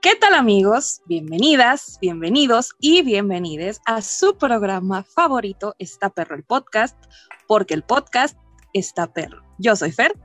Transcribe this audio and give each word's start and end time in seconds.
¿Qué 0.00 0.14
tal 0.14 0.34
amigos? 0.34 1.02
Bienvenidas, 1.06 1.98
bienvenidos 2.00 2.76
y 2.78 3.02
bienvenides 3.02 3.80
a 3.84 4.00
su 4.00 4.38
programa 4.38 5.02
favorito, 5.02 5.74
Está 5.80 6.08
Perro 6.08 6.36
el 6.36 6.44
Podcast, 6.44 6.96
porque 7.48 7.74
el 7.74 7.82
podcast 7.82 8.38
está 8.72 9.12
perro. 9.12 9.42
Yo 9.58 9.74
soy 9.74 9.90
Fer. 9.90 10.16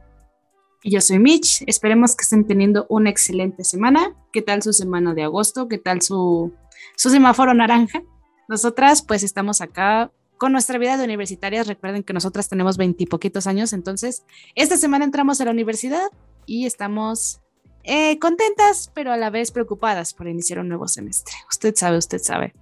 Y 0.83 0.91
yo 0.91 1.01
soy 1.01 1.17
Mitch. 1.17 1.63
Esperemos 1.65 2.15
que 2.15 2.21
estén 2.21 2.45
teniendo 2.45 2.85
una 2.87 3.09
excelente 3.09 3.63
semana. 3.63 4.15
¿Qué 4.31 4.43
tal 4.43 4.61
su 4.61 4.73
semana 4.73 5.15
de 5.15 5.23
agosto? 5.23 5.67
¿Qué 5.67 5.79
tal 5.79 6.03
su, 6.03 6.53
su 6.95 7.09
semáforo 7.09 7.55
naranja? 7.55 8.03
Nosotras 8.47 9.01
pues 9.01 9.23
estamos 9.23 9.59
acá 9.59 10.11
con 10.37 10.51
nuestra 10.51 10.77
vida 10.77 10.97
de 10.97 11.05
universitarias. 11.05 11.65
Recuerden 11.65 12.03
que 12.03 12.13
nosotras 12.13 12.47
tenemos 12.47 12.77
veintipoquitos 12.77 13.47
años, 13.47 13.73
entonces 13.73 14.23
esta 14.53 14.77
semana 14.77 15.03
entramos 15.03 15.41
a 15.41 15.45
la 15.45 15.51
universidad 15.51 16.11
y 16.45 16.67
estamos 16.67 17.42
eh, 17.83 18.17
contentas, 18.19 18.91
pero 18.93 19.11
a 19.11 19.17
la 19.17 19.29
vez 19.29 19.51
preocupadas 19.51 20.13
por 20.13 20.27
iniciar 20.27 20.59
un 20.59 20.69
nuevo 20.69 20.87
semestre. 20.87 21.35
Usted 21.49 21.75
sabe, 21.75 21.97
usted 21.97 22.19
sabe. 22.19 22.53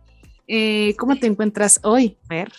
Eh, 0.47 0.95
¿Cómo 0.97 1.15
te 1.15 1.27
encuentras 1.27 1.79
hoy, 1.83 2.17
Fer? 2.27 2.51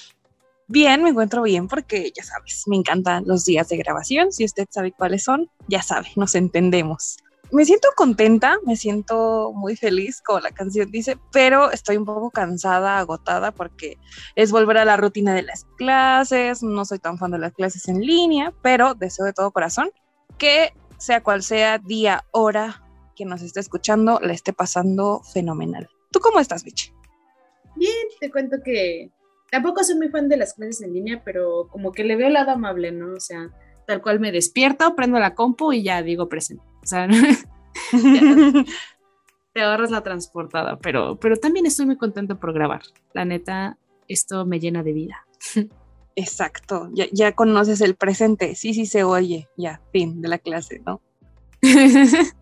Bien, 0.69 1.03
me 1.03 1.11
encuentro 1.11 1.43
bien 1.43 1.69
porque 1.69 2.13
ya 2.17 2.23
sabes, 2.23 2.63
me 2.67 2.77
encantan 2.77 3.25
los 3.27 3.45
días 3.45 3.69
de 3.69 3.77
grabación. 3.77 4.33
Si 4.33 4.45
usted 4.45 4.67
sabe 4.71 4.93
cuáles 4.93 5.25
son, 5.25 5.51
ya 5.69 5.83
sabe, 5.83 6.09
nos 6.17 6.35
entendemos. 6.35 7.19
Me 7.51 7.67
siento 7.67 7.89
contenta, 7.95 8.57
me 8.65 8.77
siento 8.77 9.53
muy 9.55 9.77
feliz, 9.77 10.23
como 10.23 10.41
la 10.41 10.53
canción 10.53 10.91
dice, 10.91 11.19
pero 11.33 11.71
estoy 11.71 11.99
un 11.99 12.07
poco 12.07 12.31
cansada, 12.31 12.99
agotada, 12.99 13.51
porque 13.51 13.99
es 14.37 14.51
volver 14.51 14.79
a 14.79 14.87
la 14.87 14.97
rutina 14.97 15.35
de 15.35 15.43
las 15.43 15.67
clases. 15.77 16.63
No 16.63 16.87
soy 16.87 16.99
tan 16.99 17.19
fan 17.19 17.33
de 17.33 17.39
las 17.39 17.53
clases 17.53 17.89
en 17.89 18.01
línea, 18.01 18.55
pero 18.63 18.95
deseo 18.95 19.27
de 19.27 19.35
todo 19.35 19.51
corazón 19.51 19.91
que 20.39 20.73
sea 21.03 21.21
cual 21.21 21.43
sea 21.43 21.79
día, 21.79 22.25
hora 22.31 22.85
que 23.17 23.25
nos 23.25 23.43
esté 23.43 23.59
escuchando, 23.59 24.21
la 24.23 24.33
esté 24.33 24.53
pasando 24.53 25.21
fenomenal. 25.33 25.89
¿Tú 26.13 26.21
cómo 26.21 26.39
estás, 26.39 26.63
Vichy? 26.63 26.93
Bien, 27.75 28.07
te 28.21 28.31
cuento 28.31 28.59
que 28.65 29.11
tampoco 29.51 29.83
soy 29.83 29.97
muy 29.97 30.11
fan 30.11 30.29
de 30.29 30.37
las 30.37 30.55
clases 30.55 30.81
en 30.83 30.93
línea, 30.93 31.21
pero 31.25 31.67
como 31.73 31.91
que 31.91 32.05
le 32.05 32.15
veo 32.15 32.29
el 32.29 32.35
lado 32.35 32.53
amable, 32.53 32.93
¿no? 32.93 33.15
O 33.15 33.21
sea, 33.21 33.51
tal 33.85 34.01
cual 34.01 34.21
me 34.21 34.31
despierto, 34.31 34.95
prendo 34.95 35.19
la 35.19 35.35
compu 35.35 35.73
y 35.73 35.83
ya 35.83 36.03
digo 36.03 36.29
presente. 36.29 36.63
O 36.85 36.87
sea, 36.87 37.09
te 39.53 39.61
ahorras 39.61 39.91
la 39.91 40.05
transportada, 40.05 40.79
pero, 40.79 41.17
pero 41.17 41.37
también 41.37 41.67
estoy 41.67 41.87
muy 41.87 41.97
contento 41.97 42.39
por 42.39 42.53
grabar. 42.53 42.83
La 43.13 43.25
neta, 43.25 43.77
esto 44.07 44.47
me 44.47 44.61
llena 44.61 44.85
de 44.85 44.93
vida. 44.93 45.27
Exacto, 46.15 46.91
ya, 46.93 47.07
ya, 47.13 47.33
conoces 47.33 47.81
el 47.81 47.95
presente, 47.95 48.55
sí, 48.55 48.75
sí 48.75 48.87
se 48.87 49.03
oye, 49.03 49.49
ya, 49.57 49.81
fin 49.93 50.21
de 50.21 50.29
la 50.29 50.39
clase, 50.39 50.83
¿no? 50.85 51.01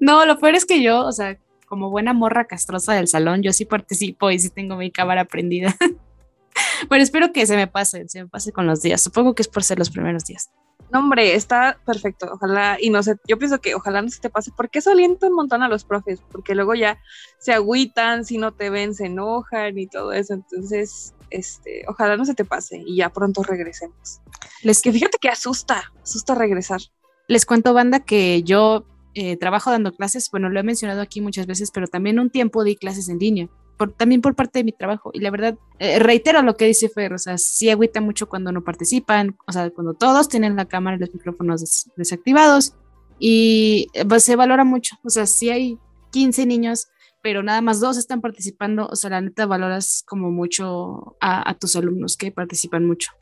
no, 0.00 0.24
lo 0.24 0.38
peor 0.38 0.54
es 0.54 0.64
que 0.64 0.82
yo, 0.82 1.04
o 1.04 1.12
sea, 1.12 1.38
como 1.66 1.90
buena 1.90 2.12
morra 2.12 2.46
castrosa 2.46 2.94
del 2.94 3.08
salón, 3.08 3.42
yo 3.42 3.52
sí 3.52 3.64
participo 3.64 4.30
y 4.30 4.38
sí 4.38 4.50
tengo 4.50 4.76
mi 4.76 4.90
cámara 4.90 5.24
prendida. 5.24 5.74
Pero 6.88 7.02
espero 7.02 7.32
que 7.32 7.46
se 7.46 7.56
me 7.56 7.66
pase, 7.66 8.08
se 8.08 8.22
me 8.22 8.28
pase 8.28 8.52
con 8.52 8.66
los 8.66 8.82
días. 8.82 9.02
Supongo 9.02 9.34
que 9.34 9.42
es 9.42 9.48
por 9.48 9.64
ser 9.64 9.78
los 9.78 9.90
primeros 9.90 10.24
días. 10.24 10.50
No, 10.90 11.00
hombre, 11.00 11.34
está 11.34 11.78
perfecto. 11.84 12.28
Ojalá, 12.32 12.78
y 12.80 12.90
no 12.90 13.02
sé, 13.02 13.16
yo 13.26 13.38
pienso 13.38 13.60
que 13.60 13.74
ojalá 13.74 14.02
no 14.02 14.08
se 14.08 14.20
te 14.20 14.30
pase, 14.30 14.52
porque 14.56 14.78
eso 14.78 14.90
alienta 14.90 15.26
un 15.26 15.34
montón 15.34 15.62
a 15.62 15.68
los 15.68 15.84
profes, 15.84 16.20
porque 16.30 16.54
luego 16.54 16.74
ya 16.74 16.98
se 17.38 17.52
agüitan, 17.52 18.24
si 18.24 18.38
no 18.38 18.52
te 18.52 18.70
ven, 18.70 18.94
se 18.94 19.06
enojan 19.06 19.78
y 19.78 19.86
todo 19.86 20.12
eso. 20.12 20.34
Entonces, 20.34 21.13
este, 21.30 21.84
ojalá 21.88 22.16
no 22.16 22.24
se 22.24 22.34
te 22.34 22.44
pase 22.44 22.82
y 22.84 22.96
ya 22.96 23.10
pronto 23.10 23.42
regresemos. 23.42 24.20
Les, 24.62 24.80
que 24.82 24.92
fíjate 24.92 25.18
que 25.20 25.28
asusta, 25.28 25.92
asusta 26.02 26.34
regresar. 26.34 26.80
Les 27.28 27.46
cuento, 27.46 27.72
banda, 27.74 28.00
que 28.00 28.42
yo 28.42 28.86
eh, 29.14 29.36
trabajo 29.36 29.70
dando 29.70 29.92
clases, 29.92 30.30
bueno, 30.30 30.48
lo 30.48 30.58
he 30.58 30.62
mencionado 30.62 31.00
aquí 31.00 31.20
muchas 31.20 31.46
veces, 31.46 31.70
pero 31.70 31.86
también 31.86 32.18
un 32.18 32.30
tiempo 32.30 32.64
di 32.64 32.76
clases 32.76 33.08
en 33.08 33.18
línea. 33.18 33.48
Por, 33.76 33.92
también 33.92 34.20
por 34.20 34.36
parte 34.36 34.60
de 34.60 34.64
mi 34.64 34.72
trabajo. 34.72 35.10
Y 35.12 35.20
la 35.20 35.30
verdad, 35.30 35.58
eh, 35.80 35.98
reitero 35.98 36.42
lo 36.42 36.56
que 36.56 36.66
dice 36.66 36.88
Fer, 36.88 37.12
o 37.12 37.18
sea, 37.18 37.38
sí 37.38 37.70
agüita 37.70 38.00
mucho 38.00 38.28
cuando 38.28 38.52
no 38.52 38.62
participan, 38.62 39.36
o 39.46 39.52
sea, 39.52 39.70
cuando 39.70 39.94
todos 39.94 40.28
tienen 40.28 40.54
la 40.54 40.66
cámara 40.66 40.96
y 40.96 41.00
los 41.00 41.12
micrófonos 41.12 41.90
desactivados. 41.96 42.74
Y 43.18 43.88
eh, 43.94 44.04
pues, 44.04 44.24
se 44.24 44.36
valora 44.36 44.64
mucho, 44.64 44.96
o 45.04 45.10
sea, 45.10 45.26
si 45.26 45.50
hay 45.50 45.78
15 46.10 46.46
niños, 46.46 46.88
pero 47.24 47.42
nada 47.42 47.62
más 47.62 47.80
dos 47.80 47.96
están 47.96 48.20
participando, 48.20 48.86
o 48.86 48.96
sea, 48.96 49.08
la 49.08 49.22
neta 49.22 49.46
valoras 49.46 50.04
como 50.06 50.30
mucho 50.30 51.16
a, 51.22 51.54
tus 51.54 51.74
alumnos 51.74 52.18
que 52.18 52.30
participan 52.30 52.84
mucho 52.86 53.12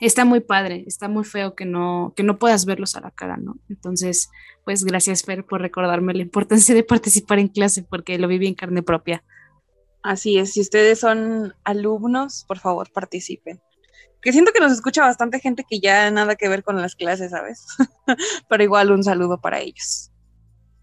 está 0.00 0.24
muy 0.24 0.40
padre, 0.40 0.82
está 0.88 1.06
muy 1.06 1.22
feo 1.22 1.54
que 1.54 1.64
no, 1.64 2.12
que 2.16 2.24
no 2.24 2.40
puedas 2.40 2.64
verlos 2.64 2.96
a 2.96 3.00
la 3.00 3.12
cara, 3.12 3.36
¿no? 3.36 3.54
Entonces, 3.68 4.30
pues 4.64 4.82
gracias, 4.82 5.22
Fer, 5.22 5.46
por 5.46 5.60
recordarme 5.60 6.12
la 6.12 6.22
importancia 6.22 6.74
de 6.74 6.82
participar 6.82 7.38
en 7.38 7.46
clase, 7.46 7.84
porque 7.84 8.18
lo 8.18 8.26
viví 8.26 8.48
en 8.48 8.56
carne 8.56 8.82
propia. 8.82 9.22
Así 10.02 10.38
es, 10.38 10.54
si 10.54 10.60
ustedes 10.60 10.98
son 10.98 11.54
alumnos, 11.62 12.44
por 12.48 12.58
favor, 12.58 12.90
participen. 12.92 13.62
Que 14.20 14.32
siento 14.32 14.50
que 14.50 14.58
nos 14.58 14.72
escucha 14.72 15.02
bastante 15.02 15.38
gente 15.38 15.64
que 15.70 15.78
ya 15.78 16.10
nada 16.10 16.34
que 16.34 16.48
ver 16.48 16.64
con 16.64 16.82
las 16.82 16.96
clases, 16.96 17.30
¿sabes? 17.30 17.64
Pero 18.48 18.64
igual 18.64 18.90
un 18.90 19.04
saludo 19.04 19.40
para 19.40 19.60
ellos. 19.60 20.10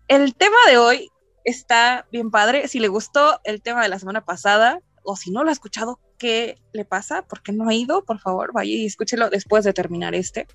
El 0.07 0.33
tema 0.33 0.55
de 0.69 0.77
hoy 0.77 1.09
está 1.43 2.07
bien 2.11 2.31
padre. 2.31 2.67
Si 2.67 2.79
le 2.79 2.87
gustó 2.87 3.39
el 3.43 3.61
tema 3.61 3.83
de 3.83 3.89
la 3.89 3.99
semana 3.99 4.25
pasada, 4.25 4.81
o 5.03 5.15
si 5.15 5.31
no 5.31 5.43
lo 5.43 5.49
ha 5.49 5.53
escuchado, 5.53 5.99
¿qué 6.17 6.57
le 6.73 6.85
pasa? 6.85 7.23
¿Por 7.23 7.41
qué 7.41 7.51
no 7.51 7.67
ha 7.67 7.73
ido? 7.73 8.03
Por 8.03 8.19
favor, 8.19 8.51
vaya 8.53 8.71
y 8.71 8.85
escúchelo 8.85 9.29
después 9.29 9.63
de 9.63 9.73
terminar 9.73 10.15
este. 10.15 10.47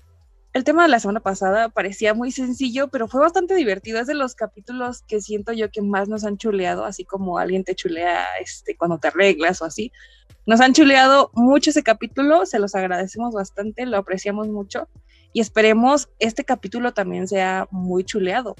El 0.53 0.63
tema 0.63 0.83
de 0.83 0.89
la 0.89 1.01
semana 1.01 1.19
pasada 1.19 1.67
parecía 1.67 2.13
muy 2.13 2.31
sencillo, 2.31 2.87
pero 2.87 3.09
fue 3.09 3.19
bastante 3.19 3.55
divertido. 3.55 3.99
Es 3.99 4.07
de 4.07 4.13
los 4.13 4.35
capítulos 4.35 5.01
que 5.01 5.19
siento 5.19 5.51
yo 5.51 5.69
que 5.69 5.81
más 5.81 6.07
nos 6.07 6.23
han 6.23 6.37
chuleado, 6.37 6.85
así 6.85 7.03
como 7.03 7.37
alguien 7.37 7.65
te 7.65 7.75
chulea 7.75 8.23
este, 8.39 8.77
cuando 8.77 8.97
te 8.97 9.09
arreglas 9.09 9.61
o 9.61 9.65
así. 9.65 9.91
Nos 10.45 10.61
han 10.61 10.73
chuleado 10.73 11.31
mucho 11.33 11.71
ese 11.71 11.83
capítulo, 11.83 12.45
se 12.45 12.59
los 12.59 12.73
agradecemos 12.75 13.33
bastante, 13.33 13.85
lo 13.85 13.97
apreciamos 13.97 14.47
mucho 14.47 14.87
y 15.33 15.41
esperemos 15.41 16.07
este 16.19 16.45
capítulo 16.45 16.93
también 16.93 17.27
sea 17.27 17.67
muy 17.69 18.05
chuleado. 18.05 18.55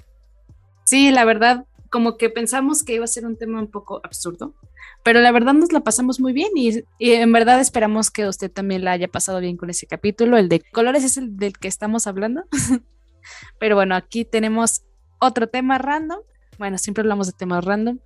Sí, 0.84 1.12
la 1.12 1.24
verdad, 1.24 1.66
como 1.95 2.17
que 2.17 2.29
pensamos 2.29 2.83
que 2.83 2.95
iba 2.95 3.06
a 3.06 3.07
ser 3.07 3.25
un 3.25 3.38
tema 3.38 3.57
un 3.57 3.72
poco 3.72 4.01
absurdo, 4.03 4.53
pero 5.01 5.22
la 5.22 5.31
verdad 5.31 5.53
nos 5.53 5.72
la 5.72 5.79
pasamos 5.79 6.19
muy 6.19 6.33
bien 6.33 6.50
y, 6.53 6.83
en 7.00 7.31
verdad 7.31 7.61
esperamos 7.61 8.11
que 8.11 8.28
usted 8.28 8.51
también 8.51 8.83
la 8.83 8.91
haya 8.91 9.07
pasado 9.07 9.39
bien 9.39 9.56
con 9.56 9.69
ese 9.69 9.88
capítulo. 9.88 10.35
El 10.35 10.50
de 10.50 10.59
colores 10.59 11.06
es 11.06 11.16
el 11.16 11.38
del 11.38 11.57
que 11.57 11.69
estamos 11.69 12.06
hablando. 12.06 12.44
pero 13.59 13.75
bueno, 13.78 13.95
aquí 13.95 14.25
tenemos 14.25 14.83
otro 15.19 15.47
tema 15.47 15.78
random. 15.78 16.19
Bueno, 16.59 16.78
siempre 16.78 17.01
hablamos 17.01 17.28
de 17.28 17.33
temas 17.33 17.63
random, 17.63 18.00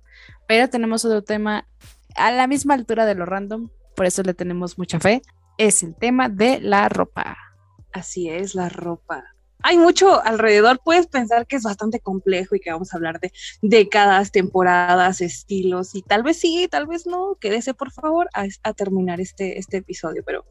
pero 0.46 0.70
tenemos 0.70 1.04
otro 1.04 1.24
tema 1.24 1.66
a 2.14 2.30
la 2.30 2.46
misma 2.46 2.74
altura 2.74 3.06
de 3.06 3.16
lo 3.16 3.26
random, 3.26 3.70
por 3.96 4.06
eso 4.06 4.22
le 4.22 4.34
tenemos 4.34 4.78
mucha 4.78 5.00
fe. 5.00 5.20
Es 5.58 5.82
el 5.82 5.96
tema 5.96 6.28
de 6.28 6.60
la 6.60 6.88
ropa. 6.88 7.36
Así 7.92 8.28
es, 8.28 8.54
la 8.54 8.68
ropa 8.68 9.34
hay 9.62 9.78
mucho 9.78 10.24
alrededor, 10.24 10.80
puedes 10.84 11.06
pensar 11.06 11.46
que 11.46 11.56
es 11.56 11.62
bastante 11.62 12.00
complejo 12.00 12.54
y 12.54 12.60
que 12.60 12.72
vamos 12.72 12.92
a 12.92 12.96
hablar 12.96 13.20
de 13.20 13.32
décadas, 13.62 14.32
temporadas, 14.32 15.20
estilos 15.20 15.94
y 15.94 16.02
tal 16.02 16.22
vez 16.22 16.38
sí, 16.38 16.68
tal 16.70 16.86
vez 16.86 17.06
no, 17.06 17.36
quédese 17.40 17.74
por 17.74 17.90
favor 17.92 18.28
a, 18.34 18.72
terminar 18.72 19.20
este, 19.20 19.58
este 19.58 19.78
episodio. 19.78 20.22
Pero 20.24 20.44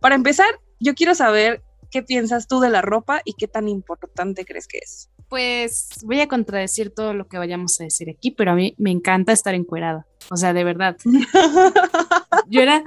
para 0.00 0.14
empezar, 0.14 0.48
yo 0.80 0.94
quiero 0.94 1.14
saber 1.14 1.62
qué 1.90 2.02
piensas 2.02 2.48
tú 2.48 2.60
de 2.60 2.70
la 2.70 2.82
ropa 2.82 3.20
y 3.24 3.34
qué 3.34 3.48
tan 3.48 3.68
importante 3.68 4.44
crees 4.44 4.66
que 4.66 4.78
es. 4.78 5.10
Pues 5.28 5.88
voy 6.04 6.20
a 6.20 6.28
contradecir 6.28 6.90
todo 6.90 7.14
lo 7.14 7.28
que 7.28 7.38
vayamos 7.38 7.80
a 7.80 7.84
decir 7.84 8.10
aquí, 8.10 8.30
pero 8.30 8.52
a 8.52 8.54
mí 8.54 8.74
me 8.78 8.90
encanta 8.90 9.32
estar 9.32 9.54
encuerada. 9.54 10.06
O 10.30 10.36
sea, 10.36 10.52
de 10.52 10.64
verdad. 10.64 10.96
yo 12.48 12.60
era 12.60 12.84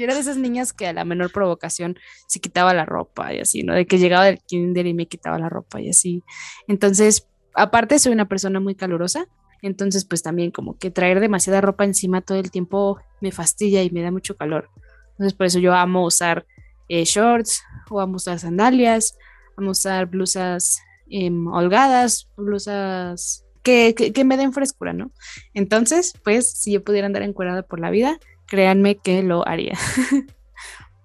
yo 0.00 0.04
era 0.04 0.14
de 0.14 0.20
esas 0.20 0.38
niñas 0.38 0.72
que 0.72 0.86
a 0.86 0.94
la 0.94 1.04
menor 1.04 1.30
provocación 1.30 1.98
se 2.26 2.40
quitaba 2.40 2.72
la 2.72 2.86
ropa 2.86 3.34
y 3.34 3.40
así, 3.40 3.62
¿no? 3.62 3.74
De 3.74 3.86
que 3.86 3.98
llegaba 3.98 4.24
del 4.24 4.38
kinder 4.38 4.86
y 4.86 4.94
me 4.94 5.04
quitaba 5.04 5.38
la 5.38 5.50
ropa 5.50 5.78
y 5.78 5.90
así. 5.90 6.24
Entonces, 6.68 7.28
aparte 7.52 7.98
soy 7.98 8.12
una 8.12 8.26
persona 8.26 8.60
muy 8.60 8.74
calurosa, 8.74 9.26
entonces 9.60 10.06
pues 10.06 10.22
también 10.22 10.52
como 10.52 10.78
que 10.78 10.90
traer 10.90 11.20
demasiada 11.20 11.60
ropa 11.60 11.84
encima 11.84 12.22
todo 12.22 12.38
el 12.38 12.50
tiempo 12.50 12.98
me 13.20 13.30
fastidia 13.30 13.82
y 13.82 13.90
me 13.90 14.00
da 14.00 14.10
mucho 14.10 14.38
calor. 14.38 14.70
Entonces 15.10 15.34
por 15.34 15.44
eso 15.44 15.58
yo 15.58 15.74
amo 15.74 16.06
usar 16.06 16.46
eh, 16.88 17.04
shorts 17.04 17.62
o 17.90 18.00
amo 18.00 18.16
usar 18.16 18.38
sandalias, 18.38 19.18
amo 19.58 19.72
usar 19.72 20.06
blusas 20.06 20.80
em, 21.10 21.46
holgadas, 21.48 22.30
blusas 22.38 23.44
que, 23.62 23.94
que, 23.94 24.24
me 24.24 24.38
den 24.38 24.54
frescura, 24.54 24.94
¿no? 24.94 25.12
Entonces, 25.52 26.14
pues 26.24 26.50
si 26.50 26.72
yo 26.72 26.82
pudiera 26.82 27.06
andar 27.06 27.22
encuerada 27.22 27.62
por 27.62 27.78
la 27.78 27.90
vida, 27.90 28.18
créanme 28.50 28.98
que 28.98 29.22
lo 29.22 29.46
haría. 29.48 29.78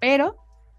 Pero 0.02 0.36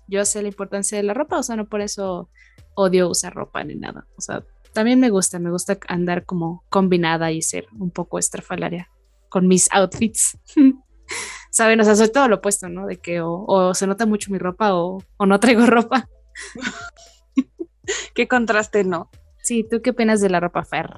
yo 0.09 0.25
sé 0.27 0.43
la 0.43 0.49
importancia 0.49 0.99
de 0.99 1.05
la 1.05 1.15
ropa, 1.15 1.39
o 1.39 1.43
sea, 1.43 1.57
no 1.57 1.67
por 1.67 1.81
eso 1.81 2.29
odio 2.75 3.09
usar 3.09 3.33
ropa 3.33 3.65
ni 3.65 3.77
nada. 3.77 4.07
O 4.19 4.21
sea, 4.21 4.45
también 4.75 5.01
me 5.01 5.09
gusta, 5.09 5.39
me 5.39 5.51
gusta 5.51 5.79
andar 5.89 6.27
como 6.27 6.65
combinada 6.69 7.33
y 7.33 7.41
ser 7.41 7.67
un 7.79 7.91
poco 7.91 8.19
estrafalaria 8.19 8.91
con 9.31 9.47
mis 9.47 9.73
outfits. 9.73 10.37
Saben, 11.51 11.81
o 11.81 11.85
sea, 11.85 11.95
soy 11.95 12.13
todo 12.13 12.29
lo 12.29 12.37
opuesto, 12.37 12.69
¿no? 12.69 12.87
De 12.87 12.99
que 12.99 13.21
o, 13.23 13.73
se 13.73 13.87
nota 13.87 14.05
mucho 14.05 14.31
mi 14.31 14.39
ropa 14.39 14.75
o, 14.75 15.03
o 15.17 15.27
no 15.27 15.41
traigo 15.41 15.65
ropa. 15.65 16.09
Qué 18.15 18.29
contraste, 18.29 18.85
¿no? 18.85 19.09
Sí, 19.43 19.65
¿tú 19.71 19.81
qué 19.81 19.91
opinas 19.91 20.21
de 20.21 20.29
la 20.29 20.41
ropa 20.41 20.65
Fer? 20.65 20.91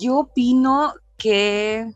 Yo 0.00 0.18
opino 0.18 0.94
que 1.16 1.88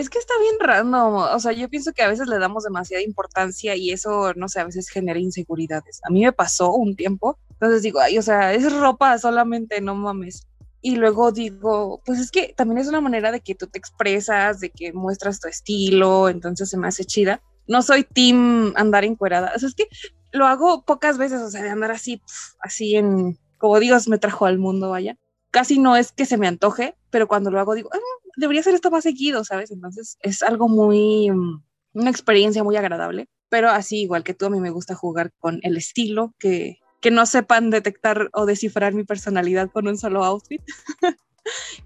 es 0.00 0.08
que 0.08 0.18
está 0.18 0.32
bien 0.40 0.56
random, 0.58 1.14
o 1.14 1.38
sea, 1.38 1.52
yo 1.52 1.68
pienso 1.68 1.92
que 1.92 2.02
a 2.02 2.08
veces 2.08 2.26
le 2.26 2.38
damos 2.38 2.64
demasiada 2.64 3.02
importancia 3.02 3.76
y 3.76 3.90
eso, 3.90 4.32
no 4.34 4.48
sé, 4.48 4.60
a 4.60 4.64
veces 4.64 4.88
genera 4.88 5.18
inseguridades. 5.18 6.00
A 6.04 6.10
mí 6.10 6.24
me 6.24 6.32
pasó 6.32 6.72
un 6.72 6.96
tiempo, 6.96 7.38
entonces 7.50 7.82
digo, 7.82 8.00
ay, 8.00 8.18
o 8.18 8.22
sea, 8.22 8.54
es 8.54 8.72
ropa 8.72 9.18
solamente, 9.18 9.80
no 9.80 9.94
mames. 9.94 10.46
Y 10.80 10.96
luego 10.96 11.32
digo, 11.32 12.00
pues 12.06 12.18
es 12.18 12.30
que 12.30 12.54
también 12.56 12.78
es 12.78 12.88
una 12.88 13.02
manera 13.02 13.30
de 13.30 13.40
que 13.40 13.54
tú 13.54 13.66
te 13.66 13.78
expresas, 13.78 14.60
de 14.60 14.70
que 14.70 14.94
muestras 14.94 15.38
tu 15.38 15.48
estilo, 15.48 16.30
entonces 16.30 16.70
se 16.70 16.78
me 16.78 16.88
hace 16.88 17.04
chida. 17.04 17.42
No 17.66 17.82
soy 17.82 18.04
team 18.04 18.72
andar 18.76 19.04
encuerada, 19.04 19.52
o 19.54 19.58
sea, 19.58 19.68
es 19.68 19.74
que 19.74 19.86
lo 20.32 20.46
hago 20.46 20.84
pocas 20.84 21.18
veces, 21.18 21.42
o 21.42 21.50
sea, 21.50 21.62
de 21.62 21.70
andar 21.70 21.90
así, 21.90 22.22
así 22.60 22.96
en, 22.96 23.38
como 23.58 23.78
Dios 23.78 24.08
me 24.08 24.18
trajo 24.18 24.46
al 24.46 24.58
mundo, 24.58 24.90
vaya. 24.90 25.16
Casi 25.50 25.78
no 25.78 25.96
es 25.96 26.12
que 26.12 26.24
se 26.24 26.38
me 26.38 26.48
antoje, 26.48 26.96
pero 27.10 27.28
cuando 27.28 27.50
lo 27.50 27.60
hago 27.60 27.74
digo, 27.74 27.90
ah, 27.92 27.98
debería 28.36 28.62
ser 28.62 28.74
esto 28.74 28.90
más 28.90 29.04
seguido, 29.04 29.44
¿sabes? 29.44 29.70
Entonces 29.70 30.16
es 30.20 30.42
algo 30.42 30.68
muy, 30.68 31.30
mm, 31.30 31.62
una 31.94 32.10
experiencia 32.10 32.64
muy 32.64 32.76
agradable, 32.76 33.28
pero 33.48 33.70
así 33.70 34.02
igual 34.02 34.24
que 34.24 34.34
tú, 34.34 34.46
a 34.46 34.50
mí 34.50 34.60
me 34.60 34.70
gusta 34.70 34.94
jugar 34.94 35.32
con 35.38 35.60
el 35.62 35.76
estilo, 35.76 36.34
que, 36.38 36.78
que 37.00 37.10
no 37.10 37.26
sepan 37.26 37.70
detectar 37.70 38.30
o 38.32 38.46
descifrar 38.46 38.94
mi 38.94 39.04
personalidad 39.04 39.70
con 39.70 39.88
un 39.88 39.98
solo 39.98 40.24
outfit. 40.24 40.62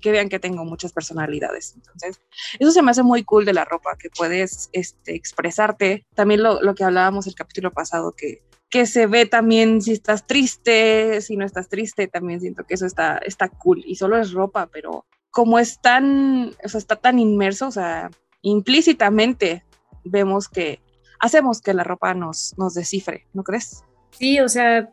que 0.00 0.11
vean 0.11 0.29
que 0.29 0.41
tengo 0.41 0.65
muchas 0.65 0.93
personalidades. 0.93 1.75
Entonces, 1.77 2.20
eso 2.59 2.70
se 2.70 2.82
me 2.82 2.91
hace 2.91 3.03
muy 3.03 3.25
cool 3.25 3.44
de 3.44 3.53
la 3.53 3.65
ropa, 3.65 3.97
que 3.97 4.11
puedes 4.11 4.69
este, 4.73 5.15
expresarte. 5.15 6.05
También 6.15 6.43
lo, 6.43 6.61
lo 6.61 6.75
que 6.75 6.85
hablábamos 6.85 7.27
el 7.27 7.35
capítulo 7.35 7.73
pasado, 7.73 8.12
que 8.17 8.43
que 8.75 8.87
se 8.87 9.06
ve 9.06 9.25
también 9.25 9.81
si 9.81 9.93
estás 9.93 10.26
triste, 10.26 11.21
si 11.21 11.37
no 11.37 11.47
estás 11.47 11.69
triste, 11.69 12.09
también 12.09 12.41
siento 12.41 12.65
que 12.65 12.75
eso 12.75 12.87
está, 12.87 13.19
está 13.19 13.49
cool 13.49 13.85
y 13.87 13.94
solo 13.94 14.19
es 14.19 14.32
ropa, 14.32 14.69
pero 14.73 15.06
como 15.31 15.61
es 15.61 15.81
tan, 15.81 16.50
o 16.65 16.69
sea, 16.69 16.79
está 16.79 16.97
tan 16.97 17.21
inmerso, 17.21 17.69
o 17.69 17.71
sea, 17.71 18.11
implícitamente 18.43 19.65
vemos 20.03 20.49
que 20.49 20.81
hacemos 21.21 21.61
que 21.61 21.73
la 21.73 21.85
ropa 21.85 22.15
nos, 22.15 22.53
nos 22.59 22.75
descifre, 22.75 23.29
¿no 23.32 23.44
crees? 23.44 23.85
Sí, 24.11 24.41
o 24.41 24.49
sea, 24.49 24.91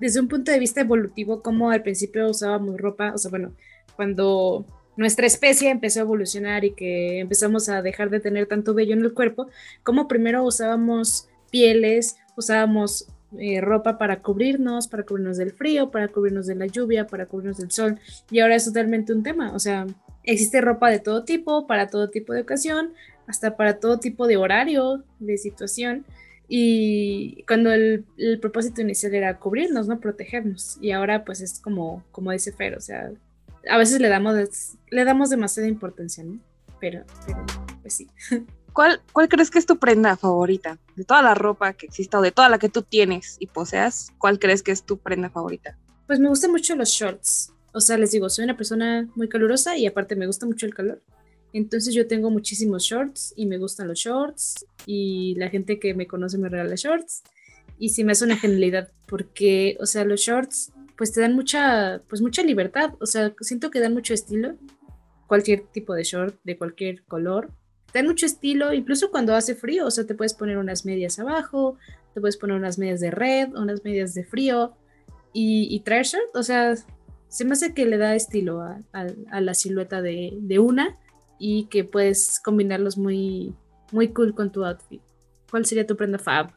desde 0.00 0.18
un 0.18 0.26
punto 0.26 0.50
de 0.50 0.58
vista 0.58 0.80
evolutivo, 0.80 1.40
como 1.40 1.70
al 1.70 1.84
principio 1.84 2.28
usábamos 2.28 2.78
ropa, 2.78 3.12
o 3.14 3.18
sea, 3.18 3.30
bueno, 3.30 3.54
cuando 3.94 4.66
nuestra 4.96 5.28
especie 5.28 5.70
empezó 5.70 6.00
a 6.00 6.02
evolucionar 6.02 6.64
y 6.64 6.72
que 6.72 7.20
empezamos 7.20 7.68
a 7.68 7.80
dejar 7.80 8.10
de 8.10 8.18
tener 8.18 8.48
tanto 8.48 8.74
vello 8.74 8.94
en 8.94 9.02
el 9.02 9.14
cuerpo, 9.14 9.46
como 9.84 10.08
primero 10.08 10.42
usábamos 10.42 11.28
pieles, 11.52 12.16
usábamos 12.36 13.06
eh, 13.38 13.60
ropa 13.60 13.96
para 13.98 14.22
cubrirnos, 14.22 14.88
para 14.88 15.04
cubrirnos 15.04 15.36
del 15.36 15.52
frío, 15.52 15.90
para 15.90 16.08
cubrirnos 16.08 16.46
de 16.46 16.56
la 16.56 16.66
lluvia, 16.66 17.06
para 17.06 17.26
cubrirnos 17.26 17.58
del 17.58 17.70
sol. 17.70 17.98
Y 18.30 18.40
ahora 18.40 18.56
es 18.56 18.64
totalmente 18.64 19.12
un 19.12 19.22
tema. 19.22 19.52
O 19.54 19.58
sea, 19.58 19.86
existe 20.24 20.60
ropa 20.60 20.90
de 20.90 20.98
todo 20.98 21.24
tipo, 21.24 21.66
para 21.66 21.88
todo 21.88 22.10
tipo 22.10 22.32
de 22.32 22.42
ocasión, 22.42 22.92
hasta 23.26 23.56
para 23.56 23.78
todo 23.78 24.00
tipo 24.00 24.26
de 24.26 24.36
horario, 24.36 25.04
de 25.20 25.38
situación. 25.38 26.04
Y 26.48 27.44
cuando 27.46 27.72
el, 27.72 28.04
propósito 28.40 28.80
inicial 28.80 29.14
era 29.14 29.38
cubrirnos, 29.38 29.86
¿no? 29.86 30.00
Protegernos. 30.00 30.78
Y 30.80 30.90
ahora 30.90 31.24
pues 31.24 31.40
es 31.40 31.60
como, 31.60 32.04
como 32.10 32.32
dice 32.32 32.52
Fer, 32.52 32.76
o 32.76 32.80
sea, 32.80 33.12
a 33.68 33.78
veces 33.78 34.00
le 34.00 34.08
damos, 34.08 34.34
le 34.90 35.04
damos 35.04 35.30
demasiada 35.30 35.68
importancia, 35.68 36.24
¿no? 36.24 36.40
Pero, 36.80 37.04
pero 37.26 37.44
pues 37.82 37.94
sí. 37.94 38.08
¿Cuál, 38.72 39.00
crees 39.28 39.50
que 39.50 39.58
es 39.58 39.66
tu 39.66 39.78
prenda 39.78 40.16
favorita? 40.16 40.78
De 40.96 41.04
toda 41.04 41.22
la 41.22 41.34
ropa 41.34 41.72
que 41.72 41.86
exista 41.86 42.18
o 42.18 42.22
de 42.22 42.32
toda 42.32 42.48
la 42.48 42.58
que 42.58 42.68
tú 42.68 42.82
tienes 42.82 43.36
y 43.38 43.46
poseas, 43.46 44.12
¿cuál 44.18 44.38
crees 44.38 44.62
que 44.62 44.72
es 44.72 44.84
tu 44.84 44.98
prenda 44.98 45.30
favorita? 45.30 45.76
Pues 46.06 46.20
me 46.20 46.28
gustan 46.28 46.50
mucho 46.50 46.76
los 46.76 46.90
shorts. 46.90 47.52
O 47.72 47.80
sea, 47.80 47.96
les 47.96 48.10
digo, 48.12 48.28
soy 48.28 48.44
una 48.44 48.56
persona 48.56 49.08
muy 49.14 49.28
calurosa 49.28 49.76
y 49.76 49.86
aparte 49.86 50.16
me 50.16 50.26
gusta 50.26 50.46
mucho 50.46 50.66
el 50.66 50.74
calor. 50.74 51.02
Entonces 51.52 51.94
yo 51.94 52.06
tengo 52.06 52.30
muchísimos 52.30 52.84
shorts 52.84 53.32
y 53.36 53.46
me 53.46 53.58
gustan 53.58 53.88
los 53.88 53.98
shorts 53.98 54.66
y 54.86 55.34
la 55.36 55.48
gente 55.48 55.80
que 55.80 55.94
me 55.94 56.06
conoce 56.06 56.38
me 56.38 56.48
regala 56.48 56.76
shorts 56.76 57.22
y 57.78 57.88
sí 57.88 58.04
me 58.04 58.12
hace 58.12 58.24
una 58.24 58.36
genialidad 58.36 58.90
porque, 59.06 59.76
o 59.80 59.86
sea, 59.86 60.04
los 60.04 60.20
shorts 60.20 60.72
pues 60.96 61.12
te 61.12 61.20
dan 61.20 61.34
mucha, 61.34 62.02
pues 62.08 62.20
mucha 62.20 62.42
libertad. 62.42 62.94
O 63.00 63.06
sea, 63.06 63.34
siento 63.40 63.70
que 63.70 63.80
dan 63.80 63.94
mucho 63.94 64.14
estilo. 64.14 64.56
Cualquier 65.26 65.62
tipo 65.72 65.94
de 65.94 66.04
short, 66.04 66.38
de 66.44 66.58
cualquier 66.58 67.04
color 67.04 67.50
da 67.92 68.02
mucho 68.02 68.26
estilo, 68.26 68.72
incluso 68.72 69.10
cuando 69.10 69.34
hace 69.34 69.54
frío, 69.54 69.86
o 69.86 69.90
sea, 69.90 70.06
te 70.06 70.14
puedes 70.14 70.34
poner 70.34 70.58
unas 70.58 70.84
medias 70.84 71.18
abajo, 71.18 71.76
te 72.14 72.20
puedes 72.20 72.36
poner 72.36 72.56
unas 72.56 72.78
medias 72.78 73.00
de 73.00 73.10
red, 73.10 73.54
unas 73.54 73.84
medias 73.84 74.14
de 74.14 74.24
frío 74.24 74.72
y, 75.32 75.68
y 75.74 75.80
traer 75.80 76.04
shirt, 76.04 76.34
o 76.34 76.42
sea, 76.42 76.76
se 77.30 77.44
me 77.44 77.52
hace 77.52 77.72
que 77.72 77.86
le 77.86 77.96
da 77.96 78.14
estilo 78.14 78.60
a, 78.60 79.40
la 79.40 79.54
silueta 79.54 80.02
de, 80.02 80.58
una 80.58 80.98
y 81.38 81.66
que 81.66 81.84
puedes 81.84 82.40
combinarlos 82.40 82.98
muy, 82.98 83.54
muy 83.92 84.08
cool 84.12 84.34
con 84.34 84.50
tu 84.50 84.64
outfit. 84.64 85.00
¿Cuál 85.48 85.64
sería 85.64 85.86
tu 85.86 85.96
prenda 85.96 86.18
fab? 86.18 86.50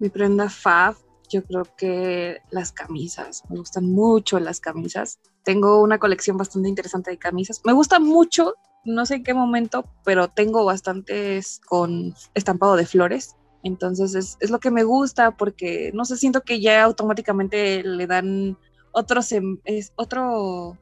Mi 0.00 0.08
prenda 0.08 0.50
fab, 0.50 0.96
yo 1.30 1.44
creo 1.44 1.62
que 1.76 2.40
las 2.50 2.72
camisas, 2.72 3.44
me 3.48 3.56
gustan 3.56 3.86
mucho 3.86 4.40
las 4.40 4.58
camisas. 4.58 5.20
Tengo 5.44 5.80
una 5.80 5.98
colección 5.98 6.36
bastante 6.36 6.68
interesante 6.68 7.12
de 7.12 7.18
camisas. 7.18 7.62
Me 7.64 7.72
gusta 7.72 8.00
mucho 8.00 8.54
no 8.86 9.06
sé 9.06 9.16
en 9.16 9.24
qué 9.24 9.34
momento, 9.34 9.84
pero 10.04 10.28
tengo 10.28 10.64
bastantes 10.64 11.60
con 11.66 12.14
estampado 12.34 12.76
de 12.76 12.86
flores. 12.86 13.36
Entonces 13.62 14.36
es, 14.40 14.50
lo 14.50 14.60
que 14.60 14.70
me 14.70 14.84
gusta 14.84 15.36
porque 15.36 15.90
no 15.92 16.04
sé, 16.04 16.16
siento 16.16 16.42
que 16.42 16.60
ya 16.60 16.84
automáticamente 16.84 17.82
le 17.82 18.06
dan 18.06 18.56
otro, 18.92 19.20
es 19.64 19.92
otro, 19.96 20.78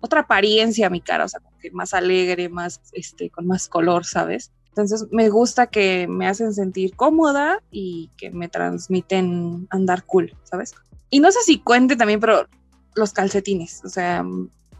otra 0.00 0.20
apariencia 0.20 0.88
a 0.88 0.90
mi 0.90 1.00
cara, 1.00 1.24
o 1.24 1.28
sea, 1.28 1.40
más 1.72 1.94
alegre, 1.94 2.48
más, 2.48 2.80
este, 2.92 3.30
con 3.30 3.46
más 3.46 3.68
color, 3.68 4.04
¿sabes? 4.04 4.52
Entonces 4.68 5.06
me 5.12 5.28
gusta 5.28 5.68
que 5.68 6.08
me 6.08 6.26
hacen 6.26 6.52
sentir 6.52 6.96
cómoda 6.96 7.62
y 7.70 8.10
que 8.16 8.30
me 8.30 8.48
transmiten 8.48 9.68
andar 9.70 10.04
cool, 10.04 10.36
¿sabes? 10.42 10.74
Y 11.10 11.20
no 11.20 11.30
sé 11.30 11.38
si 11.44 11.60
cuente 11.60 11.94
también, 11.94 12.18
pero 12.18 12.48
los 12.96 13.12
calcetines, 13.12 13.84
o 13.84 13.88
sea, 13.88 14.24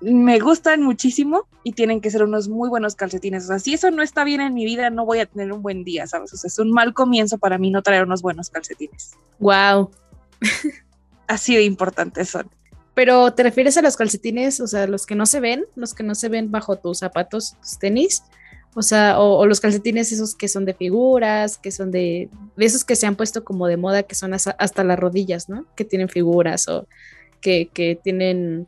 me 0.01 0.39
gustan 0.39 0.83
muchísimo 0.83 1.47
y 1.63 1.73
tienen 1.73 2.01
que 2.01 2.11
ser 2.11 2.23
unos 2.23 2.49
muy 2.49 2.69
buenos 2.69 2.95
calcetines. 2.95 3.45
O 3.45 3.49
sea, 3.49 3.59
si 3.59 3.75
eso 3.75 3.91
no 3.91 4.03
está 4.03 4.25
bien 4.25 4.41
en 4.41 4.55
mi 4.55 4.65
vida, 4.65 4.91
no 4.91 5.05
voy 5.05 5.21
a 5.21 5.27
tener 5.27 5.53
un 5.53 5.63
buen 5.63 5.85
día, 5.85 6.07
¿sabes? 6.07 6.33
O 6.33 6.37
sea, 6.37 6.49
es 6.49 6.59
un 6.59 6.71
mal 6.71 6.93
comienzo 6.95 7.39
para 7.39 7.59
mí 7.59 7.71
no 7.71 7.83
traer 7.83 8.05
unos 8.05 8.23
buenos 8.23 8.51
calcetines. 8.51 9.13
Wow. 9.39 9.91
Así 11.27 11.57
de 11.57 11.63
importantes 11.65 12.31
son. 12.31 12.49
Pero 12.95 13.33
te 13.33 13.43
refieres 13.43 13.77
a 13.77 13.83
los 13.83 13.97
calcetines, 13.97 14.61
o 14.61 14.67
sea, 14.67 14.87
los 14.87 15.07
que 15.07 15.15
no 15.15 15.27
se 15.27 15.41
ven, 15.41 15.65
los 15.75 15.95
que 15.95 16.05
no 16.05 16.15
se 16.15 16.29
ven 16.29 16.51
bajo 16.51 16.77
tus 16.77 16.99
zapatos, 16.99 17.57
tus 17.61 17.79
tenis, 17.79 18.23
o 18.77 18.83
sea, 18.83 19.21
o, 19.21 19.47
los 19.47 19.61
calcetines 19.61 20.11
esos 20.13 20.35
que 20.35 20.49
son 20.49 20.65
de 20.65 20.75
figuras, 20.75 21.59
que 21.59 21.71
son 21.71 21.91
de, 21.91 22.29
de 22.57 22.65
esos 22.65 22.85
que 22.85 22.97
se 22.97 23.07
han 23.07 23.17
puesto 23.17 23.45
como 23.45 23.67
de 23.69 23.77
moda, 23.77 24.03
que 24.03 24.15
son 24.15 24.35
hasta, 24.35 24.53
hasta 24.53 24.85
las 24.85 24.99
rodillas, 24.99 25.49
¿no? 25.49 25.65
Que 25.77 25.85
tienen 25.85 26.09
figuras 26.09 26.69
o 26.69 26.87
que, 27.41 27.69
que 27.73 27.99
tienen 28.03 28.67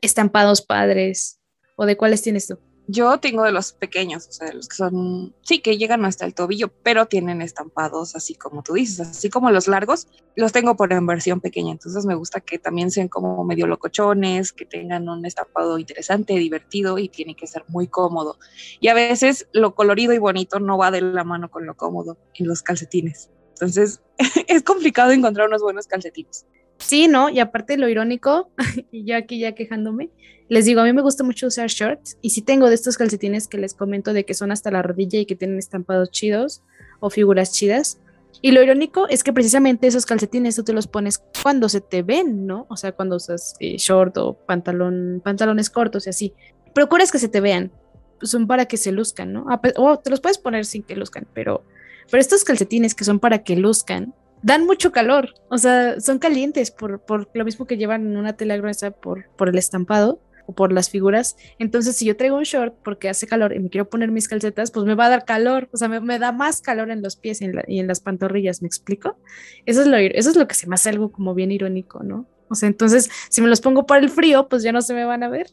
estampados 0.00 0.62
padres? 0.62 1.40
¿O 1.76 1.86
de 1.86 1.96
cuáles 1.96 2.22
tienes 2.22 2.46
tú? 2.46 2.58
Yo 2.90 3.20
tengo 3.20 3.42
de 3.42 3.52
los 3.52 3.72
pequeños, 3.72 4.26
o 4.28 4.32
sea, 4.32 4.48
de 4.48 4.54
los 4.54 4.66
que 4.66 4.76
son, 4.76 5.34
sí, 5.42 5.60
que 5.60 5.76
llegan 5.76 6.06
hasta 6.06 6.24
el 6.24 6.32
tobillo, 6.32 6.68
pero 6.82 7.04
tienen 7.04 7.42
estampados 7.42 8.16
así 8.16 8.34
como 8.34 8.62
tú 8.62 8.72
dices, 8.72 9.00
así 9.00 9.28
como 9.28 9.50
los 9.50 9.68
largos, 9.68 10.08
los 10.36 10.52
tengo 10.52 10.74
por 10.74 10.90
en 10.94 11.06
versión 11.06 11.42
pequeña, 11.42 11.72
entonces 11.72 12.06
me 12.06 12.14
gusta 12.14 12.40
que 12.40 12.58
también 12.58 12.90
sean 12.90 13.08
como 13.08 13.44
medio 13.44 13.66
locochones, 13.66 14.54
que 14.54 14.64
tengan 14.64 15.06
un 15.10 15.26
estampado 15.26 15.78
interesante, 15.78 16.32
divertido 16.32 16.98
y 16.98 17.10
tiene 17.10 17.36
que 17.36 17.46
ser 17.46 17.64
muy 17.68 17.88
cómodo. 17.88 18.38
Y 18.80 18.88
a 18.88 18.94
veces 18.94 19.48
lo 19.52 19.74
colorido 19.74 20.14
y 20.14 20.18
bonito 20.18 20.58
no 20.58 20.78
va 20.78 20.90
de 20.90 21.02
la 21.02 21.24
mano 21.24 21.50
con 21.50 21.66
lo 21.66 21.76
cómodo 21.76 22.16
en 22.36 22.48
los 22.48 22.62
calcetines. 22.62 23.28
Entonces 23.50 24.00
es 24.46 24.62
complicado 24.62 25.12
encontrar 25.12 25.48
unos 25.48 25.60
buenos 25.60 25.86
calcetines. 25.86 26.46
Sí, 26.78 27.08
¿no? 27.08 27.28
Y 27.28 27.40
aparte 27.40 27.76
lo 27.76 27.88
irónico, 27.88 28.50
y 28.92 29.04
yo 29.04 29.16
aquí 29.16 29.38
ya 29.38 29.52
quejándome, 29.52 30.10
les 30.48 30.64
digo, 30.64 30.80
a 30.80 30.84
mí 30.84 30.92
me 30.92 31.02
gusta 31.02 31.24
mucho 31.24 31.48
usar 31.48 31.68
shorts 31.68 32.16
y 32.22 32.30
sí 32.30 32.40
tengo 32.40 32.68
de 32.68 32.74
estos 32.74 32.96
calcetines 32.96 33.48
que 33.48 33.58
les 33.58 33.74
comento 33.74 34.12
de 34.12 34.24
que 34.24 34.34
son 34.34 34.50
hasta 34.50 34.70
la 34.70 34.82
rodilla 34.82 35.18
y 35.18 35.26
que 35.26 35.36
tienen 35.36 35.58
estampados 35.58 36.10
chidos 36.10 36.62
o 37.00 37.10
figuras 37.10 37.52
chidas. 37.52 38.00
Y 38.40 38.52
lo 38.52 38.62
irónico 38.62 39.08
es 39.08 39.24
que 39.24 39.32
precisamente 39.32 39.86
esos 39.86 40.06
calcetines 40.06 40.56
tú 40.56 40.62
te 40.62 40.72
los 40.72 40.86
pones 40.86 41.22
cuando 41.42 41.68
se 41.68 41.80
te 41.80 42.02
ven, 42.02 42.46
¿no? 42.46 42.66
O 42.70 42.76
sea, 42.76 42.92
cuando 42.92 43.16
usas 43.16 43.56
eh, 43.60 43.76
short 43.76 44.16
o 44.16 44.34
pantalón, 44.34 45.20
pantalones 45.24 45.70
cortos 45.70 46.06
y 46.06 46.10
así. 46.10 46.32
Procuras 46.72 47.10
que 47.10 47.18
se 47.18 47.28
te 47.28 47.40
vean, 47.40 47.72
son 48.22 48.46
para 48.46 48.66
que 48.66 48.76
se 48.76 48.92
luzcan, 48.92 49.32
¿no? 49.32 49.46
O 49.76 49.98
te 49.98 50.10
los 50.10 50.20
puedes 50.20 50.38
poner 50.38 50.64
sin 50.64 50.82
que 50.82 50.96
luzcan, 50.96 51.26
pero, 51.34 51.64
pero 52.10 52.20
estos 52.20 52.44
calcetines 52.44 52.94
que 52.94 53.04
son 53.04 53.18
para 53.18 53.42
que 53.42 53.56
luzcan, 53.56 54.14
dan 54.42 54.66
mucho 54.66 54.92
calor, 54.92 55.34
o 55.50 55.58
sea, 55.58 56.00
son 56.00 56.18
calientes 56.18 56.70
por, 56.70 57.00
por 57.00 57.28
lo 57.34 57.44
mismo 57.44 57.66
que 57.66 57.76
llevan 57.76 58.16
una 58.16 58.36
tela 58.36 58.56
gruesa 58.56 58.90
por, 58.90 59.28
por 59.36 59.48
el 59.48 59.58
estampado 59.58 60.20
o 60.46 60.54
por 60.54 60.72
las 60.72 60.88
figuras. 60.88 61.36
Entonces, 61.58 61.96
si 61.96 62.06
yo 62.06 62.16
traigo 62.16 62.36
un 62.36 62.44
short 62.44 62.74
porque 62.82 63.08
hace 63.08 63.26
calor 63.26 63.54
y 63.54 63.58
me 63.58 63.68
quiero 63.68 63.88
poner 63.90 64.10
mis 64.10 64.28
calcetas, 64.28 64.70
pues 64.70 64.86
me 64.86 64.94
va 64.94 65.06
a 65.06 65.10
dar 65.10 65.24
calor, 65.24 65.68
o 65.72 65.76
sea, 65.76 65.88
me, 65.88 66.18
da 66.18 66.32
más 66.32 66.62
calor 66.62 66.90
en 66.90 67.02
los 67.02 67.16
pies 67.16 67.42
y 67.42 67.44
en, 67.44 67.62
y 67.68 67.80
en, 67.80 67.86
las 67.86 68.00
pantorrillas, 68.00 68.62
¿me 68.62 68.68
explico? 68.68 69.18
Eso 69.66 69.82
es, 69.82 69.86
lo, 69.86 69.96
eso 69.96 70.30
es 70.30 70.36
lo 70.36 70.48
que 70.48 70.54
se 70.54 70.66
me 70.66 70.74
hace 70.74 70.88
algo 70.88 71.12
como 71.12 71.34
bien 71.34 71.52
irónico, 71.52 72.02
¿no? 72.02 72.26
O 72.48 72.54
sea, 72.54 72.66
entonces, 72.66 73.10
si 73.28 73.42
me 73.42 73.48
los 73.48 73.60
pongo 73.60 73.86
para 73.86 74.00
el 74.00 74.08
frío, 74.08 74.48
pues 74.48 74.62
ya 74.62 74.72
no 74.72 74.80
se 74.80 74.94
me 74.94 75.04
van 75.04 75.22
a 75.22 75.28
ver. 75.28 75.48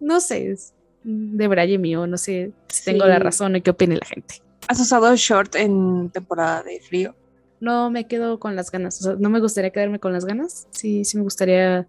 No 0.00 0.20
sé, 0.20 0.56
de 1.02 1.48
braille 1.48 1.78
mío, 1.78 2.06
no 2.06 2.16
sé 2.16 2.52
si 2.68 2.84
tengo 2.84 3.04
la 3.04 3.18
razón 3.18 3.56
o 3.56 3.62
qué 3.62 3.70
opine 3.70 3.96
la 3.96 4.06
gente. 4.06 4.36
¿Has 4.68 4.80
usado 4.80 5.14
short 5.16 5.54
en 5.56 6.10
temporada 6.10 6.62
de 6.62 6.80
frío? 6.80 7.14
No 7.60 7.90
me 7.90 8.06
quedo 8.06 8.38
con 8.38 8.56
las 8.56 8.70
ganas, 8.70 9.00
o 9.00 9.04
sea, 9.04 9.16
no 9.18 9.30
me 9.30 9.40
gustaría 9.40 9.70
quedarme 9.70 10.00
con 10.00 10.12
las 10.12 10.24
ganas, 10.24 10.66
sí, 10.70 11.04
sí 11.04 11.16
me 11.16 11.22
gustaría 11.22 11.86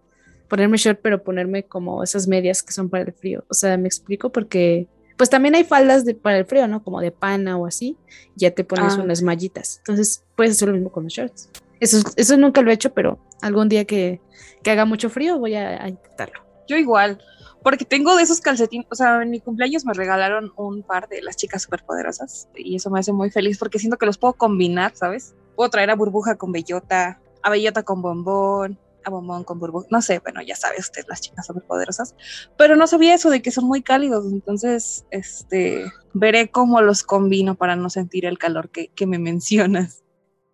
ponerme 0.48 0.78
short, 0.78 1.00
pero 1.02 1.24
ponerme 1.24 1.64
como 1.64 2.04
esas 2.04 2.28
medias 2.28 2.62
que 2.62 2.74
son 2.74 2.90
para 2.90 3.06
el 3.06 3.14
frío, 3.14 3.46
o 3.50 3.54
sea, 3.54 3.78
me 3.78 3.88
explico 3.88 4.32
porque 4.32 4.88
pues 5.18 5.30
también 5.30 5.56
hay 5.56 5.64
faldas 5.64 6.04
de, 6.04 6.16
para 6.16 6.40
el 6.40 6.46
frío, 6.46 6.68
¿no? 6.68 6.84
Como 6.84 7.00
de 7.00 7.12
pana 7.12 7.58
o 7.58 7.66
así, 7.66 7.96
ya 8.36 8.52
te 8.52 8.64
pones 8.64 8.96
ah. 8.98 9.02
unas 9.02 9.22
mallitas, 9.22 9.78
entonces 9.80 10.24
puedes 10.36 10.54
hacer 10.54 10.68
lo 10.68 10.74
mismo 10.74 10.92
con 10.92 11.04
los 11.06 11.14
shorts. 11.14 11.50
Eso, 11.80 11.98
eso 12.16 12.38
nunca 12.38 12.62
lo 12.62 12.70
he 12.70 12.74
hecho, 12.74 12.94
pero 12.94 13.20
algún 13.42 13.70
día 13.70 13.86
que, 13.86 14.22
que 14.62 14.72
haga 14.72 14.86
mucho 14.86 15.10
frío 15.10 15.40
voy 15.40 15.56
a 15.56 15.88
intentarlo. 15.88 16.42
Yo 16.68 16.78
igual, 16.78 17.20
porque 17.64 17.86
tengo 17.86 18.16
de 18.16 18.24
esos 18.24 18.42
calcetines, 18.42 18.88
o 18.90 18.96
sea, 18.96 19.22
en 19.22 19.30
mi 19.30 19.40
cumpleaños 19.40 19.86
me 19.86 19.94
regalaron 19.94 20.52
un 20.56 20.84
par 20.84 21.08
de 21.08 21.22
las 21.22 21.36
chicas 21.36 21.64
superpoderosas 21.64 22.50
y 22.56 22.76
eso 22.76 22.90
me 22.90 23.00
hace 23.00 23.14
muy 23.14 23.30
feliz 23.30 23.58
porque 23.58 23.80
siento 23.80 23.98
que 23.98 24.06
los 24.06 24.18
puedo 24.18 24.34
combinar, 24.34 24.94
¿sabes? 24.96 25.36
Puedo 25.56 25.70
traer 25.70 25.90
a 25.92 25.96
burbuja 25.96 26.36
con 26.36 26.52
bellota, 26.52 27.20
a 27.44 27.50
bellota 27.50 27.84
con 27.84 28.02
bombón, 28.02 28.80
a 29.04 29.10
bombón 29.10 29.44
con 29.44 29.60
burbuja, 29.60 29.88
no 29.92 30.02
sé, 30.02 30.20
bueno, 30.20 30.42
ya 30.42 30.56
sabe 30.56 30.78
usted 30.80 31.04
las 31.08 31.22
chicas 31.22 31.46
superpoderosas, 31.46 32.16
pero 32.58 32.76
no 32.76 32.88
sabía 32.88 33.14
eso 33.14 33.30
de 33.30 33.42
que 33.42 33.52
son 33.52 33.66
muy 33.66 33.82
cálidos, 33.82 34.26
entonces, 34.32 35.06
este, 35.12 35.86
veré 36.14 36.50
cómo 36.50 36.82
los 36.82 37.04
combino 37.04 37.56
para 37.56 37.76
no 37.76 37.90
sentir 37.90 38.26
el 38.26 38.38
calor 38.38 38.70
que, 38.70 38.90
que 38.90 39.08
me 39.08 39.20
mencionas. 39.20 40.04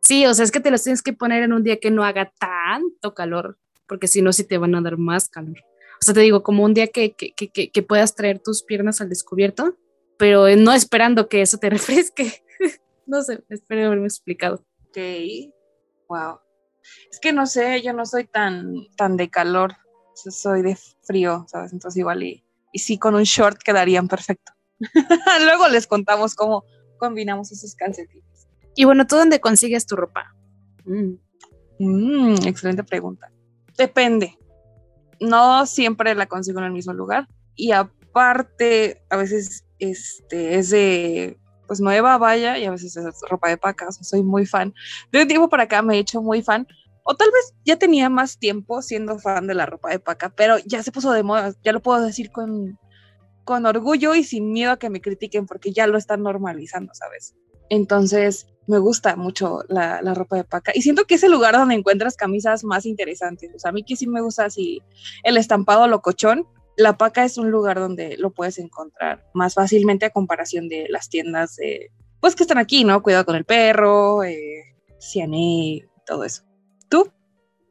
Sí, 0.02 0.26
o 0.26 0.34
sea, 0.34 0.46
es 0.46 0.52
que 0.52 0.62
te 0.62 0.72
los 0.72 0.84
tienes 0.84 1.02
que 1.02 1.14
poner 1.14 1.44
en 1.44 1.54
un 1.54 1.64
día 1.64 1.80
que 1.80 1.92
no 1.92 2.04
haga 2.04 2.32
tanto 2.40 3.14
calor, 3.14 3.58
porque 3.88 4.08
si 4.08 4.22
no, 4.22 4.32
sí 4.32 4.44
te 4.44 4.58
van 4.58 4.76
a 4.76 4.82
dar 4.82 4.98
más 4.98 5.28
calor. 5.28 5.58
O 6.00 6.06
sea, 6.06 6.14
te 6.14 6.22
digo, 6.22 6.44
como 6.44 6.64
un 6.64 6.74
día 6.74 6.88
que, 6.88 7.14
que, 7.14 7.34
que, 7.34 7.72
que 7.72 7.84
puedas 7.84 8.16
traer 8.16 8.40
tus 8.40 8.64
piernas 8.64 9.02
al 9.02 9.10
descubierto, 9.10 9.78
pero 10.18 10.48
no 10.56 10.74
esperando 10.74 11.28
que 11.30 11.42
eso 11.42 11.58
te 11.58 11.70
refresque. 11.70 12.44
no 13.06 13.22
sé, 13.22 13.44
espero 13.50 13.88
haberme 13.88 14.08
explicado. 14.08 14.66
Ok, 14.88 14.98
wow. 16.10 16.40
Es 17.12 17.20
que 17.20 17.34
no 17.34 17.46
sé, 17.46 17.82
yo 17.82 17.94
no 17.94 18.06
soy 18.06 18.26
tan, 18.26 18.74
tan 18.96 19.18
de 19.18 19.30
calor, 19.30 19.76
soy 20.16 20.62
de 20.62 20.78
frío, 21.04 21.46
¿sabes? 21.48 21.74
Entonces 21.74 22.00
igual 22.00 22.24
y, 22.24 22.46
y 22.72 22.80
sí, 22.80 22.98
con 22.98 23.16
un 23.16 23.24
short 23.24 23.62
quedarían 23.62 24.08
perfecto. 24.08 24.54
Luego 25.44 25.68
les 25.68 25.88
contamos 25.88 26.36
cómo 26.36 26.64
combinamos 26.98 27.52
esos 27.52 27.76
calcetines. 27.76 28.48
Y 28.76 28.86
bueno, 28.86 29.06
¿tú 29.08 29.16
dónde 29.16 29.42
consigues 29.42 29.86
tu 29.86 29.96
ropa? 29.96 30.34
Mm. 30.86 31.16
Mm, 31.80 32.36
excelente 32.46 32.84
pregunta. 32.84 33.32
Depende 33.78 34.38
no 35.20 35.66
siempre 35.66 36.16
la 36.16 36.26
consigo 36.28 36.60
en 36.60 36.66
el 36.66 36.72
mismo 36.72 36.94
lugar. 36.94 37.28
Y 37.56 37.72
aparte, 37.72 39.02
a 39.10 39.18
veces 39.18 39.66
este, 39.80 40.56
es 40.56 40.70
de 40.70 41.38
pues 41.68 41.82
nueva 41.82 42.18
vaya 42.18 42.58
y 42.58 42.66
a 42.66 42.72
veces 42.72 42.96
es 42.96 43.20
ropa 43.30 43.50
de 43.50 43.58
paca, 43.58 43.92
soy 43.92 44.24
muy 44.24 44.46
fan. 44.46 44.74
De 45.12 45.22
un 45.22 45.28
tiempo 45.28 45.50
para 45.50 45.64
acá 45.64 45.82
me 45.82 45.96
he 45.96 46.00
hecho 46.00 46.22
muy 46.22 46.42
fan, 46.42 46.66
o 47.04 47.16
tal 47.16 47.30
vez 47.32 47.54
ya 47.66 47.78
tenía 47.78 48.10
más 48.10 48.38
tiempo 48.38 48.82
siendo 48.82 49.20
fan 49.20 49.48
de 49.48 49.54
la 49.54 49.66
ropa 49.66 49.90
de 49.90 50.00
paca, 50.00 50.30
pero 50.30 50.58
ya 50.66 50.82
se 50.84 50.92
puso 50.92 51.12
de 51.12 51.24
moda, 51.24 51.54
ya 51.64 51.72
lo 51.74 51.82
puedo 51.82 52.02
decir 52.02 52.32
con, 52.32 52.80
con 53.44 53.66
orgullo 53.66 54.16
y 54.16 54.24
sin 54.24 54.52
miedo 54.52 54.72
a 54.72 54.80
que 54.80 54.90
me 54.90 55.02
critiquen 55.02 55.46
porque 55.46 55.72
ya 55.72 55.88
lo 55.88 55.98
están 55.98 56.24
normalizando, 56.24 56.94
¿sabes? 56.94 57.36
Entonces, 57.70 58.48
me 58.68 58.80
gusta 58.80 59.16
mucho 59.16 59.62
la, 59.70 60.02
ropa 60.14 60.36
de 60.36 60.44
paca 60.44 60.72
y 60.76 60.82
siento 60.82 61.06
que 61.06 61.16
es 61.16 61.24
el 61.24 61.32
lugar 61.32 61.56
donde 61.56 61.76
encuentras 61.76 62.16
camisas 62.16 62.64
más 62.64 62.86
interesantes. 62.86 63.52
O 63.56 63.60
sea, 63.60 63.70
a 63.70 63.72
mí 63.72 63.84
que 63.84 63.96
sí 63.96 64.08
me 64.08 64.22
gusta 64.22 64.46
así 64.46 64.82
el 65.24 65.38
estampado 65.38 65.88
locochón. 65.88 66.46
La 66.76 66.98
paca 66.98 67.24
es 67.24 67.38
un 67.38 67.50
lugar 67.50 67.80
donde 67.80 68.18
lo 68.18 68.30
puedes 68.32 68.60
encontrar 68.60 69.26
más 69.34 69.56
fácilmente 69.56 70.06
a 70.06 70.12
comparación 70.12 70.68
de 70.68 70.88
las 70.90 71.10
tiendas 71.10 71.56
de, 71.56 71.92
pues 72.20 72.36
que 72.36 72.44
están 72.44 72.60
aquí, 72.60 72.84
¿no? 72.84 73.02
Cuidado 73.02 73.26
con 73.26 73.36
el 73.36 73.46
perro, 73.46 74.24
eh, 74.24 74.76
todo 76.06 76.24
eso. 76.24 76.44
¿Tú? 76.90 77.12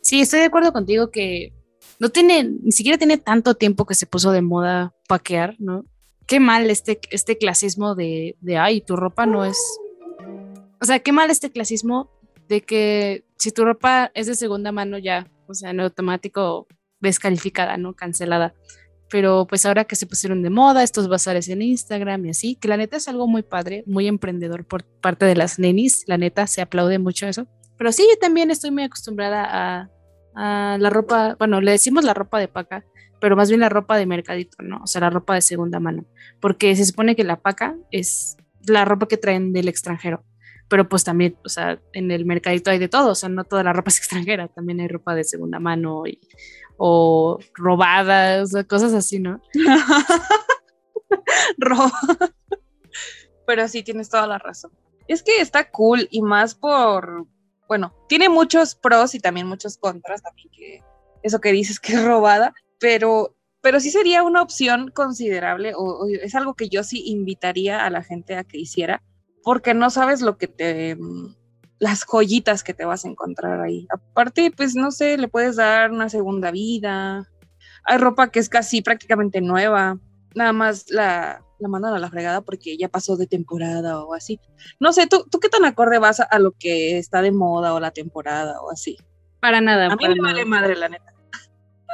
Sí, 0.03 0.21
estoy 0.21 0.41
de 0.41 0.47
acuerdo 0.47 0.73
contigo 0.73 1.11
que 1.11 1.53
no 1.99 2.09
tiene, 2.09 2.45
ni 2.45 2.73
siquiera 2.73 2.99
tiene 2.99 3.19
tanto 3.19 3.55
tiempo 3.55 3.87
que 3.87 3.95
se 3.95 4.07
puso 4.07 4.33
de 4.33 4.43
moda 4.43 4.95
paquear, 5.09 5.57
¿no? 5.59 5.85
Qué 6.27 6.41
mal 6.41 6.69
este, 6.71 6.99
este 7.11 7.39
clasismo 7.39 7.95
de, 7.95 8.37
de, 8.41 8.59
ay, 8.59 8.81
tu 8.81 8.97
ropa 8.97 9.27
no 9.27 9.45
es 9.45 9.59
o 10.87 10.89
sea, 10.89 11.01
qué 11.01 11.11
mal 11.11 11.31
este 11.33 11.51
clasismo 11.51 12.13
de 12.47 12.61
que 12.61 13.25
si 13.39 13.51
tu 13.51 13.65
ropa 13.65 14.13
es 14.15 14.29
de 14.29 14.37
segunda 14.37 14.71
mano 14.71 14.99
ya, 14.99 15.27
o 15.49 15.53
sea, 15.53 15.71
en 15.71 15.81
automático 15.81 16.69
descalificada, 17.01 17.77
¿no? 17.77 17.95
Cancelada. 17.95 18.55
Pero 19.11 19.49
pues 19.49 19.67
ahora 19.67 19.83
que 19.83 19.97
se 19.97 20.07
pusieron 20.07 20.45
de 20.45 20.51
moda 20.51 20.85
estos 20.85 21.09
bazares 21.09 21.49
en 21.49 21.61
Instagram 21.61 22.27
y 22.27 22.31
así, 22.31 22.55
que 22.55 22.69
la 22.69 22.77
neta 22.77 22.99
es 22.99 23.09
algo 23.09 23.27
muy 23.27 23.43
padre, 23.43 23.83
muy 23.89 24.07
emprendedor 24.07 24.65
por 24.65 24.85
parte 24.85 25.25
de 25.25 25.35
las 25.35 25.59
nenis, 25.59 26.05
la 26.07 26.19
neta 26.19 26.47
se 26.47 26.63
aplaude 26.63 27.01
mucho 27.01 27.27
eso. 27.27 27.49
Pero 27.77 27.91
sí, 27.91 28.07
yo 28.09 28.17
también 28.21 28.53
estoy 28.53 28.71
muy 28.71 28.85
acostumbrada 28.85 29.45
a, 29.45 29.91
a 30.37 30.79
la 30.79 30.91
ropa, 30.91 31.35
bueno, 31.37 31.61
le 31.61 31.73
decimos 31.73 32.05
la 32.05 32.15
ropa 32.15 32.39
de 32.39 32.47
paca, 32.47 32.85
pero 33.21 33.35
más 33.35 33.49
bien 33.49 33.59
la 33.59 33.71
ropa 33.71 33.97
de 33.97 34.07
mercadito, 34.07 34.63
¿no? 34.63 34.83
O 34.85 34.87
sea, 34.87 35.01
la 35.01 35.11
ropa 35.11 35.35
de 35.35 35.41
segunda 35.41 35.81
mano, 35.81 36.07
porque 36.41 36.77
se 36.77 36.87
supone 36.87 37.17
que 37.17 37.25
la 37.25 37.41
paca 37.41 37.77
es 37.91 38.37
la 38.69 38.85
ropa 38.85 39.09
que 39.09 39.17
traen 39.17 39.53
del 39.53 39.67
extranjero 39.67 40.23
pero 40.69 40.89
pues 40.89 41.05
también, 41.05 41.37
o 41.45 41.49
sea, 41.49 41.81
en 41.93 42.11
el 42.11 42.25
mercadito 42.25 42.71
hay 42.71 42.79
de 42.79 42.89
todo, 42.89 43.11
o 43.11 43.15
sea, 43.15 43.29
no 43.29 43.45
toda 43.45 43.63
la 43.63 43.73
ropa 43.73 43.91
es 43.91 43.99
extranjera, 43.99 44.49
también 44.49 44.81
hay 44.81 44.89
ropa 44.89 45.15
de 45.15 45.25
segunda 45.25 45.61
mano 45.61 46.07
y, 46.07 46.21
o 46.77 47.39
robadas, 47.55 48.53
cosas 48.69 48.95
así, 48.95 49.19
¿no? 49.19 49.41
Roba. 51.59 51.93
Pero 53.47 53.69
sí, 53.69 53.83
tienes 53.83 54.09
toda 54.09 54.27
la 54.27 54.39
razón. 54.39 54.73
Es 55.09 55.23
que 55.23 55.41
está 55.41 55.71
cool 55.71 56.09
y 56.11 56.23
más 56.23 56.55
por, 56.55 57.27
bueno, 57.69 57.95
tiene 58.09 58.29
muchos 58.29 58.75
pros 58.75 59.15
y 59.15 59.21
también 59.21 59.47
muchos 59.47 59.79
contras, 59.79 60.23
también 60.23 60.51
que 60.51 60.83
eso 61.23 61.41
que 61.41 61.53
dices 61.53 61.81
que 61.81 61.95
es 61.95 62.05
robada, 62.05 62.55
pero 62.79 63.37
pero 63.67 63.81
sí 63.81 63.91
sería 63.91 64.23
una 64.23 64.43
opción 64.43 64.93
considerable 64.93 65.73
o, 65.75 66.07
es 66.07 66.37
algo 66.37 66.55
que 66.55 66.69
yo 66.69 66.85
sí 66.85 67.03
invitaría 67.07 67.85
a 67.85 67.91
la 67.91 68.05
gente 68.05 68.37
a 68.37 68.45
que 68.45 68.59
hiciera, 68.59 69.03
porque 69.47 69.75
no 69.75 69.91
sabes 69.91 70.23
lo 70.23 70.39
que 70.39 70.49
te 70.49 70.99
las 71.79 72.05
joyitas 72.05 72.65
que 72.65 72.75
te 72.75 72.85
vas 72.85 73.05
a 73.05 73.09
encontrar 73.09 73.61
ahí. 73.61 73.87
Aparte, 73.91 74.51
pues 74.51 74.75
no 74.75 74.91
sé, 74.91 75.19
le 75.19 75.29
puedes 75.29 75.55
dar 75.55 75.93
una 75.93 76.09
segunda 76.09 76.51
vida. 76.51 77.31
Hay 77.85 77.99
ropa 77.99 78.33
que 78.33 78.41
es 78.41 78.49
casi 78.49 78.83
prácticamente 78.83 79.41
nueva. 79.41 80.01
Nada 80.35 80.53
más 80.53 80.91
la, 80.91 81.45
la 81.61 81.69
mandan 81.69 81.95
a 81.95 82.01
la 82.01 82.11
fregada 82.11 82.41
porque 82.41 82.77
ya 82.77 82.89
pasó 82.89 83.17
de 83.17 83.29
temporada 83.29 84.03
o 84.03 84.15
así. 84.15 84.41
No 84.81 84.93
sé, 84.93 85.07
¿tú, 85.07 85.25
tú 85.31 85.39
qué 85.39 85.49
tan 85.49 85.65
acorde 85.65 86.01
vas 86.01 86.19
a, 86.19 86.39
lo 86.41 86.51
que 86.51 86.99
está 86.99 87.23
de 87.23 87.31
moda 87.31 87.73
o 87.73 87.79
la 87.79 87.93
temporada 87.93 88.61
o 88.63 88.73
así? 88.73 88.97
Para 89.39 89.61
nada. 89.61 89.87
A 89.93 89.95
mí 89.95 90.09
me 90.09 90.21
vale 90.23 90.45
madre, 90.45 90.75
la 90.75 90.89
neta. 90.89 91.15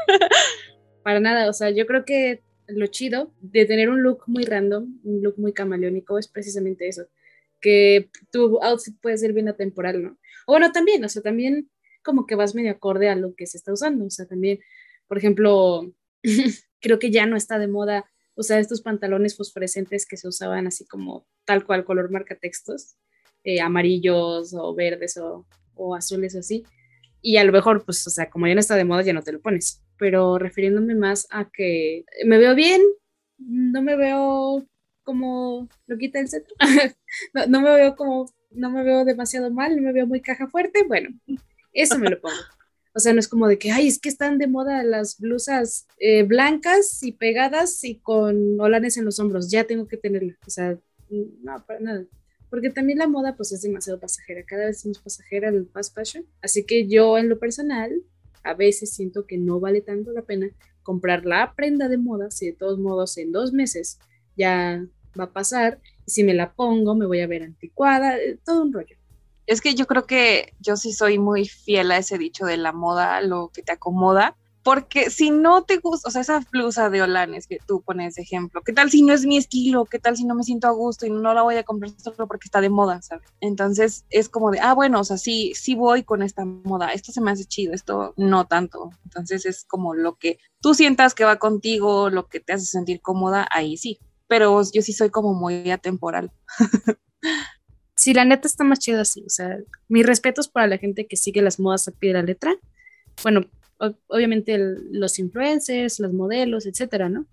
para 1.04 1.20
nada, 1.20 1.50
o 1.50 1.52
sea, 1.52 1.68
yo 1.68 1.84
creo 1.86 2.06
que 2.06 2.42
lo 2.66 2.86
chido 2.86 3.30
de 3.42 3.66
tener 3.66 3.90
un 3.90 4.02
look 4.02 4.22
muy 4.26 4.46
random, 4.46 5.00
un 5.04 5.22
look 5.22 5.34
muy 5.36 5.52
camaleónico, 5.52 6.18
es 6.18 6.28
precisamente 6.28 6.88
eso 6.88 7.02
que 7.62 8.10
tu 8.30 8.62
outfit 8.62 8.94
puede 9.00 9.16
ser 9.16 9.32
bien 9.32 9.48
atemporal, 9.48 10.02
¿no? 10.02 10.18
O 10.46 10.52
bueno, 10.52 10.72
también, 10.72 11.02
o 11.04 11.08
sea, 11.08 11.22
también 11.22 11.70
como 12.02 12.26
que 12.26 12.34
vas 12.34 12.54
medio 12.54 12.72
acorde 12.72 13.08
a 13.08 13.16
lo 13.16 13.34
que 13.34 13.46
se 13.46 13.56
está 13.56 13.72
usando, 13.72 14.04
o 14.04 14.10
sea, 14.10 14.26
también, 14.26 14.58
por 15.08 15.16
ejemplo, 15.16 15.90
creo 16.80 16.98
que 16.98 17.10
ya 17.10 17.24
no 17.24 17.36
está 17.36 17.58
de 17.58 17.68
moda 17.68 18.04
usar 18.34 18.60
estos 18.60 18.82
pantalones 18.82 19.36
fosforescentes 19.36 20.06
que 20.06 20.16
se 20.16 20.28
usaban 20.28 20.66
así 20.66 20.86
como 20.86 21.26
tal 21.44 21.64
cual 21.64 21.84
color 21.84 22.10
marca 22.10 22.36
textos, 22.36 22.96
eh, 23.44 23.60
amarillos 23.60 24.52
o 24.54 24.74
verdes 24.74 25.16
o, 25.16 25.46
o 25.74 25.94
azules 25.94 26.34
o 26.34 26.40
así, 26.40 26.64
y 27.22 27.36
a 27.36 27.44
lo 27.44 27.52
mejor, 27.52 27.84
pues, 27.84 28.04
o 28.06 28.10
sea, 28.10 28.28
como 28.28 28.48
ya 28.48 28.54
no 28.54 28.60
está 28.60 28.74
de 28.74 28.84
moda, 28.84 29.02
ya 29.02 29.12
no 29.12 29.22
te 29.22 29.32
lo 29.32 29.40
pones, 29.40 29.80
pero 29.96 30.38
refiriéndome 30.38 30.96
más 30.96 31.28
a 31.30 31.48
que 31.48 32.04
me 32.24 32.36
veo 32.38 32.56
bien, 32.56 32.82
no 33.38 33.80
me 33.80 33.96
veo 33.96 34.66
como 35.02 35.68
lo 35.86 35.98
quita 35.98 36.20
el 36.20 36.28
centro. 36.28 36.54
no, 37.48 37.60
me 37.60 37.74
veo 37.74 37.96
como, 37.96 38.32
no 38.50 38.70
me 38.70 38.82
veo 38.82 39.04
demasiado 39.04 39.50
mal, 39.50 39.76
no 39.76 39.82
me 39.82 39.92
veo 39.92 40.06
muy 40.06 40.20
caja 40.20 40.48
fuerte. 40.48 40.84
Bueno, 40.86 41.10
eso 41.72 41.98
me 41.98 42.10
lo 42.10 42.20
pongo. 42.20 42.36
O 42.94 43.00
sea, 43.00 43.12
no 43.14 43.20
es 43.20 43.28
como 43.28 43.48
de 43.48 43.58
que, 43.58 43.72
ay, 43.72 43.88
es 43.88 43.98
que 43.98 44.10
están 44.10 44.38
de 44.38 44.46
moda 44.46 44.82
las 44.84 45.18
blusas 45.18 45.86
eh, 45.98 46.24
blancas 46.24 47.02
y 47.02 47.12
pegadas 47.12 47.82
y 47.84 48.00
con 48.00 48.60
holanes 48.60 48.98
en 48.98 49.06
los 49.06 49.18
hombros, 49.18 49.50
ya 49.50 49.64
tengo 49.64 49.88
que 49.88 49.96
tenerla. 49.96 50.36
O 50.46 50.50
sea, 50.50 50.78
no, 51.08 51.64
para 51.66 51.80
nada. 51.80 52.04
Porque 52.50 52.68
también 52.68 52.98
la 52.98 53.08
moda 53.08 53.34
pues 53.34 53.50
es 53.52 53.62
demasiado 53.62 53.98
pasajera, 53.98 54.44
cada 54.44 54.66
vez 54.66 54.78
es 54.78 54.86
más 54.86 54.98
pasajera 54.98 55.48
el 55.48 55.66
fast 55.68 55.94
fashion. 55.94 56.26
Así 56.42 56.64
que 56.64 56.86
yo 56.86 57.16
en 57.16 57.30
lo 57.30 57.38
personal, 57.38 58.02
a 58.44 58.52
veces 58.52 58.92
siento 58.92 59.26
que 59.26 59.38
no 59.38 59.58
vale 59.58 59.80
tanto 59.80 60.12
la 60.12 60.22
pena 60.22 60.50
comprar 60.82 61.24
la 61.24 61.54
prenda 61.54 61.88
de 61.88 61.96
moda 61.96 62.30
si 62.30 62.46
de 62.46 62.52
todos 62.52 62.78
modos 62.78 63.16
en 63.16 63.32
dos 63.32 63.52
meses 63.52 63.98
ya 64.36 64.84
va 65.18 65.24
a 65.24 65.32
pasar, 65.32 65.80
si 66.06 66.24
me 66.24 66.34
la 66.34 66.52
pongo 66.54 66.94
me 66.94 67.06
voy 67.06 67.20
a 67.20 67.26
ver 67.26 67.42
anticuada, 67.42 68.16
eh, 68.18 68.38
todo 68.44 68.62
un 68.62 68.72
rollo. 68.72 68.96
Es 69.46 69.60
que 69.60 69.74
yo 69.74 69.86
creo 69.86 70.06
que 70.06 70.54
yo 70.60 70.76
sí 70.76 70.92
soy 70.92 71.18
muy 71.18 71.46
fiel 71.48 71.90
a 71.90 71.98
ese 71.98 72.18
dicho 72.18 72.46
de 72.46 72.56
la 72.56 72.72
moda, 72.72 73.20
lo 73.22 73.50
que 73.52 73.62
te 73.62 73.72
acomoda, 73.72 74.36
Porque 74.64 75.10
si 75.10 75.30
no 75.30 75.64
te 75.64 75.78
gusta, 75.78 76.08
o 76.08 76.12
sea, 76.12 76.20
esa 76.22 76.40
blusa 76.52 76.88
de 76.88 77.02
Olanes 77.02 77.48
que 77.48 77.58
tú 77.66 77.82
pones 77.82 78.14
de 78.14 78.22
ejemplo, 78.22 78.62
¿qué 78.64 78.72
tal 78.72 78.90
si 78.90 79.02
no 79.02 79.12
es 79.12 79.26
mi 79.26 79.36
estilo? 79.36 79.84
¿Qué 79.86 79.98
tal 79.98 80.16
si 80.16 80.24
no 80.24 80.36
me 80.36 80.44
siento 80.44 80.68
a 80.68 80.70
gusto 80.70 81.04
y 81.04 81.10
no 81.10 81.34
la 81.34 81.42
voy 81.42 81.56
a 81.56 81.64
comprar 81.64 81.90
solo 81.98 82.28
porque 82.28 82.46
está 82.46 82.60
de 82.60 82.70
moda, 82.70 83.02
¿sabes? 83.02 83.28
Entonces 83.40 84.04
es 84.10 84.28
como 84.28 84.52
de, 84.52 84.60
ah, 84.60 84.74
bueno, 84.74 85.00
o 85.00 85.04
sea, 85.04 85.16
sí, 85.18 85.52
sí 85.56 85.74
voy 85.74 86.04
con 86.04 86.22
esta 86.22 86.44
moda, 86.44 86.92
esto 86.92 87.10
se 87.10 87.20
me 87.20 87.32
hace 87.32 87.44
chido, 87.44 87.74
esto 87.74 88.14
no 88.16 88.46
tanto. 88.46 88.90
Entonces 89.04 89.46
es 89.46 89.64
como 89.64 89.94
lo 89.94 90.14
que 90.16 90.38
tú 90.60 90.74
sientas 90.74 91.14
que 91.14 91.24
va 91.24 91.38
contigo, 91.40 92.08
lo 92.10 92.28
que 92.28 92.38
te 92.40 92.52
hace 92.52 92.66
sentir 92.66 93.00
cómoda, 93.00 93.48
ahí 93.52 93.76
sí. 93.76 93.98
Pero 94.32 94.62
yo 94.72 94.80
sí 94.80 94.94
soy 94.94 95.10
como 95.10 95.34
muy 95.34 95.70
atemporal. 95.70 96.32
sí, 97.94 98.14
la 98.14 98.24
neta 98.24 98.48
está 98.48 98.64
más 98.64 98.78
chido 98.78 99.02
así. 99.02 99.22
O 99.26 99.28
sea, 99.28 99.58
mis 99.88 100.06
respetos 100.06 100.48
para 100.48 100.66
la 100.66 100.78
gente 100.78 101.06
que 101.06 101.18
sigue 101.18 101.42
las 101.42 101.60
modas 101.60 101.86
a 101.86 101.90
pie 101.90 102.08
de 102.08 102.14
la 102.14 102.22
letra. 102.22 102.56
Bueno, 103.22 103.42
obviamente 104.06 104.56
los 104.90 105.18
influencers, 105.18 106.00
los 106.00 106.14
modelos, 106.14 106.64
etcétera, 106.64 107.10
¿no? 107.10 107.26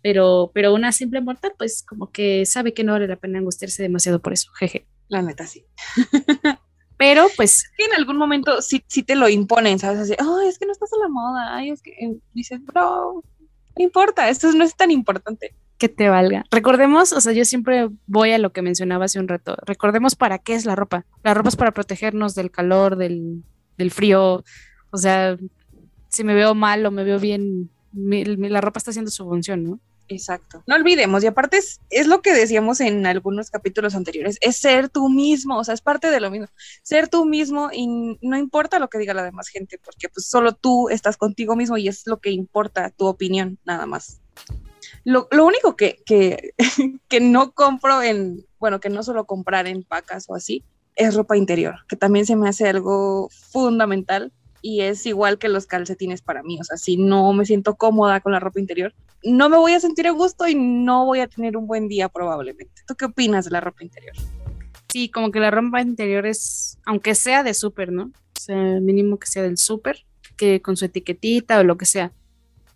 Pero, 0.00 0.52
pero 0.54 0.72
una 0.72 0.92
simple 0.92 1.20
mortal, 1.20 1.54
pues 1.58 1.82
como 1.82 2.12
que 2.12 2.46
sabe 2.46 2.72
que 2.72 2.84
no 2.84 2.92
vale 2.92 3.08
la 3.08 3.16
pena 3.16 3.40
angustiarse 3.40 3.82
demasiado 3.82 4.22
por 4.22 4.32
eso, 4.32 4.52
jeje. 4.52 4.86
La 5.08 5.22
neta, 5.22 5.44
sí. 5.44 5.66
pero 6.96 7.26
pues... 7.36 7.64
que 7.76 7.84
en 7.86 7.94
algún 7.94 8.16
momento 8.16 8.62
sí, 8.62 8.84
sí 8.86 9.02
te 9.02 9.16
lo 9.16 9.28
imponen, 9.28 9.80
¿sabes? 9.80 10.02
Así, 10.02 10.14
oh, 10.24 10.38
es 10.42 10.56
que 10.60 10.66
no 10.66 10.72
estás 10.72 10.92
a 10.92 11.02
la 11.02 11.08
moda, 11.08 11.56
ay, 11.56 11.70
es 11.70 11.82
que 11.82 12.20
dices, 12.32 12.64
bro, 12.64 13.24
no 13.76 13.84
importa, 13.84 14.28
esto 14.28 14.52
no 14.52 14.62
es 14.62 14.76
tan 14.76 14.92
importante. 14.92 15.56
Que 15.78 15.88
te 15.88 16.08
valga. 16.08 16.44
Recordemos, 16.50 17.12
o 17.12 17.20
sea, 17.20 17.32
yo 17.32 17.44
siempre 17.44 17.88
voy 18.06 18.32
a 18.32 18.38
lo 18.38 18.52
que 18.52 18.62
mencionaba 18.62 19.04
hace 19.04 19.20
un 19.20 19.28
rato. 19.28 19.56
Recordemos 19.64 20.16
para 20.16 20.38
qué 20.38 20.54
es 20.54 20.66
la 20.66 20.74
ropa. 20.74 21.06
La 21.22 21.34
ropa 21.34 21.48
es 21.50 21.56
para 21.56 21.70
protegernos 21.70 22.34
del 22.34 22.50
calor, 22.50 22.96
del, 22.96 23.44
del 23.76 23.90
frío. 23.90 24.44
O 24.90 24.96
sea, 24.96 25.36
si 26.08 26.24
me 26.24 26.34
veo 26.34 26.54
mal 26.54 26.84
o 26.84 26.90
me 26.90 27.04
veo 27.04 27.20
bien, 27.20 27.70
la 27.92 28.60
ropa 28.60 28.78
está 28.78 28.90
haciendo 28.90 29.10
su 29.10 29.24
función, 29.24 29.64
¿no? 29.64 29.80
Exacto. 30.08 30.62
No 30.66 30.74
olvidemos, 30.74 31.22
y 31.22 31.26
aparte 31.26 31.58
es, 31.58 31.80
es, 31.90 32.06
lo 32.06 32.22
que 32.22 32.32
decíamos 32.32 32.80
en 32.80 33.04
algunos 33.06 33.50
capítulos 33.50 33.94
anteriores, 33.94 34.38
es 34.40 34.56
ser 34.56 34.88
tú 34.88 35.10
mismo, 35.10 35.58
o 35.58 35.64
sea, 35.64 35.74
es 35.74 35.82
parte 35.82 36.10
de 36.10 36.20
lo 36.20 36.30
mismo, 36.30 36.46
ser 36.82 37.08
tú 37.08 37.26
mismo 37.26 37.68
y 37.72 37.86
no 38.22 38.38
importa 38.38 38.78
lo 38.78 38.88
que 38.88 38.98
diga 38.98 39.12
la 39.12 39.22
demás 39.22 39.48
gente, 39.48 39.78
porque 39.78 40.08
pues 40.08 40.26
solo 40.26 40.54
tú 40.54 40.88
estás 40.88 41.18
contigo 41.18 41.56
mismo 41.56 41.76
y 41.76 41.88
es 41.88 42.06
lo 42.06 42.20
que 42.20 42.30
importa, 42.30 42.90
tu 42.90 43.06
opinión, 43.06 43.58
nada 43.64 43.84
más. 43.84 44.20
Lo, 45.08 45.26
único 45.42 45.74
que, 45.74 46.02
que, 46.04 46.52
que 47.08 47.20
no 47.20 47.52
compro 47.52 48.02
en, 48.02 48.44
bueno, 48.60 48.78
que 48.78 48.90
no 48.90 49.02
suelo 49.02 49.24
comprar 49.24 49.66
en 49.66 49.82
pacas 49.82 50.26
o 50.28 50.34
así, 50.34 50.64
es 50.96 51.14
ropa 51.14 51.34
interior, 51.34 51.76
que 51.88 51.96
también 51.96 52.26
se 52.26 52.36
me 52.36 52.46
hace 52.46 52.68
algo 52.68 53.30
fundamental 53.30 54.32
y 54.60 54.82
es 54.82 55.06
igual 55.06 55.38
que 55.38 55.48
los 55.48 55.64
calcetines 55.64 56.20
para 56.20 56.42
mí. 56.42 56.60
O 56.60 56.64
sea, 56.64 56.76
si 56.76 56.98
no 56.98 57.32
me 57.32 57.46
siento 57.46 57.76
cómoda 57.76 58.20
con 58.20 58.32
la 58.32 58.40
ropa 58.40 58.60
interior, 58.60 58.92
no 59.24 59.48
me 59.48 59.56
voy 59.56 59.72
a 59.72 59.80
sentir 59.80 60.06
a 60.08 60.10
gusto 60.10 60.46
y 60.46 60.54
no 60.54 61.06
voy 61.06 61.20
a 61.20 61.26
tener 61.26 61.56
un 61.56 61.66
buen 61.66 61.88
día 61.88 62.10
probablemente. 62.10 62.82
¿Tú 62.86 62.94
qué 62.94 63.06
opinas 63.06 63.46
de 63.46 63.52
la 63.52 63.62
ropa 63.62 63.84
interior? 63.84 64.14
Sí, 64.92 65.08
como 65.08 65.30
que 65.30 65.40
la 65.40 65.50
ropa 65.50 65.80
interior 65.80 66.26
es, 66.26 66.76
aunque 66.84 67.14
sea 67.14 67.42
de 67.42 67.54
súper, 67.54 67.92
¿no? 67.92 68.04
O 68.04 68.40
sea, 68.40 68.56
mínimo 68.80 69.18
que 69.18 69.26
sea 69.26 69.42
del 69.42 69.56
súper, 69.56 70.04
que 70.36 70.60
con 70.60 70.76
su 70.76 70.84
etiquetita 70.84 71.60
o 71.60 71.64
lo 71.64 71.78
que 71.78 71.86
sea. 71.86 72.12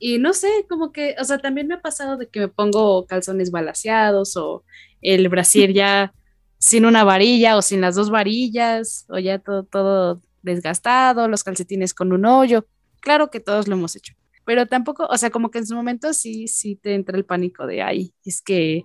Y 0.05 0.19
no 0.19 0.33
sé, 0.33 0.49
como 0.69 0.91
que, 0.91 1.15
o 1.21 1.23
sea, 1.23 1.39
también 1.39 1.69
me 1.69 1.75
ha 1.75 1.81
pasado 1.81 2.17
de 2.17 2.29
que 2.29 2.41
me 2.41 2.49
pongo 2.49 3.07
calzones 3.07 3.53
balaseados 3.53 4.37
o 4.37 4.65
el 5.01 5.29
brasier 5.29 5.73
ya 5.75 6.13
sin 6.59 6.87
una 6.87 7.05
varilla 7.05 7.57
o 7.57 7.63
sin 7.63 7.81
las 7.81 7.95
dos 7.95 8.11
varillas 8.11 9.07
o 9.09 9.21
ya 9.21 9.39
todo, 9.39 9.63
todo 9.63 10.21
desgastado, 10.43 11.29
los 11.29 11.45
calcetines 11.45 11.95
con 11.95 12.13
un 12.13 12.27
hoyo. 12.27 12.67
Claro 13.01 13.31
que 13.31 13.39
todos 13.39 13.69
lo 13.69 13.77
hemos 13.77 13.95
hecho, 13.95 14.15
pero 14.45 14.67
tampoco, 14.67 15.07
o 15.09 15.17
sea, 15.17 15.31
como 15.31 15.53
que 15.53 15.59
en 15.59 15.69
su 15.69 15.77
momento 15.77 16.13
sí, 16.13 16.49
sí 16.49 16.75
te 16.75 16.97
entra 16.97 17.17
el 17.17 17.25
pánico 17.25 17.69
de, 17.69 17.83
ay, 17.83 18.13
es 18.25 18.43
que, 18.43 18.83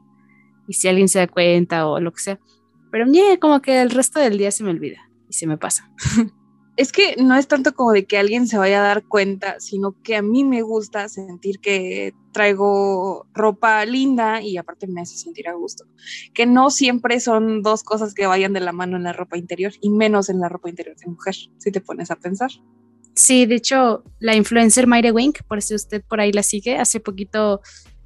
y 0.68 0.74
si 0.74 0.88
alguien 0.88 1.10
se 1.10 1.18
da 1.18 1.28
cuenta 1.28 1.88
o 1.88 2.00
lo 2.00 2.14
que 2.14 2.22
sea. 2.22 2.40
Pero 2.92 3.08
ñe, 3.08 3.40
como 3.40 3.60
que 3.60 3.82
el 3.82 3.90
resto 3.90 4.20
del 4.20 4.38
día 4.38 4.52
se 4.52 4.64
me 4.64 4.70
olvida 4.70 5.10
y 5.28 5.34
se 5.34 5.48
me 5.48 5.58
pasa. 5.58 5.92
es 6.78 6.92
que 6.92 7.16
no 7.18 7.36
es 7.36 7.48
tanto 7.48 7.74
como 7.74 7.92
de 7.92 8.06
que 8.06 8.20
alguien 8.20 8.48
se 8.48 8.60
vaya 8.60 8.80
a 8.80 8.88
dar 8.88 9.04
cuenta, 9.04 9.60
sino 9.60 10.00
que 10.04 10.16
a 10.16 10.22
mí 10.22 10.44
me 10.44 10.62
gusta 10.62 11.10
sentir 11.10 11.60
que 11.60 12.14
traigo 12.32 13.26
ropa 13.34 13.84
linda 13.84 14.44
y 14.44 14.58
aparte 14.58 14.86
me 14.86 15.02
hace 15.02 15.18
sentir 15.18 15.50
a 15.50 15.54
gusto. 15.54 15.86
Que 16.36 16.46
no 16.46 16.70
siempre 16.70 17.20
son 17.20 17.64
dos 17.64 17.84
cosas 17.84 18.14
que 18.14 18.28
vayan 18.28 18.54
de 18.54 18.60
la 18.60 18.74
mano 18.74 18.96
en 18.96 19.04
la 19.04 19.12
ropa 19.12 19.40
interior 19.40 19.74
y 19.82 19.90
menos 19.90 20.30
en 20.30 20.40
la 20.40 20.50
ropa 20.50 20.70
interior 20.70 20.96
de 20.96 21.08
mujer, 21.08 21.36
si 21.58 21.72
te 21.72 21.82
pones 21.82 22.12
a 22.12 22.16
pensar. 22.16 22.52
Sí, 23.16 23.48
de 23.48 23.56
hecho, 23.56 24.04
la 24.20 24.36
influencer 24.36 24.86
Mayre 24.86 25.12
Wink, 25.12 25.40
por 25.48 25.64
si 25.64 25.74
usted 25.74 26.04
por 26.08 26.22
ahí 26.22 26.32
la 26.32 26.44
sigue, 26.44 26.78
hace 26.78 27.00
poquito 27.00 27.62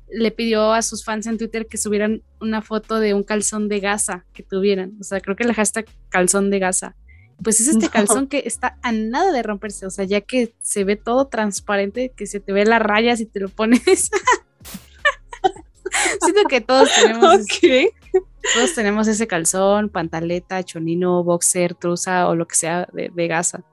le 0.09 0.31
pidió 0.31 0.71
a 0.71 0.81
sus 0.81 1.03
fans 1.03 1.27
en 1.27 1.37
Twitter 1.37 1.67
que 1.67 1.77
subieran 1.77 2.23
una 2.39 2.61
foto 2.61 2.99
de 2.99 3.13
un 3.13 3.23
calzón 3.23 3.67
de 3.67 3.81
gasa 3.81 4.25
que 4.33 4.43
tuvieran. 4.43 4.93
O 5.01 5.03
sea, 5.03 5.19
creo 5.19 5.35
que 5.35 5.43
le 5.43 5.53
hashtag 5.53 5.85
calzón 6.09 6.49
de 6.49 6.59
gasa 6.59 6.95
pues 7.43 7.59
es 7.59 7.67
este 7.67 7.89
calzón 7.89 8.27
que 8.27 8.43
está 8.45 8.77
a 8.81 8.91
nada 8.91 9.31
de 9.31 9.43
romperse, 9.43 9.85
o 9.85 9.89
sea, 9.89 10.05
ya 10.05 10.21
que 10.21 10.53
se 10.61 10.83
ve 10.83 10.95
todo 10.95 11.27
transparente, 11.27 12.13
que 12.15 12.27
se 12.27 12.39
te 12.39 12.53
ve 12.53 12.65
la 12.65 12.79
raya 12.79 13.15
si 13.15 13.25
te 13.25 13.39
lo 13.39 13.49
pones. 13.49 13.81
Siento 16.21 16.43
que 16.47 16.61
todos 16.61 16.89
tenemos, 16.95 17.39
todos 18.53 18.73
tenemos 18.75 19.07
ese 19.07 19.27
calzón, 19.27 19.89
pantaleta, 19.89 20.63
chonino, 20.63 21.23
boxer, 21.23 21.75
truza 21.75 22.27
o 22.27 22.35
lo 22.35 22.47
que 22.47 22.55
sea 22.55 22.87
de, 22.93 23.11
de 23.13 23.27
gasa. 23.27 23.63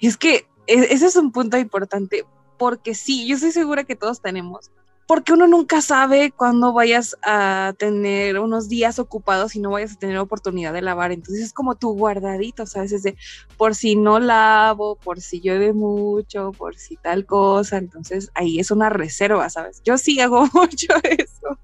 Es 0.00 0.16
que 0.16 0.46
e, 0.66 0.92
ese 0.92 1.06
es 1.06 1.16
un 1.16 1.32
punto 1.32 1.56
importante, 1.56 2.24
porque 2.58 2.94
sí, 2.94 3.26
yo 3.26 3.36
estoy 3.36 3.52
segura 3.52 3.84
que 3.84 3.96
todos 3.96 4.20
tenemos, 4.20 4.70
porque 5.06 5.32
uno 5.32 5.46
nunca 5.46 5.82
sabe 5.82 6.30
cuándo 6.30 6.72
vayas 6.72 7.16
a 7.22 7.74
tener 7.78 8.38
unos 8.38 8.68
días 8.68 8.98
ocupados 8.98 9.54
y 9.54 9.60
no 9.60 9.70
vayas 9.70 9.92
a 9.92 9.98
tener 9.98 10.16
oportunidad 10.18 10.72
de 10.72 10.82
lavar. 10.82 11.12
Entonces 11.12 11.44
es 11.44 11.52
como 11.52 11.74
tu 11.74 11.90
guardadito, 11.90 12.64
¿sabes? 12.66 12.92
Es 12.92 13.02
de 13.02 13.16
por 13.56 13.74
si 13.74 13.96
no 13.96 14.18
lavo, 14.18 14.96
por 14.96 15.20
si 15.20 15.40
llueve 15.40 15.72
mucho, 15.72 16.52
por 16.52 16.76
si 16.76 16.96
tal 16.96 17.26
cosa. 17.26 17.76
Entonces 17.76 18.30
ahí 18.34 18.58
es 18.58 18.70
una 18.70 18.88
reserva, 18.88 19.50
¿sabes? 19.50 19.82
Yo 19.84 19.98
sí 19.98 20.20
hago 20.20 20.46
mucho 20.54 20.94
eso. 21.02 21.58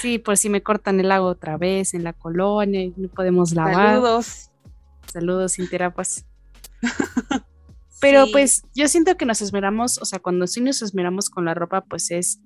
Sí, 0.00 0.18
por 0.18 0.36
si 0.36 0.48
me 0.48 0.62
cortan 0.62 1.00
el 1.00 1.12
agua 1.12 1.30
otra 1.30 1.56
vez 1.56 1.94
en 1.94 2.04
la 2.04 2.12
colonia 2.12 2.82
y 2.82 2.92
no 2.96 3.08
podemos 3.08 3.52
lavar. 3.52 3.94
Saludos. 3.94 4.50
Saludos, 5.06 5.52
sin 5.52 5.68
terapas. 5.68 6.24
Pero 8.00 8.26
pues 8.32 8.62
yo 8.74 8.88
siento 8.88 9.16
que 9.16 9.26
nos 9.26 9.42
esmeramos, 9.42 9.98
o 9.98 10.04
sea, 10.04 10.18
cuando 10.18 10.46
sí 10.46 10.60
nos 10.60 10.80
esmeramos 10.82 11.28
con 11.28 11.44
la 11.44 11.54
ropa, 11.54 11.82
pues 11.82 12.10
es 12.10 12.40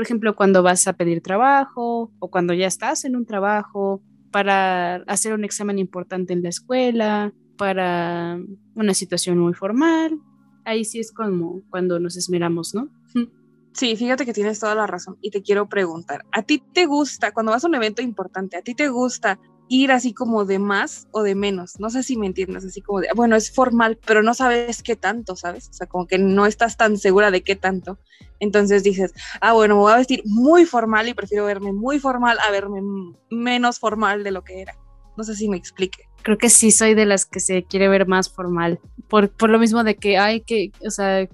por 0.00 0.06
ejemplo, 0.06 0.34
cuando 0.34 0.62
vas 0.62 0.88
a 0.88 0.94
pedir 0.94 1.20
trabajo 1.20 2.10
o 2.20 2.30
cuando 2.30 2.54
ya 2.54 2.66
estás 2.66 3.04
en 3.04 3.16
un 3.16 3.26
trabajo, 3.26 4.00
para 4.30 4.94
hacer 5.06 5.34
un 5.34 5.44
examen 5.44 5.78
importante 5.78 6.32
en 6.32 6.42
la 6.42 6.48
escuela, 6.48 7.34
para 7.58 8.40
una 8.74 8.94
situación 8.94 9.36
muy 9.36 9.52
formal. 9.52 10.18
Ahí 10.64 10.86
sí 10.86 11.00
es 11.00 11.12
como 11.12 11.60
cuando 11.68 12.00
nos 12.00 12.16
esmeramos, 12.16 12.74
¿no? 12.74 12.88
Sí, 13.72 13.94
fíjate 13.94 14.24
que 14.24 14.32
tienes 14.32 14.58
toda 14.58 14.74
la 14.74 14.86
razón 14.86 15.18
y 15.20 15.30
te 15.30 15.42
quiero 15.42 15.68
preguntar, 15.68 16.24
¿a 16.32 16.42
ti 16.42 16.62
te 16.72 16.86
gusta, 16.86 17.30
cuando 17.30 17.52
vas 17.52 17.62
a 17.62 17.68
un 17.68 17.74
evento 17.74 18.00
importante, 18.00 18.56
a 18.56 18.62
ti 18.62 18.74
te 18.74 18.88
gusta 18.88 19.38
ir 19.70 19.92
así 19.92 20.12
como 20.12 20.44
de 20.44 20.58
más 20.58 21.06
o 21.12 21.22
de 21.22 21.36
menos. 21.36 21.78
No 21.78 21.90
sé 21.90 22.02
si 22.02 22.16
me 22.16 22.26
entiendes, 22.26 22.64
así 22.64 22.82
como 22.82 23.00
de, 23.00 23.08
bueno, 23.14 23.36
es 23.36 23.52
formal, 23.52 23.98
pero 24.04 24.20
no 24.20 24.34
sabes 24.34 24.82
qué 24.82 24.96
tanto, 24.96 25.36
¿sabes? 25.36 25.68
O 25.68 25.72
sea, 25.72 25.86
como 25.86 26.08
que 26.08 26.18
no 26.18 26.44
estás 26.44 26.76
tan 26.76 26.98
segura 26.98 27.30
de 27.30 27.42
qué 27.42 27.54
tanto. 27.54 27.96
Entonces 28.40 28.82
dices, 28.82 29.14
ah, 29.40 29.52
bueno, 29.52 29.76
me 29.76 29.82
voy 29.82 29.92
a 29.92 29.98
vestir 29.98 30.22
muy 30.26 30.66
formal 30.66 31.06
y 31.08 31.14
prefiero 31.14 31.44
verme 31.44 31.72
muy 31.72 32.00
formal 32.00 32.36
a 32.40 32.50
verme 32.50 32.82
menos 33.30 33.78
formal 33.78 34.24
de 34.24 34.32
lo 34.32 34.42
que 34.42 34.60
era. 34.60 34.76
No 35.16 35.22
sé 35.22 35.36
si 35.36 35.48
me 35.48 35.56
explique. 35.56 36.08
Creo 36.22 36.36
que 36.36 36.50
sí 36.50 36.72
soy 36.72 36.94
de 36.94 37.06
las 37.06 37.24
que 37.24 37.38
se 37.38 37.62
quiere 37.62 37.86
ver 37.86 38.08
más 38.08 38.28
formal, 38.28 38.80
por, 39.08 39.30
por 39.30 39.50
lo 39.50 39.60
mismo 39.60 39.84
de 39.84 39.94
que 39.94 40.18
hay 40.18 40.40
que, 40.40 40.72
o 40.84 40.90
sea, 40.90 41.28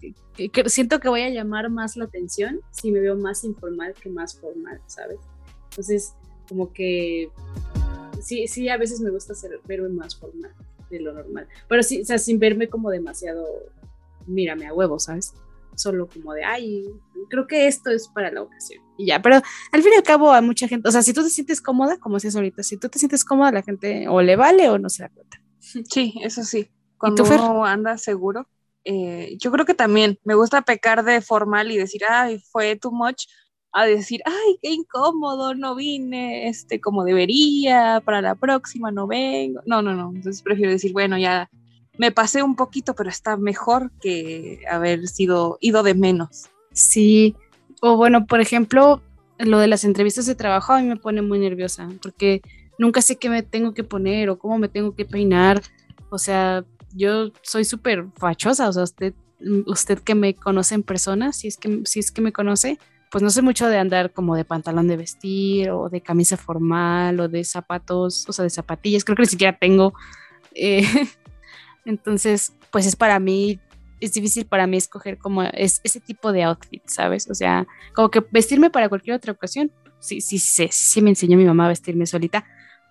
siento 0.66 1.01
que 1.01 1.09
voy 1.09 1.22
a 1.22 1.31
llamar 1.31 1.70
más 1.70 1.96
la 1.96 2.05
atención 2.05 2.61
si 2.70 2.92
me 2.92 3.01
veo 3.01 3.16
más 3.16 3.44
informal 3.44 3.94
que 3.94 4.11
más 4.11 4.38
formal, 4.38 4.79
¿sabes? 4.87 5.18
Entonces, 5.70 6.14
como 6.49 6.72
que 6.72 7.31
sí, 8.27 8.49
sí, 8.49 8.69
a 8.69 8.77
veces 8.77 9.01
me 9.01 9.11
gusta 9.11 9.33
hacer, 9.33 9.61
verme 9.67 9.89
más 9.89 10.17
formal 10.17 10.53
de 10.91 11.01
lo 11.01 11.12
normal. 11.12 11.49
Pero 11.69 11.83
sí, 11.83 12.03
o 12.03 12.05
sea, 12.05 12.19
sin 12.19 12.39
verme 12.39 12.69
como 12.69 12.91
demasiado, 12.91 13.45
mírame 14.27 14.67
a 14.67 14.75
huevo, 14.75 14.99
¿sabes? 14.99 15.33
Solo 15.77 16.09
como 16.09 16.33
de, 16.33 16.45
ay, 16.45 16.87
creo 17.29 17.47
que 17.47 17.67
esto 17.67 17.91
es 17.91 18.09
para 18.09 18.31
la 18.31 18.43
ocasión. 18.43 18.83
Y 18.99 19.07
ya, 19.07 19.21
pero 19.23 19.37
al 19.37 19.83
fin 19.83 19.93
y 19.93 19.97
al 19.97 20.03
cabo 20.03 20.33
a 20.33 20.41
mucha 20.41 20.67
gente, 20.67 20.89
o 20.89 20.93
sea, 20.93 21.03
si 21.03 21.12
tú 21.12 21.23
te 21.23 21.31
sientes 21.31 21.61
cómoda, 21.61 21.99
como 21.99 22.17
decías 22.17 22.35
ahorita, 22.35 22.62
si 22.62 22.77
tú 22.79 22.89
te 22.89 22.99
sientes 22.99 23.25
cómoda, 23.25 23.53
la 23.53 23.62
gente 23.62 24.09
o 24.09 24.23
le 24.23 24.37
vale 24.37 24.69
o 24.69 24.79
no 24.79 24.89
se 24.89 25.05
da 25.05 25.11
cuenta. 25.11 25.41
Sí, 25.59 26.15
eso 26.23 26.45
sí. 26.45 26.71
Cuando 26.99 27.25
uno 27.25 27.65
anda 27.65 27.99
seguro, 27.99 28.49
eh, 28.85 29.37
yo 29.39 29.51
creo 29.51 29.67
que 29.67 29.75
también 29.75 30.19
me 30.25 30.35
gusta 30.35 30.62
pecar 30.62 31.05
de 31.05 31.21
formal 31.21 31.71
y 31.71 31.77
decir, 31.77 32.03
ay, 32.09 32.41
fue 32.51 32.77
too 32.77 32.91
much, 32.91 33.27
a 33.77 33.85
decir, 33.85 34.23
ay, 34.25 34.59
qué 34.62 34.71
incómodo, 34.71 35.55
no 35.55 35.75
vine, 35.75 36.49
este, 36.49 36.81
como 36.81 37.05
debería, 37.05 38.01
para 38.03 38.23
la 38.23 38.35
próxima 38.35 38.91
no 38.91 39.07
vengo. 39.07 39.61
No, 39.67 39.83
no, 39.83 39.95
no. 39.95 40.12
Entonces 40.15 40.41
prefiero 40.41 40.73
decir, 40.73 40.95
bueno, 40.95 41.19
ya 41.19 41.51
me 41.99 42.11
pasé 42.11 42.43
un 42.43 42.57
poquito, 42.57 42.95
pero 42.95 43.11
está 43.11 43.37
mejor 43.37 43.93
que 44.01 44.61
haber 44.71 45.07
sido 45.09 45.59
ido 45.61 45.83
de 45.83 45.93
menos. 45.93 46.47
Sí, 46.73 47.37
o 47.83 47.99
bueno, 47.99 48.25
por 48.25 48.41
ejemplo, 48.41 49.03
lo 49.39 49.59
de 49.59 49.67
las 49.67 49.85
entrevistas 49.85 50.25
de 50.25 50.35
trabajo 50.35 50.73
a 50.73 50.81
mí 50.81 50.89
me 50.89 50.97
pone 50.97 51.21
muy 51.21 51.39
nerviosa, 51.39 51.87
porque 52.01 52.41
nunca 52.79 53.03
sé 53.03 53.17
qué 53.17 53.29
me 53.29 53.43
tengo 53.43 53.75
que 53.75 53.85
poner 53.85 54.31
o 54.31 54.39
cómo 54.39 54.57
me 54.57 54.71
tengo 54.71 54.95
que 54.95 55.05
peinar. 55.05 55.61
O 56.09 56.17
sea, 56.17 56.65
yo 56.95 57.31
soy 57.43 57.67
súper 57.67 58.07
fachosa, 58.17 58.71
o 58.71 58.73
sea, 58.73 58.85
usted, 58.85 59.12
usted 59.67 59.99
que 59.99 60.15
me 60.15 60.35
conoce 60.35 60.75
en 60.75 60.83
persona, 60.83 61.35
si 61.35 61.49
es 61.49 61.59
que, 61.59 61.83
si 61.85 62.01
es 62.01 62.11
que 62.11 62.23
me 62.23 62.33
conoce, 62.33 62.79
pues 63.11 63.23
no 63.23 63.31
sé 63.31 63.42
mucho 63.42 63.69
de 63.69 63.79
andar 63.79 64.12
como 64.12 64.37
de 64.37 64.45
pantalón 64.45 64.88
de 64.88 64.97
vestir 64.97 65.71
o 65.71 65.88
de 65.88 66.01
camisa 66.01 66.37
formal 66.37 67.21
o 67.21 67.29
de 67.29 67.45
zapatos, 67.45 68.29
o 68.29 68.33
sea, 68.33 68.42
de 68.42 68.51
zapatillas, 68.51 69.05
creo 69.05 69.16
que 69.16 69.23
ni 69.23 69.29
siquiera 69.29 69.57
tengo. 69.59 69.95
Eh, 70.55 70.83
entonces, 71.85 72.53
pues 72.71 72.87
es 72.87 72.97
para 72.97 73.19
mí, 73.19 73.61
es 74.01 74.12
difícil 74.12 74.47
para 74.47 74.66
mí 74.66 74.77
escoger 74.77 75.19
como 75.19 75.42
es, 75.42 75.81
ese 75.85 76.01
tipo 76.01 76.33
de 76.33 76.42
outfit, 76.45 76.83
¿sabes? 76.87 77.29
O 77.31 77.35
sea, 77.35 77.66
como 77.95 78.11
que 78.11 78.25
vestirme 78.31 78.71
para 78.71 78.88
cualquier 78.88 79.16
otra 79.16 79.33
ocasión. 79.33 79.71
Sí, 79.99 80.21
sí, 80.21 80.38
sí, 80.38 80.69
sí 80.71 81.03
me 81.03 81.11
enseñó 81.11 81.37
mi 81.37 81.45
mamá 81.45 81.66
a 81.66 81.69
vestirme 81.69 82.07
solita, 82.07 82.45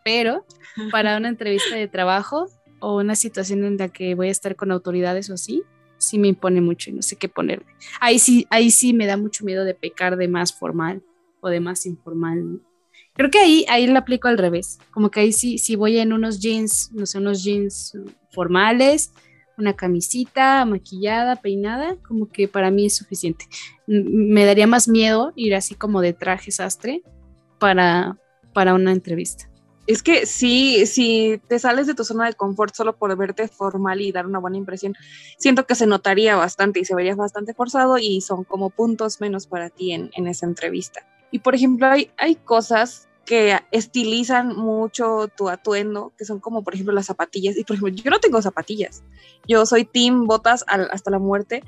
pero 0.04 0.46
para 0.92 1.18
una 1.18 1.30
entrevista 1.30 1.76
de 1.76 1.88
trabajo 1.88 2.48
o 2.80 2.98
una 2.98 3.16
situación 3.16 3.64
en 3.66 3.78
la 3.78 3.90
que 3.90 4.16
voy 4.16 4.30
a 4.30 4.32
estar 4.32 4.56
con 4.56 4.72
autoridades 4.72 5.30
o 5.30 5.34
así, 5.34 5.64
sí 6.06 6.18
me 6.18 6.28
impone 6.28 6.62
mucho 6.62 6.90
y 6.90 6.94
no 6.94 7.02
sé 7.02 7.16
qué 7.16 7.30
ponerme. 7.30 7.66
Ahí 8.00 8.20
sí, 8.20 8.48
ahí 8.50 8.72
sí 8.72 8.94
me 8.94 9.06
da 9.06 9.18
mucho 9.18 9.46
miedo 9.46 9.64
de 9.64 9.74
pecar 9.74 10.18
de 10.18 10.28
más 10.28 10.54
formal 10.54 11.04
o 11.42 11.50
de 11.50 11.60
más 11.60 11.86
informal. 11.86 12.62
Creo 13.14 13.30
que 13.30 13.40
ahí, 13.40 13.66
ahí 13.70 13.88
lo 13.88 13.98
aplico 13.98 14.28
al 14.28 14.38
revés. 14.38 14.80
Como 14.92 15.10
que 15.10 15.22
ahí 15.22 15.32
sí, 15.32 15.58
si 15.58 15.76
voy 15.76 15.98
en 15.98 16.14
unos 16.14 16.40
jeans, 16.40 16.92
no 16.94 17.06
sé, 17.06 17.18
unos 17.18 17.44
jeans 17.44 17.98
formales, 18.32 19.12
una 19.58 19.74
camisita 19.74 20.66
maquillada, 20.66 21.38
peinada, 21.38 21.96
como 22.08 22.30
que 22.30 22.48
para 22.48 22.72
mí 22.72 22.86
es 22.86 22.96
suficiente. 22.98 23.46
Me 23.88 24.46
daría 24.46 24.68
más 24.68 24.88
miedo 24.88 25.32
ir 25.36 25.56
así 25.56 25.76
como 25.76 26.02
de 26.02 26.14
traje 26.14 26.52
sastre 26.52 27.04
para, 27.60 28.18
para 28.54 28.74
una 28.74 28.92
entrevista. 28.92 29.50
Es 29.88 30.02
que 30.02 30.26
sí, 30.26 30.86
si 30.88 31.40
te 31.48 31.60
sales 31.60 31.86
de 31.86 31.94
tu 31.94 32.04
zona 32.04 32.26
de 32.26 32.34
confort 32.34 32.74
solo 32.74 32.96
por 32.96 33.16
verte 33.16 33.48
formal 33.48 34.02
y 34.02 34.12
dar 34.12 34.26
una 34.26 34.40
buena 34.40 34.58
impresión, 34.58 34.96
siento 35.38 35.66
que 35.68 35.76
se 35.76 35.86
notaría 35.86 36.36
bastante 36.36 36.80
y 36.80 36.86
se 36.86 36.96
vería 36.96 37.16
bastante 37.16 37.54
forzado 37.54 37.98
y 37.98 38.22
son 38.22 38.44
como 38.44 38.72
puntos 38.72 39.22
menos 39.22 39.46
para 39.46 39.70
ti 39.70 39.92
en, 39.92 40.10
en 40.16 40.28
esa 40.28 40.48
entrevista. 40.48 41.06
Y 41.32 41.40
por 41.40 41.54
ejemplo, 41.54 41.88
hay, 41.88 42.12
hay 42.18 42.36
cosas 42.36 43.08
que 43.26 43.60
estilizan 43.72 44.56
mucho 44.56 45.28
tu 45.36 45.50
atuendo, 45.50 46.14
que 46.18 46.26
son 46.26 46.40
como 46.40 46.64
por 46.64 46.76
ejemplo 46.76 46.94
las 46.94 47.08
zapatillas. 47.08 47.58
Y 47.58 47.64
por 47.64 47.76
ejemplo, 47.76 48.02
yo 48.04 48.12
no 48.12 48.20
tengo 48.20 48.42
zapatillas. 48.42 49.04
Yo 49.48 49.66
soy 49.66 49.84
team 49.86 50.26
botas 50.26 50.64
hasta 50.68 51.12
la 51.12 51.20
muerte, 51.20 51.64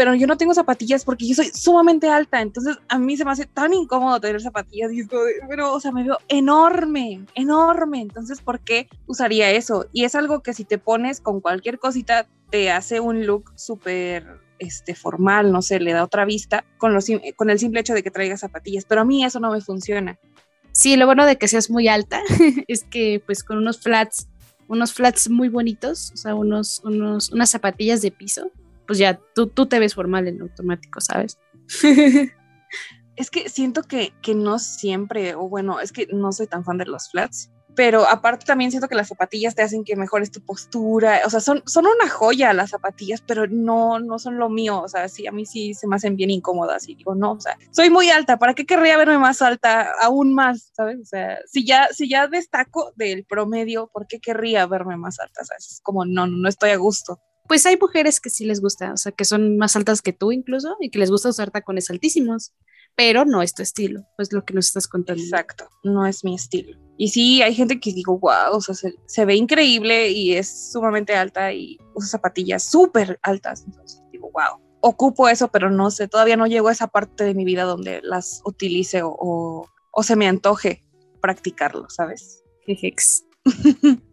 pero 0.00 0.14
yo 0.14 0.26
no 0.26 0.38
tengo 0.38 0.54
zapatillas 0.54 1.04
porque 1.04 1.28
yo 1.28 1.34
soy 1.34 1.50
sumamente 1.52 2.08
alta, 2.08 2.40
entonces 2.40 2.78
a 2.88 2.98
mí 2.98 3.18
se 3.18 3.24
me 3.26 3.32
hace 3.32 3.44
tan 3.44 3.74
incómodo 3.74 4.18
tener 4.18 4.40
zapatillas 4.40 4.90
y 4.94 5.06
pero, 5.46 5.74
o 5.74 5.78
sea, 5.78 5.92
me 5.92 6.02
veo 6.02 6.16
enorme, 6.28 7.26
enorme, 7.34 8.00
entonces, 8.00 8.40
¿por 8.40 8.60
qué 8.60 8.88
usaría 9.06 9.50
eso? 9.50 9.88
Y 9.92 10.04
es 10.04 10.14
algo 10.14 10.40
que 10.40 10.54
si 10.54 10.64
te 10.64 10.78
pones 10.78 11.20
con 11.20 11.42
cualquier 11.42 11.78
cosita, 11.78 12.26
te 12.48 12.70
hace 12.70 12.98
un 12.98 13.26
look 13.26 13.52
súper 13.56 14.40
este, 14.58 14.94
formal, 14.94 15.52
no 15.52 15.60
sé, 15.60 15.78
le 15.80 15.92
da 15.92 16.02
otra 16.02 16.24
vista 16.24 16.64
con, 16.78 16.94
los, 16.94 17.04
con 17.36 17.50
el 17.50 17.58
simple 17.58 17.80
hecho 17.80 17.92
de 17.92 18.02
que 18.02 18.10
traigas 18.10 18.40
zapatillas, 18.40 18.86
pero 18.86 19.02
a 19.02 19.04
mí 19.04 19.22
eso 19.22 19.38
no 19.38 19.50
me 19.50 19.60
funciona. 19.60 20.18
Sí, 20.72 20.96
lo 20.96 21.04
bueno 21.04 21.26
de 21.26 21.36
que 21.36 21.46
seas 21.46 21.68
muy 21.68 21.88
alta 21.88 22.22
es 22.68 22.84
que 22.84 23.22
pues 23.26 23.44
con 23.44 23.58
unos 23.58 23.82
flats, 23.82 24.28
unos 24.66 24.94
flats 24.94 25.28
muy 25.28 25.50
bonitos, 25.50 26.10
o 26.14 26.16
sea, 26.16 26.34
unos, 26.34 26.80
unos, 26.84 27.30
unas 27.32 27.50
zapatillas 27.50 28.00
de 28.00 28.10
piso, 28.12 28.50
pues 28.90 28.98
ya 28.98 29.20
tú, 29.36 29.46
tú 29.46 29.66
te 29.66 29.78
ves 29.78 29.94
formal 29.94 30.26
en 30.26 30.42
automático, 30.42 31.00
¿sabes? 31.00 31.38
es 33.14 33.30
que 33.30 33.48
siento 33.48 33.84
que, 33.84 34.12
que 34.20 34.34
no 34.34 34.58
siempre, 34.58 35.36
o 35.36 35.48
bueno, 35.48 35.78
es 35.78 35.92
que 35.92 36.08
no 36.12 36.32
soy 36.32 36.48
tan 36.48 36.64
fan 36.64 36.76
de 36.76 36.86
los 36.86 37.08
flats, 37.08 37.52
pero 37.76 38.04
aparte 38.08 38.46
también 38.46 38.72
siento 38.72 38.88
que 38.88 38.96
las 38.96 39.06
zapatillas 39.06 39.54
te 39.54 39.62
hacen 39.62 39.84
que 39.84 39.94
mejores 39.94 40.32
tu 40.32 40.44
postura, 40.44 41.20
o 41.24 41.30
sea, 41.30 41.38
son, 41.38 41.62
son 41.66 41.86
una 41.86 42.10
joya 42.10 42.52
las 42.52 42.70
zapatillas, 42.70 43.22
pero 43.24 43.46
no, 43.46 44.00
no 44.00 44.18
son 44.18 44.38
lo 44.38 44.48
mío, 44.48 44.82
o 44.82 44.88
sea, 44.88 45.08
sí, 45.08 45.24
a 45.28 45.30
mí 45.30 45.46
sí 45.46 45.72
se 45.72 45.86
me 45.86 45.94
hacen 45.94 46.16
bien 46.16 46.30
incómodas 46.30 46.88
y 46.88 46.96
digo, 46.96 47.14
no, 47.14 47.34
o 47.34 47.40
sea, 47.40 47.56
soy 47.70 47.90
muy 47.90 48.10
alta, 48.10 48.40
¿para 48.40 48.54
qué 48.54 48.66
querría 48.66 48.96
verme 48.96 49.18
más 49.18 49.40
alta 49.40 49.92
aún 50.02 50.34
más, 50.34 50.72
sabes? 50.74 50.98
O 51.00 51.04
sea, 51.04 51.38
si 51.46 51.64
ya, 51.64 51.86
si 51.92 52.08
ya 52.08 52.26
destaco 52.26 52.92
del 52.96 53.24
promedio, 53.24 53.88
¿por 53.92 54.08
qué 54.08 54.18
querría 54.18 54.66
verme 54.66 54.96
más 54.96 55.20
alta? 55.20 55.42
O 55.42 55.44
sea, 55.44 55.56
es 55.58 55.78
como, 55.84 56.04
no, 56.04 56.26
no 56.26 56.48
estoy 56.48 56.70
a 56.70 56.76
gusto 56.76 57.20
pues 57.50 57.66
hay 57.66 57.76
mujeres 57.76 58.20
que 58.20 58.30
sí 58.30 58.44
les 58.44 58.60
gusta, 58.60 58.92
o 58.92 58.96
sea, 58.96 59.10
que 59.10 59.24
son 59.24 59.56
más 59.56 59.74
altas 59.74 60.02
que 60.02 60.12
tú 60.12 60.30
incluso 60.30 60.76
y 60.78 60.88
que 60.88 61.00
les 61.00 61.10
gusta 61.10 61.30
usar 61.30 61.50
tacones 61.50 61.90
altísimos, 61.90 62.54
pero 62.94 63.24
no 63.24 63.42
es 63.42 63.54
tu 63.54 63.62
estilo, 63.62 64.06
pues 64.16 64.32
lo 64.32 64.44
que 64.44 64.54
nos 64.54 64.68
estás 64.68 64.86
contando. 64.86 65.20
Exacto, 65.20 65.68
no 65.82 66.06
es 66.06 66.22
mi 66.22 66.36
estilo. 66.36 66.78
Y 66.96 67.08
sí, 67.08 67.42
hay 67.42 67.52
gente 67.52 67.80
que 67.80 67.92
digo, 67.92 68.20
wow, 68.20 68.52
o 68.52 68.60
sea, 68.60 68.76
se, 69.04 69.24
ve 69.24 69.34
increíble 69.34 70.10
y 70.10 70.34
es 70.34 70.70
sumamente 70.70 71.16
alta 71.16 71.52
y 71.52 71.76
usa 71.96 72.10
zapatillas 72.10 72.62
súper 72.62 73.18
altas, 73.20 73.64
entonces 73.66 74.00
digo, 74.12 74.30
wow. 74.32 74.64
Ocupo 74.80 75.28
eso, 75.28 75.48
pero 75.48 75.72
no 75.72 75.90
sé, 75.90 76.06
todavía 76.06 76.36
no 76.36 76.46
llego 76.46 76.68
a 76.68 76.72
esa 76.72 76.86
parte 76.86 77.24
de 77.24 77.34
mi 77.34 77.44
vida 77.44 77.64
donde 77.64 78.00
las 78.04 78.42
utilice 78.44 79.02
o, 79.02 79.66
o, 79.90 80.02
se 80.04 80.14
me 80.14 80.28
antoje 80.28 80.84
practicarlo, 81.20 81.90
¿sabes? 81.90 82.44
Jejex. 82.64 83.24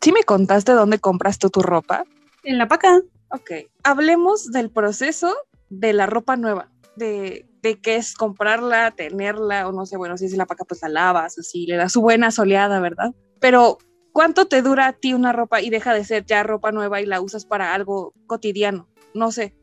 ¿Sí 0.00 0.12
me 0.12 0.22
contaste 0.22 0.70
dónde 0.70 1.00
compras 1.00 1.40
tú 1.40 1.50
tu 1.50 1.60
ropa? 1.60 2.04
En 2.44 2.58
la 2.58 2.68
paca. 2.68 3.00
Ok. 3.30 3.50
Hablemos 3.82 4.52
del 4.52 4.70
proceso 4.70 5.34
de 5.70 5.92
la 5.92 6.06
ropa 6.06 6.36
nueva, 6.36 6.70
de, 6.96 7.46
de 7.62 7.80
qué 7.80 7.96
es 7.96 8.14
comprarla, 8.14 8.92
tenerla, 8.92 9.66
o 9.66 9.72
no 9.72 9.86
sé, 9.86 9.96
bueno, 9.96 10.16
si 10.16 10.26
es 10.26 10.36
la 10.36 10.46
paca, 10.46 10.64
pues 10.64 10.82
la 10.82 10.88
lavas, 10.88 11.38
así, 11.38 11.66
le 11.66 11.76
das 11.76 11.92
su 11.92 12.00
buena 12.00 12.30
soleada, 12.30 12.78
¿verdad? 12.80 13.14
Pero, 13.40 13.78
¿cuánto 14.12 14.46
te 14.46 14.62
dura 14.62 14.86
a 14.86 14.92
ti 14.92 15.14
una 15.14 15.32
ropa 15.32 15.60
y 15.60 15.70
deja 15.70 15.94
de 15.94 16.04
ser 16.04 16.24
ya 16.26 16.42
ropa 16.42 16.70
nueva 16.70 17.00
y 17.00 17.06
la 17.06 17.20
usas 17.20 17.46
para 17.46 17.74
algo 17.74 18.12
cotidiano? 18.26 18.88
No 19.14 19.32
sé. 19.32 19.56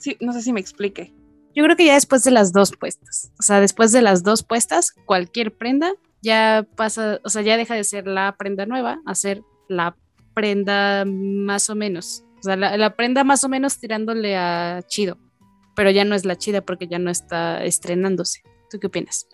Sí, 0.00 0.16
no 0.20 0.32
sé 0.32 0.42
si 0.42 0.52
me 0.52 0.60
explique. 0.60 1.14
Yo 1.54 1.62
creo 1.64 1.76
que 1.76 1.86
ya 1.86 1.94
después 1.94 2.24
de 2.24 2.30
las 2.30 2.52
dos 2.52 2.72
puestas, 2.72 3.30
o 3.38 3.42
sea, 3.42 3.60
después 3.60 3.92
de 3.92 4.00
las 4.00 4.22
dos 4.22 4.42
puestas, 4.42 4.92
cualquier 5.04 5.54
prenda 5.54 5.92
ya 6.22 6.66
pasa, 6.76 7.20
o 7.24 7.28
sea, 7.28 7.42
ya 7.42 7.56
deja 7.56 7.74
de 7.74 7.84
ser 7.84 8.06
la 8.06 8.36
prenda 8.38 8.64
nueva 8.64 9.00
a 9.04 9.14
ser 9.14 9.42
la 9.68 9.96
prenda 10.34 11.04
más 11.04 11.70
o 11.70 11.74
menos. 11.74 12.24
O 12.40 12.42
sea, 12.42 12.56
la, 12.56 12.96
prenda 12.96 13.22
más 13.22 13.44
o 13.44 13.48
menos 13.48 13.78
tirándole 13.78 14.36
a 14.36 14.82
chido, 14.86 15.16
pero 15.76 15.90
ya 15.90 16.04
no 16.04 16.14
es 16.14 16.24
la 16.24 16.36
chida 16.36 16.60
porque 16.60 16.88
ya 16.88 16.98
no 16.98 17.10
está 17.10 17.64
estrenándose. 17.64 18.42
¿Tú 18.68 18.80
qué 18.80 18.88
opinas? 18.88 19.28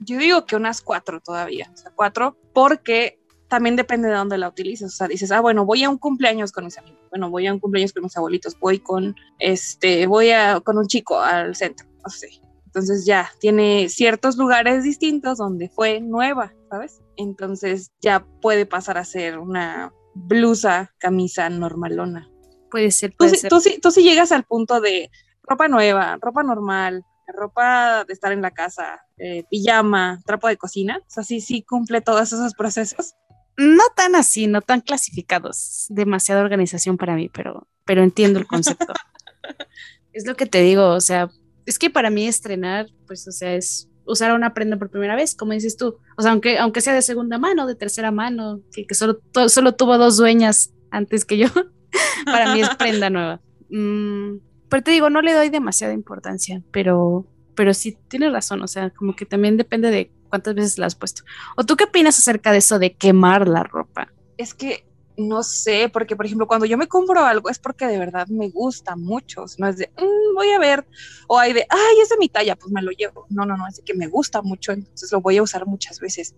Yo 0.00 0.18
digo 0.18 0.46
que 0.46 0.56
unas 0.56 0.80
cuatro 0.80 1.20
todavía, 1.20 1.70
o 1.74 1.76
sea, 1.76 1.90
cuatro, 1.94 2.38
porque 2.54 3.18
también 3.48 3.76
depende 3.76 4.08
de 4.08 4.14
dónde 4.14 4.38
la 4.38 4.48
utilices. 4.48 4.94
O 4.94 4.96
sea, 4.96 5.08
dices, 5.08 5.30
ah, 5.30 5.40
bueno, 5.40 5.66
voy 5.66 5.84
a 5.84 5.90
un 5.90 5.98
cumpleaños 5.98 6.52
con 6.52 6.64
mis 6.64 6.78
amigos, 6.78 7.00
bueno, 7.10 7.30
voy 7.30 7.46
a 7.46 7.52
un 7.52 7.58
cumpleaños 7.58 7.92
con 7.92 8.04
mis 8.04 8.16
abuelitos, 8.16 8.58
voy 8.58 8.78
con, 8.78 9.14
este, 9.38 10.06
voy 10.06 10.30
a, 10.30 10.60
con 10.60 10.78
un 10.78 10.86
chico 10.86 11.20
al 11.20 11.54
centro, 11.54 11.86
no 12.02 12.10
sé. 12.10 12.30
Entonces 12.64 13.06
ya 13.06 13.30
tiene 13.40 13.88
ciertos 13.88 14.36
lugares 14.36 14.84
distintos 14.84 15.38
donde 15.38 15.68
fue 15.68 16.00
nueva, 16.00 16.54
¿sabes? 16.70 17.00
Entonces 17.16 17.90
ya 18.00 18.24
puede 18.40 18.66
pasar 18.66 18.98
a 18.98 19.04
ser 19.04 19.38
una 19.38 19.92
blusa, 20.26 20.94
camisa 20.98 21.48
normalona. 21.48 22.28
Puede 22.70 22.90
ser, 22.90 23.14
puede 23.16 23.32
tú, 23.48 23.60
ser. 23.60 23.80
Tú, 23.80 23.90
sí 23.90 24.02
llegas 24.02 24.32
al 24.32 24.44
punto 24.44 24.80
de 24.80 25.10
ropa 25.42 25.68
nueva, 25.68 26.18
ropa 26.20 26.42
normal, 26.42 27.04
ropa 27.26 28.04
de 28.04 28.12
estar 28.12 28.32
en 28.32 28.42
la 28.42 28.50
casa, 28.50 29.00
eh, 29.18 29.44
pijama, 29.50 30.20
trapo 30.26 30.48
de 30.48 30.56
cocina. 30.56 30.98
O 31.00 31.10
sea, 31.10 31.24
sí, 31.24 31.40
sí 31.40 31.62
cumple 31.62 32.00
todos 32.00 32.32
esos 32.32 32.54
procesos. 32.54 33.14
No 33.56 33.82
tan 33.96 34.14
así, 34.14 34.46
no 34.46 34.60
tan 34.60 34.80
clasificados. 34.80 35.86
Demasiada 35.88 36.42
organización 36.42 36.96
para 36.96 37.14
mí, 37.14 37.28
pero, 37.28 37.66
pero 37.84 38.02
entiendo 38.02 38.38
el 38.38 38.46
concepto. 38.46 38.92
es 40.12 40.26
lo 40.26 40.36
que 40.36 40.46
te 40.46 40.60
digo, 40.60 40.90
o 40.90 41.00
sea, 41.00 41.30
es 41.66 41.78
que 41.78 41.90
para 41.90 42.10
mí 42.10 42.26
estrenar, 42.26 42.86
pues, 43.06 43.26
o 43.26 43.32
sea, 43.32 43.54
es 43.54 43.88
usar 44.08 44.32
una 44.32 44.54
prenda 44.54 44.76
por 44.76 44.90
primera 44.90 45.14
vez, 45.14 45.34
como 45.34 45.52
dices 45.52 45.76
tú. 45.76 45.98
O 46.16 46.22
sea, 46.22 46.32
aunque, 46.32 46.58
aunque 46.58 46.80
sea 46.80 46.94
de 46.94 47.02
segunda 47.02 47.38
mano, 47.38 47.66
de 47.66 47.74
tercera 47.74 48.10
mano, 48.10 48.60
que, 48.72 48.86
que 48.86 48.94
solo, 48.94 49.20
solo 49.48 49.74
tuvo 49.74 49.98
dos 49.98 50.16
dueñas 50.16 50.72
antes 50.90 51.24
que 51.24 51.38
yo, 51.38 51.48
para 52.24 52.54
mí 52.54 52.60
es 52.60 52.74
prenda 52.76 53.10
nueva. 53.10 53.40
Mm, 53.70 54.38
pero 54.68 54.82
te 54.82 54.90
digo, 54.90 55.10
no 55.10 55.22
le 55.22 55.34
doy 55.34 55.50
demasiada 55.50 55.92
importancia, 55.92 56.62
pero, 56.72 57.26
pero 57.54 57.74
sí 57.74 57.96
tienes 58.08 58.32
razón, 58.32 58.62
o 58.62 58.68
sea, 58.68 58.90
como 58.90 59.14
que 59.14 59.26
también 59.26 59.56
depende 59.56 59.90
de 59.90 60.10
cuántas 60.28 60.54
veces 60.54 60.78
la 60.78 60.86
has 60.86 60.94
puesto. 60.94 61.22
¿O 61.56 61.64
tú 61.64 61.76
qué 61.76 61.84
opinas 61.84 62.18
acerca 62.18 62.52
de 62.52 62.58
eso 62.58 62.78
de 62.78 62.94
quemar 62.94 63.48
la 63.48 63.62
ropa? 63.62 64.12
Es 64.36 64.54
que 64.54 64.87
no 65.18 65.42
sé, 65.42 65.90
porque 65.92 66.16
por 66.16 66.26
ejemplo, 66.26 66.46
cuando 66.46 66.64
yo 66.64 66.78
me 66.78 66.86
compro 66.86 67.24
algo 67.24 67.50
es 67.50 67.58
porque 67.58 67.86
de 67.86 67.98
verdad 67.98 68.28
me 68.28 68.48
gusta 68.50 68.94
mucho, 68.96 69.44
no 69.58 69.68
es 69.68 69.76
de, 69.76 69.90
mm, 69.96 70.34
voy 70.34 70.50
a 70.50 70.58
ver, 70.60 70.86
o 71.26 71.38
hay 71.38 71.52
de, 71.52 71.66
ay, 71.68 72.00
es 72.00 72.08
de 72.08 72.16
mi 72.18 72.28
talla, 72.28 72.54
pues 72.56 72.72
me 72.72 72.82
lo 72.82 72.92
llevo. 72.92 73.26
No, 73.28 73.44
no, 73.44 73.56
no, 73.56 73.66
es 73.66 73.76
de 73.76 73.82
que 73.82 73.94
me 73.94 74.06
gusta 74.06 74.42
mucho, 74.42 74.72
entonces 74.72 75.10
lo 75.12 75.20
voy 75.20 75.36
a 75.36 75.42
usar 75.42 75.66
muchas 75.66 75.98
veces. 75.98 76.36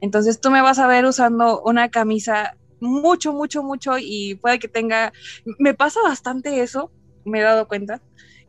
Entonces 0.00 0.40
tú 0.40 0.50
me 0.50 0.62
vas 0.62 0.78
a 0.78 0.86
ver 0.86 1.04
usando 1.04 1.62
una 1.62 1.90
camisa 1.90 2.56
mucho, 2.80 3.32
mucho, 3.32 3.62
mucho 3.62 3.98
y 3.98 4.36
puede 4.36 4.58
que 4.58 4.68
tenga, 4.68 5.12
me 5.58 5.74
pasa 5.74 6.00
bastante 6.02 6.62
eso, 6.62 6.90
me 7.24 7.40
he 7.40 7.42
dado 7.42 7.68
cuenta, 7.68 8.02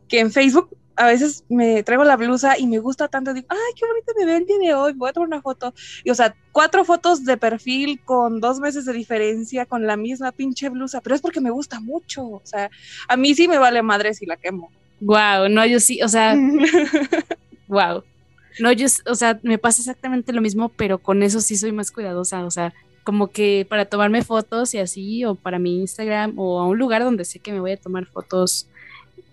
que 0.07 0.19
en 0.19 0.31
Facebook 0.31 0.69
a 0.95 1.07
veces 1.07 1.43
me 1.49 1.83
traigo 1.83 2.03
la 2.03 2.15
blusa 2.15 2.57
y 2.57 2.67
me 2.67 2.79
gusta 2.79 3.07
tanto, 3.07 3.33
digo, 3.33 3.47
ay, 3.49 3.73
qué 3.75 3.85
bonita 3.85 4.13
me 4.17 4.25
ve 4.25 4.37
el 4.37 4.45
día 4.45 4.57
de 4.59 4.73
hoy, 4.73 4.93
voy 4.93 5.09
a 5.09 5.13
tomar 5.13 5.27
una 5.27 5.41
foto. 5.41 5.73
Y 6.03 6.09
o 6.09 6.15
sea, 6.15 6.35
cuatro 6.51 6.85
fotos 6.85 7.25
de 7.25 7.37
perfil 7.37 7.99
con 8.03 8.39
dos 8.39 8.59
meses 8.59 8.85
de 8.85 8.93
diferencia 8.93 9.65
con 9.65 9.85
la 9.85 9.97
misma 9.97 10.31
pinche 10.31 10.69
blusa, 10.69 11.01
pero 11.01 11.15
es 11.15 11.21
porque 11.21 11.41
me 11.41 11.51
gusta 11.51 11.79
mucho. 11.79 12.25
O 12.25 12.41
sea, 12.43 12.69
a 13.07 13.17
mí 13.17 13.33
sí 13.35 13.47
me 13.47 13.57
vale 13.57 13.81
madre 13.81 14.13
si 14.13 14.25
la 14.25 14.37
quemo. 14.37 14.71
Wow, 15.01 15.49
no, 15.49 15.65
yo 15.65 15.79
sí, 15.79 16.01
o 16.01 16.07
sea, 16.07 16.35
wow. 17.67 18.03
No, 18.59 18.71
yo, 18.71 18.87
o 19.07 19.15
sea, 19.15 19.39
me 19.43 19.57
pasa 19.57 19.81
exactamente 19.81 20.31
lo 20.31 20.41
mismo, 20.41 20.69
pero 20.69 20.99
con 20.99 21.23
eso 21.23 21.41
sí 21.41 21.57
soy 21.57 21.73
más 21.73 21.91
cuidadosa, 21.91 22.45
o 22.45 22.51
sea, 22.51 22.73
como 23.03 23.27
que 23.27 23.67
para 23.69 23.85
tomarme 23.85 24.23
fotos 24.23 24.73
y 24.73 24.79
así, 24.79 25.25
o 25.25 25.35
para 25.35 25.59
mi 25.59 25.81
Instagram, 25.81 26.39
o 26.39 26.59
a 26.59 26.67
un 26.67 26.77
lugar 26.77 27.03
donde 27.03 27.25
sé 27.25 27.39
que 27.39 27.51
me 27.51 27.59
voy 27.59 27.73
a 27.73 27.77
tomar 27.77 28.05
fotos 28.05 28.67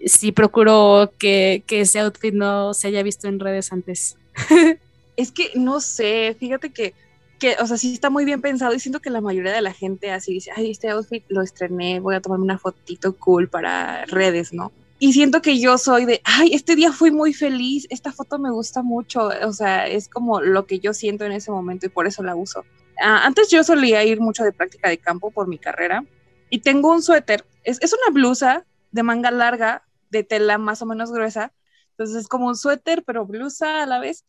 sí 0.05 0.33
procuro 0.33 1.12
que, 1.18 1.62
ese 1.68 2.01
outfit 2.01 2.35
no 2.35 2.75
se 2.75 2.88
haya 2.88 3.03
visto 3.03 3.29
en 3.29 3.40
redes 3.40 3.73
antes. 3.73 4.16
es 5.16 5.33
que 5.33 5.51
no 5.55 5.81
sé, 5.81 6.37
fíjate 6.38 6.71
que, 6.71 6.95
que, 7.38 7.57
o 7.61 7.66
sea, 7.66 7.77
sí 7.77 7.95
está 7.95 8.11
muy 8.11 8.25
bien 8.25 8.40
pensado 8.40 8.75
y 8.75 8.81
siento 8.81 9.01
que 9.01 9.11
la 9.11 9.21
mayoría 9.21 9.53
de 9.53 9.62
la 9.62 9.73
gente 9.73 10.11
así 10.11 10.35
dice, 10.35 10.51
ay, 10.55 10.71
este 10.71 10.88
outfit 10.90 11.25
lo 11.29 11.42
estrené, 11.42 12.01
voy 12.01 12.14
a 12.14 12.21
tomarme 12.21 12.45
una 12.45 12.59
fotito 12.59 13.16
cool 13.16 13.49
para 13.49 14.05
redes, 14.07 14.53
¿no? 14.53 14.73
Y 14.99 15.12
siento 15.12 15.42
que 15.42 15.59
yo 15.59 15.79
soy 15.79 16.05
de, 16.05 16.21
ay, 16.23 16.55
este 16.55 16.77
día 16.77 16.92
fui 16.92 17.11
muy 17.11 17.35
feliz, 17.35 17.88
esta 17.90 18.12
foto 18.12 18.38
me 18.38 18.53
gusta 18.53 18.83
mucho, 18.83 19.31
o 19.45 19.53
sea, 19.53 19.88
es 19.88 20.09
como 20.09 20.40
lo 20.40 20.66
que 20.66 20.79
yo 20.79 20.95
siento 20.95 21.25
en 21.25 21.33
ese 21.33 21.51
momento 21.51 21.87
y 21.87 21.88
por 21.88 22.07
eso 22.07 22.23
la 22.23 22.37
uso. 22.37 22.64
Ah, 23.03 23.27
antes 23.27 23.49
yo 23.51 23.64
solía 23.64 24.05
ir 24.05 24.21
mucho 24.21 24.45
de 24.45 24.53
práctica 24.53 24.88
de 24.88 24.99
campo 24.99 25.33
por 25.33 25.49
mi 25.49 25.59
carrera 25.59 26.05
y 26.51 26.61
tengo 26.61 26.92
un 26.92 27.03
suéter, 27.03 27.45
es, 27.64 27.83
es 27.83 27.92
una 27.92 28.12
blusa 28.12 28.64
de 28.92 29.02
manga 29.02 29.31
larga 29.31 29.85
de 30.11 30.22
tela 30.22 30.59
más 30.59 30.83
o 30.83 30.87
menos 30.87 31.11
gruesa. 31.11 31.52
Entonces 31.90 32.16
es 32.16 32.28
como 32.28 32.46
un 32.46 32.57
suéter, 32.57 33.02
pero 33.05 33.26
blusa 33.26 33.83
a 33.83 33.87
la 33.87 33.98
vez. 33.98 34.24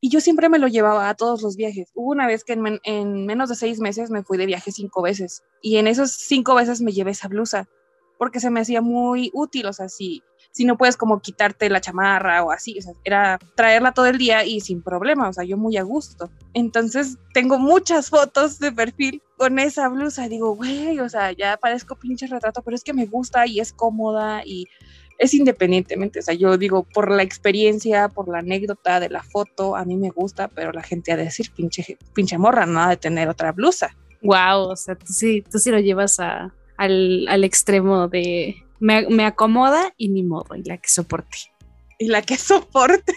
Y 0.00 0.10
yo 0.10 0.20
siempre 0.20 0.48
me 0.48 0.58
lo 0.58 0.68
llevaba 0.68 1.08
a 1.08 1.14
todos 1.14 1.42
los 1.42 1.56
viajes. 1.56 1.90
Hubo 1.94 2.10
una 2.10 2.26
vez 2.26 2.44
que 2.44 2.54
en, 2.54 3.26
menos 3.26 3.48
de 3.48 3.54
seis 3.54 3.80
meses 3.80 4.10
me 4.10 4.22
fui 4.22 4.38
de 4.38 4.46
viaje 4.46 4.72
cinco 4.72 5.02
veces. 5.02 5.44
Y 5.62 5.76
en 5.76 5.86
esos 5.86 6.12
cinco 6.12 6.54
veces 6.54 6.80
me 6.80 6.92
llevé 6.92 7.10
esa 7.10 7.28
blusa, 7.28 7.68
porque 8.18 8.40
se 8.40 8.50
me 8.50 8.60
hacía 8.60 8.80
muy 8.80 9.30
útil. 9.34 9.66
O 9.66 9.72
sea, 9.72 9.88
si, 9.88 10.22
si 10.52 10.64
no 10.64 10.76
puedes 10.76 10.96
como 10.96 11.20
quitarte 11.20 11.70
la 11.70 11.80
chamarra 11.80 12.42
o 12.42 12.50
así, 12.50 12.78
o 12.78 12.82
sea, 12.82 12.92
era 13.04 13.38
traerla 13.54 13.92
todo 13.92 14.06
el 14.06 14.18
día 14.18 14.44
y 14.44 14.60
sin 14.60 14.82
problema. 14.82 15.28
O 15.28 15.32
sea, 15.32 15.44
yo 15.44 15.56
muy 15.56 15.76
a 15.76 15.82
gusto. 15.82 16.30
Entonces 16.54 17.18
tengo 17.32 17.58
muchas 17.58 18.10
fotos 18.10 18.58
de 18.58 18.72
perfil 18.72 19.22
con 19.36 19.58
esa 19.58 19.88
blusa. 19.88 20.28
Digo, 20.28 20.54
güey, 20.56 20.98
o 21.00 21.08
sea, 21.08 21.32
ya 21.32 21.56
parezco 21.56 21.94
pinche 21.96 22.26
retrato, 22.26 22.62
pero 22.62 22.74
es 22.74 22.82
que 22.82 22.92
me 22.92 23.06
gusta 23.06 23.46
y 23.46 23.60
es 23.60 23.72
cómoda 23.72 24.42
y 24.44 24.66
es 25.20 25.34
independientemente, 25.34 26.20
o 26.20 26.22
sea, 26.22 26.32
yo 26.32 26.56
digo, 26.56 26.82
por 26.82 27.10
la 27.10 27.22
experiencia, 27.22 28.08
por 28.08 28.26
la 28.26 28.38
anécdota 28.38 28.98
de 29.00 29.10
la 29.10 29.22
foto, 29.22 29.76
a 29.76 29.84
mí 29.84 29.94
me 29.96 30.08
gusta, 30.08 30.48
pero 30.48 30.72
la 30.72 30.82
gente 30.82 31.12
ha 31.12 31.16
de 31.18 31.24
decir, 31.24 31.50
pinche, 31.54 31.98
pinche 32.14 32.38
morra, 32.38 32.64
nada 32.64 32.88
de 32.88 32.96
tener 32.96 33.28
otra 33.28 33.52
blusa. 33.52 33.94
Wow, 34.22 34.70
o 34.70 34.76
sea, 34.76 34.94
tú 34.94 35.12
sí, 35.12 35.42
tú 35.42 35.58
sí 35.58 35.70
lo 35.70 35.78
llevas 35.78 36.20
a, 36.20 36.54
al, 36.78 37.26
al, 37.28 37.44
extremo 37.44 38.08
de 38.08 38.64
me, 38.80 39.08
me, 39.08 39.24
acomoda 39.24 39.92
y 39.96 40.08
ni 40.08 40.22
modo, 40.22 40.56
y 40.56 40.62
la 40.62 40.78
que 40.78 40.88
soporte. 40.88 41.38
Y 41.98 42.08
la 42.08 42.22
que 42.22 42.36
soporte. 42.36 43.14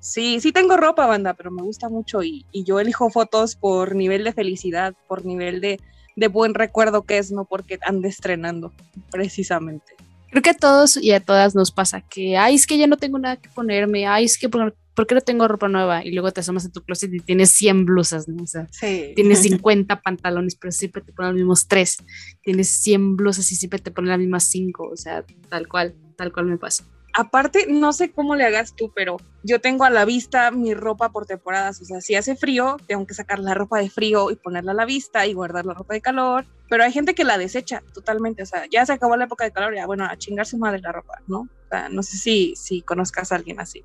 sí, 0.00 0.40
sí 0.40 0.52
tengo 0.52 0.76
ropa, 0.76 1.06
banda, 1.06 1.34
pero 1.34 1.50
me 1.50 1.62
gusta 1.62 1.88
mucho 1.88 2.22
y, 2.22 2.44
y 2.52 2.64
yo 2.64 2.80
elijo 2.80 3.10
fotos 3.10 3.56
por 3.56 3.94
nivel 3.94 4.24
de 4.24 4.32
felicidad, 4.32 4.94
por 5.06 5.24
nivel 5.24 5.60
de, 5.60 5.80
de 6.16 6.28
buen 6.28 6.54
recuerdo 6.54 7.02
que 7.02 7.18
es, 7.18 7.30
no 7.30 7.44
porque 7.44 7.78
ande 7.82 8.08
estrenando, 8.08 8.72
precisamente. 9.10 9.94
Creo 10.30 10.42
que 10.42 10.50
a 10.50 10.54
todos 10.54 10.96
y 10.96 11.12
a 11.12 11.20
todas 11.20 11.54
nos 11.54 11.70
pasa 11.70 12.02
que, 12.02 12.36
ay, 12.36 12.56
es 12.56 12.66
que 12.66 12.76
ya 12.76 12.86
no 12.86 12.96
tengo 12.98 13.18
nada 13.18 13.36
que 13.36 13.48
ponerme, 13.48 14.06
ay, 14.06 14.24
es 14.24 14.36
que 14.36 14.48
por, 14.48 14.76
qué 15.06 15.14
no 15.14 15.20
tengo 15.20 15.48
ropa 15.48 15.68
nueva? 15.68 16.04
Y 16.04 16.12
luego 16.12 16.32
te 16.32 16.40
asomas 16.40 16.64
en 16.64 16.72
tu 16.72 16.82
closet 16.82 17.12
y 17.12 17.20
tienes 17.20 17.50
100 17.50 17.84
blusas, 17.84 18.28
¿no? 18.28 18.42
O 18.42 18.46
sea, 18.46 18.66
tienes 19.14 19.42
50 19.42 20.00
pantalones, 20.00 20.56
pero 20.56 20.72
siempre 20.72 21.02
te 21.02 21.12
ponen 21.12 21.32
los 21.32 21.38
mismos 21.38 21.68
3. 21.68 21.96
Tienes 22.42 22.68
100 22.68 23.16
blusas 23.16 23.50
y 23.52 23.56
siempre 23.56 23.78
te 23.78 23.90
ponen 23.90 24.10
las 24.10 24.18
mismas 24.18 24.44
5, 24.44 24.88
o 24.92 24.96
sea, 24.96 25.24
tal 25.48 25.68
cual, 25.68 25.94
tal 26.16 26.32
cual 26.32 26.46
me 26.46 26.58
pasa 26.58 26.84
aparte, 27.18 27.66
no 27.68 27.92
sé 27.92 28.12
cómo 28.12 28.36
le 28.36 28.44
hagas 28.44 28.74
tú, 28.74 28.92
pero 28.94 29.16
yo 29.42 29.60
tengo 29.60 29.84
a 29.84 29.90
la 29.90 30.04
vista 30.04 30.52
mi 30.52 30.72
ropa 30.72 31.10
por 31.10 31.26
temporadas. 31.26 31.80
O 31.80 31.84
sea, 31.84 32.00
si 32.00 32.14
hace 32.14 32.36
frío, 32.36 32.76
tengo 32.86 33.06
que 33.06 33.14
sacar 33.14 33.40
la 33.40 33.54
ropa 33.54 33.80
de 33.80 33.90
frío 33.90 34.30
y 34.30 34.36
ponerla 34.36 34.70
a 34.70 34.74
la 34.76 34.84
vista 34.84 35.26
y 35.26 35.32
guardar 35.32 35.66
la 35.66 35.74
ropa 35.74 35.94
de 35.94 36.00
calor. 36.00 36.46
Pero 36.68 36.84
hay 36.84 36.92
gente 36.92 37.16
que 37.16 37.24
la 37.24 37.36
desecha 37.36 37.82
totalmente. 37.92 38.44
O 38.44 38.46
sea, 38.46 38.66
ya 38.70 38.86
se 38.86 38.92
acabó 38.92 39.16
la 39.16 39.24
época 39.24 39.44
de 39.44 39.50
calor, 39.50 39.74
ya 39.74 39.86
bueno, 39.86 40.04
a 40.04 40.16
chingar 40.16 40.46
su 40.46 40.58
madre 40.58 40.80
la 40.80 40.92
ropa, 40.92 41.20
¿no? 41.26 41.40
O 41.40 41.68
sea, 41.68 41.88
no 41.88 42.04
sé 42.04 42.16
si, 42.16 42.54
si 42.54 42.82
conozcas 42.82 43.32
a 43.32 43.34
alguien 43.34 43.58
así. 43.58 43.84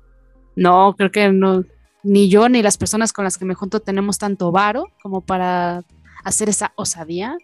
No, 0.56 0.94
creo 0.96 1.10
que 1.10 1.30
no. 1.30 1.64
Ni 2.02 2.28
yo 2.28 2.48
ni 2.48 2.62
las 2.62 2.76
personas 2.76 3.12
con 3.12 3.24
las 3.24 3.38
que 3.38 3.44
me 3.44 3.54
junto 3.54 3.80
tenemos 3.80 4.18
tanto 4.18 4.52
varo 4.52 4.88
como 5.02 5.22
para 5.22 5.84
hacer 6.22 6.48
esa 6.48 6.72
osadía. 6.76 7.38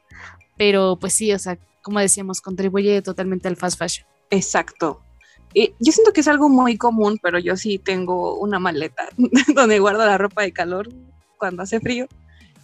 Pero 0.56 0.98
pues 1.00 1.14
sí, 1.14 1.32
o 1.32 1.38
sea, 1.38 1.58
como 1.82 2.00
decíamos, 2.00 2.40
contribuye 2.40 3.00
totalmente 3.00 3.48
al 3.48 3.56
fast 3.56 3.78
fashion. 3.78 4.06
Exacto, 4.30 5.00
yo 5.54 5.92
siento 5.92 6.12
que 6.12 6.20
es 6.20 6.28
algo 6.28 6.48
muy 6.48 6.76
común, 6.76 7.18
pero 7.22 7.38
yo 7.38 7.56
sí 7.56 7.78
tengo 7.78 8.38
una 8.38 8.58
maleta 8.58 9.08
donde 9.54 9.78
guardo 9.78 10.06
la 10.06 10.18
ropa 10.18 10.42
de 10.42 10.52
calor 10.52 10.88
cuando 11.38 11.62
hace 11.62 11.80
frío 11.80 12.06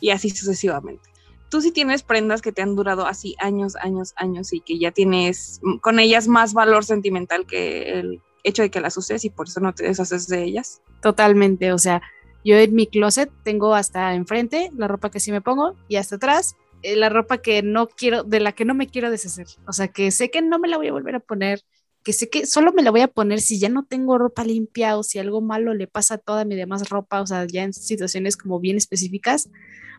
y 0.01 0.11
así 0.11 0.31
sucesivamente. 0.31 1.03
Tú 1.51 1.61
sí 1.61 1.71
tienes 1.71 2.03
prendas 2.03 2.43
que 2.43 2.53
te 2.53 2.63
han 2.63 2.75
durado 2.75 3.07
así 3.07 3.37
años, 3.39 3.77
años, 3.77 4.13
años 4.17 4.53
y 4.53 4.61
que 4.61 4.79
ya 4.79 4.91
tienes 4.91 5.61
con 5.81 5.99
ellas 5.99 6.29
más 6.29 6.55
valor 6.55 6.85
sentimental 6.85 7.47
que 7.47 8.01
el 8.01 8.21
hecho 8.47 8.63
de 8.63 8.71
que 8.71 8.81
las 8.81 8.97
uses 8.97 9.25
y 9.25 9.31
por 9.31 9.49
eso 9.49 9.61
no 9.61 9.75
te 9.75 9.85
deshaces 9.85 10.29
de 10.29 10.45
ellas. 10.45 10.81
Totalmente, 11.03 11.73
o 11.73 11.79
sea, 11.79 12.03
yo 12.45 12.57
en 12.57 12.75
mi 12.75 12.87
closet 12.87 13.31
tengo 13.43 13.75
hasta 13.75 14.15
enfrente 14.15 14.71
la 14.77 14.89
ropa 14.89 15.11
que 15.11 15.21
sí 15.21 15.33
me 15.33 15.41
pongo 15.41 15.75
y 15.89 15.97
hasta 15.97 16.17
atrás 16.17 16.57
eh, 16.83 16.95
la 16.95 17.09
ropa 17.09 17.39
que 17.39 17.63
no 17.63 17.89
quiero, 17.89 18.23
de 18.23 18.39
la 18.39 18.53
que 18.53 18.65
no 18.65 18.75
me 18.75 18.87
quiero 18.87 19.11
deshacer. 19.11 19.47
O 19.67 19.73
sea, 19.73 19.89
que 19.89 20.11
sé 20.13 20.31
que 20.31 20.43
no 20.43 20.59
me 20.61 20.69
la 20.69 20.77
voy 20.77 20.87
a 20.87 20.93
volver 20.93 21.17
a 21.17 21.21
poner, 21.21 21.63
que 22.05 22.13
sé 22.13 22.31
que 22.31 22.47
solo 22.47 22.73
me 22.73 22.85
la 22.85 22.93
voy 22.93 23.01
a 23.01 23.09
poner 23.09 23.41
si 23.41 23.59
ya 23.59 23.69
no 23.69 23.85
tengo 23.85 24.17
ropa 24.17 24.45
limpia 24.45 24.97
o 24.97 25.03
si 25.03 25.19
algo 25.19 25.41
malo 25.41 25.75
le 25.75 25.89
pasa 25.89 26.15
a 26.15 26.19
toda 26.19 26.45
mi 26.45 26.55
demás 26.55 26.89
ropa, 26.89 27.21
o 27.21 27.27
sea, 27.27 27.47
ya 27.47 27.65
en 27.65 27.73
situaciones 27.73 28.37
como 28.37 28.61
bien 28.61 28.77
específicas, 28.77 29.51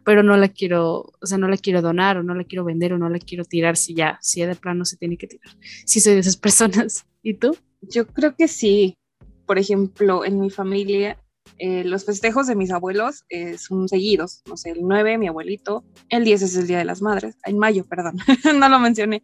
pero 0.06 0.24
no 0.24 0.38
la 0.38 0.48
quiero, 0.48 1.12
o 1.20 1.26
sea, 1.26 1.38
no 1.38 1.50
la 1.50 1.58
quiero 1.58 1.82
donar 1.82 2.16
o 2.16 2.24
no 2.24 2.34
la 2.34 2.46
quiero 2.46 2.64
vender 2.64 2.94
o 2.94 2.98
no 2.98 3.10
la 3.10 3.20
quiero 3.20 3.44
tirar 3.44 3.76
si 3.76 3.94
ya, 3.94 4.18
si 4.22 4.40
ya 4.40 4.48
de 4.48 4.56
plano 4.56 4.86
se 4.86 4.96
tiene 4.96 5.18
que 5.18 5.28
tirar. 5.28 5.54
Sí 5.86 6.00
soy 6.00 6.14
de 6.14 6.20
esas 6.20 6.38
personas. 6.48 7.06
¿Y 7.22 7.34
tú? 7.34 7.58
Yo 7.82 8.08
creo 8.08 8.36
que 8.36 8.48
sí. 8.48 8.98
Por 9.46 9.58
ejemplo, 9.58 10.26
en 10.26 10.40
mi 10.42 10.50
familia 10.50 11.18
eh, 11.60 11.84
los 11.84 12.06
festejos 12.06 12.48
de 12.48 12.56
mis 12.56 12.72
abuelos 12.72 13.26
eh, 13.30 13.58
son 13.58 13.88
seguidos, 13.88 14.44
no 14.48 14.58
sé, 14.58 14.72
el 14.72 14.80
9 14.82 15.18
mi 15.18 15.28
abuelito, 15.28 15.84
el 16.10 16.24
10 16.24 16.42
es 16.44 16.56
el 16.56 16.68
Día 16.68 16.78
de 16.78 16.86
las 16.86 17.02
Madres, 17.02 17.36
en 17.46 17.58
mayo, 17.58 17.84
perdón, 17.86 18.18
no 18.60 18.70
lo 18.70 18.80
mencioné, 18.80 19.24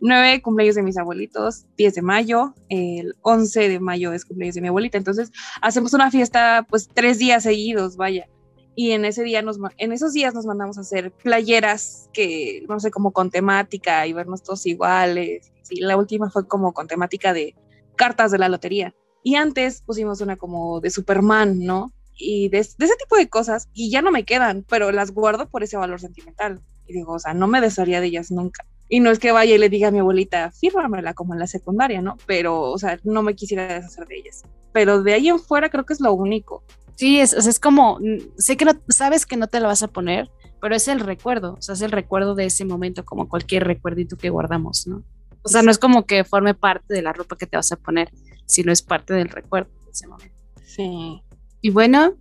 9 0.00 0.42
cumpleaños 0.42 0.76
de 0.76 0.82
mis 0.82 0.98
abuelitos, 0.98 1.64
10 1.78 1.94
de 1.94 2.02
mayo, 2.02 2.54
el 2.68 3.14
11 3.22 3.68
de 3.68 3.80
mayo 3.80 4.12
es 4.12 4.24
cumpleaños 4.24 4.56
de 4.56 4.60
mi 4.60 4.68
abuelita, 4.68 4.98
entonces 4.98 5.30
hacemos 5.62 5.94
una 5.94 6.10
fiesta 6.10 6.66
pues 6.68 6.88
tres 6.92 7.18
días 7.18 7.44
seguidos, 7.44 7.96
vaya, 7.96 8.28
y 8.76 8.90
en 8.90 9.06
ese 9.06 9.22
día 9.22 9.40
nos, 9.40 9.58
en 9.78 9.92
esos 9.92 10.12
días 10.12 10.34
nos 10.34 10.44
mandamos 10.44 10.76
a 10.76 10.82
hacer 10.82 11.12
playeras 11.12 12.10
que, 12.12 12.62
no 12.68 12.78
sé, 12.78 12.90
como 12.90 13.12
con 13.12 13.30
temática 13.30 14.06
y 14.06 14.12
vernos 14.12 14.42
todos 14.42 14.66
iguales, 14.66 15.50
y 15.70 15.80
la 15.80 15.96
última 15.96 16.28
fue 16.30 16.46
como 16.46 16.74
con 16.74 16.88
temática 16.88 17.32
de 17.32 17.54
cartas 18.00 18.30
de 18.30 18.38
la 18.38 18.48
lotería. 18.48 18.94
Y 19.22 19.34
antes 19.34 19.82
pusimos 19.82 20.22
una 20.22 20.36
como 20.36 20.80
de 20.80 20.88
Superman, 20.88 21.58
¿no? 21.58 21.92
Y 22.16 22.48
de, 22.48 22.60
ese 22.60 22.96
tipo 22.98 23.16
de 23.16 23.28
cosas, 23.28 23.68
y 23.74 23.90
ya 23.90 24.00
no 24.00 24.10
me 24.10 24.24
quedan, 24.24 24.64
pero 24.66 24.90
las 24.90 25.10
guardo 25.10 25.50
por 25.50 25.62
ese 25.62 25.76
valor 25.76 26.00
sentimental. 26.00 26.62
Y 26.86 26.94
digo, 26.94 27.12
o 27.12 27.18
sea, 27.18 27.34
no 27.34 27.46
me 27.46 27.60
desharía 27.60 28.00
de 28.00 28.06
ellas 28.06 28.30
nunca. 28.30 28.64
Y 28.88 29.00
no 29.00 29.10
es 29.10 29.18
que 29.18 29.32
vaya 29.32 29.54
y 29.54 29.58
le 29.58 29.68
diga 29.68 29.88
a 29.88 29.90
mi 29.90 29.98
abuelita, 29.98 30.50
fírmamela 30.50 31.12
como 31.12 31.34
en 31.34 31.40
la 31.40 31.46
secundaria, 31.46 32.00
¿no? 32.00 32.16
Pero, 32.26 32.62
o 32.62 32.78
sea, 32.78 32.98
no 33.04 33.22
me 33.22 33.34
quisiera 33.34 33.74
deshacer 33.74 34.06
de 34.06 34.16
ellas. 34.16 34.44
Pero 34.72 35.02
de 35.02 35.12
ahí 35.12 35.28
en 35.28 35.38
fuera 35.38 35.68
creo 35.68 35.84
que 35.84 35.92
es 35.92 36.00
lo 36.00 36.14
único. 36.14 36.64
Sí, 36.96 37.20
es, 37.20 37.34
es 37.34 37.60
como, 37.60 37.98
mm, 38.00 38.38
sé 38.38 38.56
que 38.56 38.64
no, 38.64 38.72
sabes 38.88 39.26
que 39.26 39.36
no 39.36 39.46
te 39.46 39.60
lo 39.60 39.66
vas 39.66 39.82
a 39.82 39.88
poner, 39.88 40.30
pero 40.58 40.74
es 40.74 40.88
el 40.88 41.00
recuerdo, 41.00 41.56
o 41.58 41.62
sea, 41.62 41.74
es 41.74 41.82
el 41.82 41.92
recuerdo 41.92 42.34
de 42.34 42.46
ese 42.46 42.64
momento, 42.64 43.04
como 43.04 43.28
cualquier 43.28 43.64
recuerdito 43.64 44.16
que 44.16 44.30
guardamos, 44.30 44.86
¿no? 44.86 45.02
O 45.42 45.48
sea, 45.48 45.62
no 45.62 45.70
es 45.70 45.78
como 45.78 46.06
que 46.06 46.24
forme 46.24 46.54
parte 46.54 46.94
de 46.94 47.02
la 47.02 47.12
ropa 47.12 47.36
que 47.36 47.46
te 47.46 47.56
vas 47.56 47.72
a 47.72 47.76
poner, 47.76 48.10
sino 48.46 48.72
es 48.72 48.82
parte 48.82 49.14
del 49.14 49.28
recuerdo 49.28 49.70
de 49.84 49.90
ese 49.90 50.06
momento. 50.06 50.36
Sí. 50.64 51.22
Y 51.62 51.70
bueno, 51.70 52.14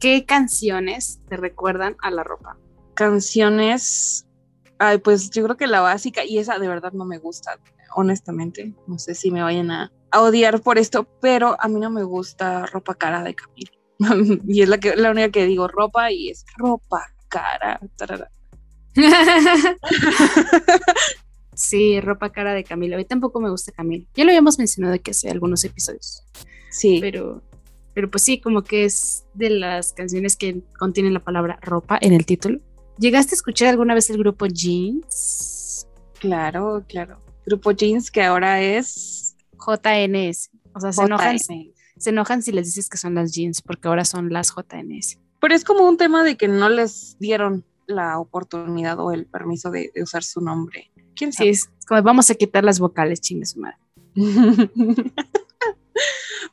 ¿qué 0.00 0.24
canciones 0.26 1.20
te 1.28 1.36
recuerdan 1.36 1.96
a 2.02 2.10
la 2.10 2.24
ropa? 2.24 2.56
Canciones, 2.94 4.26
ay, 4.78 4.98
pues 4.98 5.30
yo 5.30 5.44
creo 5.44 5.56
que 5.56 5.66
la 5.66 5.80
básica, 5.80 6.24
y 6.24 6.38
esa 6.38 6.58
de 6.58 6.68
verdad 6.68 6.92
no 6.92 7.04
me 7.04 7.18
gusta, 7.18 7.58
honestamente. 7.94 8.74
No 8.86 8.98
sé 8.98 9.14
si 9.14 9.30
me 9.30 9.42
vayan 9.42 9.70
a, 9.70 9.92
odiar 10.14 10.60
por 10.60 10.78
esto, 10.78 11.06
pero 11.20 11.56
a 11.60 11.68
mí 11.68 11.80
no 11.80 11.90
me 11.90 12.02
gusta 12.02 12.66
ropa 12.66 12.94
cara 12.94 13.22
de 13.22 13.34
Camilo. 13.34 13.72
y 14.46 14.62
es 14.62 14.68
la, 14.68 14.78
que, 14.78 14.96
la 14.96 15.10
única 15.10 15.30
que 15.30 15.46
digo 15.46 15.68
ropa 15.68 16.10
y 16.10 16.30
es 16.30 16.44
ropa 16.56 17.06
cara. 17.28 17.80
tarara. 17.96 18.30
sí, 21.56 22.00
ropa 22.00 22.30
cara 22.30 22.54
de 22.54 22.64
Camila. 22.64 22.96
A 22.96 22.98
mí 22.98 23.04
tampoco 23.04 23.40
me 23.40 23.50
gusta 23.50 23.72
Camila. 23.72 24.06
Ya 24.14 24.24
lo 24.24 24.30
habíamos 24.30 24.58
mencionado 24.58 24.96
que 25.02 25.10
hace 25.10 25.30
algunos 25.30 25.64
episodios. 25.64 26.22
Sí. 26.70 26.98
Pero, 27.00 27.42
pero 27.94 28.10
pues 28.10 28.22
sí, 28.22 28.40
como 28.40 28.62
que 28.62 28.84
es 28.84 29.24
de 29.34 29.50
las 29.50 29.92
canciones 29.92 30.36
que 30.36 30.62
contienen 30.78 31.14
la 31.14 31.20
palabra 31.20 31.58
ropa 31.62 31.98
en 32.00 32.12
el 32.12 32.24
título. 32.26 32.60
¿Llegaste 32.98 33.34
a 33.34 33.36
escuchar 33.36 33.68
alguna 33.68 33.94
vez 33.94 34.08
el 34.10 34.18
grupo 34.18 34.46
Jeans? 34.46 35.86
Claro, 36.18 36.84
claro. 36.88 37.20
Grupo 37.44 37.72
Jeans 37.72 38.10
que 38.10 38.22
ahora 38.22 38.62
es 38.62 39.36
JNS. 39.52 40.50
O 40.74 40.80
sea, 40.80 40.92
se 40.92 41.02
enojan, 41.02 41.38
se 41.38 42.10
enojan 42.10 42.42
si 42.42 42.52
les 42.52 42.66
dices 42.66 42.88
que 42.88 42.98
son 42.98 43.14
las 43.14 43.32
jeans, 43.32 43.62
porque 43.62 43.88
ahora 43.88 44.04
son 44.04 44.30
las 44.30 44.52
JNS. 44.54 45.18
Pero 45.40 45.54
es 45.54 45.64
como 45.64 45.88
un 45.88 45.96
tema 45.96 46.22
de 46.24 46.36
que 46.36 46.48
no 46.48 46.68
les 46.68 47.16
dieron 47.18 47.64
la 47.86 48.18
oportunidad 48.18 48.98
o 48.98 49.12
el 49.12 49.26
permiso 49.26 49.70
de, 49.70 49.90
de 49.94 50.02
usar 50.02 50.22
su 50.22 50.40
nombre. 50.40 50.90
¿Quién 51.16 51.32
Sí, 51.32 51.38
sabe? 51.38 51.50
es 51.50 51.68
como 51.88 52.02
vamos 52.02 52.30
a 52.30 52.34
quitar 52.34 52.62
las 52.64 52.78
vocales, 52.78 53.20
chingue 53.20 53.46
su 53.46 53.60
madre. 53.60 53.76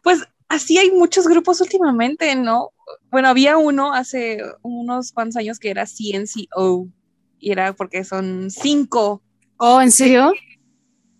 pues 0.02 0.23
así 0.49 0.78
hay 0.78 0.91
muchos 0.91 1.28
grupos 1.28 1.62
últimamente, 1.62 2.36
¿no? 2.36 2.71
Bueno, 3.12 3.28
había 3.30 3.58
uno 3.58 3.93
hace 3.93 4.39
unos 4.62 5.12
cuantos 5.12 5.38
años 5.38 5.60
que 5.60 5.69
era 5.69 5.86
CNCO 5.86 6.88
y 7.39 7.52
era 7.52 7.73
porque 7.73 8.04
son 8.04 8.49
cinco. 8.52 9.21
Oh, 9.58 9.82
¿en 9.82 9.91
serio? 9.91 10.34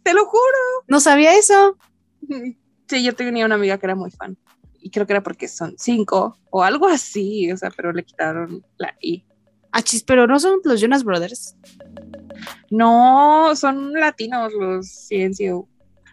Te 0.04 0.14
lo 0.14 0.26
juro. 0.26 0.84
No 0.88 1.00
sabía 1.00 1.38
eso. 1.38 1.78
Sí, 2.86 3.02
yo 3.02 3.16
tenía 3.16 3.46
una 3.46 3.56
amiga 3.56 3.78
que 3.78 3.86
era 3.86 3.96
muy 3.96 4.12
fan 4.12 4.38
y 4.80 4.90
creo 4.92 5.08
que 5.08 5.14
era 5.14 5.24
porque 5.24 5.48
son 5.48 5.74
cinco 5.80 6.38
o 6.52 6.62
algo 6.62 6.88
así, 6.88 7.50
o 7.52 7.58
sea, 7.58 7.72
pero 7.72 7.94
le 7.94 8.04
quitaron 8.04 8.64
la 8.78 8.94
I. 9.02 9.24
Ah, 9.72 9.82
chis, 9.82 10.04
pero 10.04 10.28
no 10.28 10.38
son 10.40 10.60
los 10.66 10.82
Jonas 10.82 11.04
Brothers. 11.06 11.56
No, 12.76 13.56
son 13.56 13.94
latinos 13.94 14.52
los 14.54 15.08
CNCO. 15.10 15.68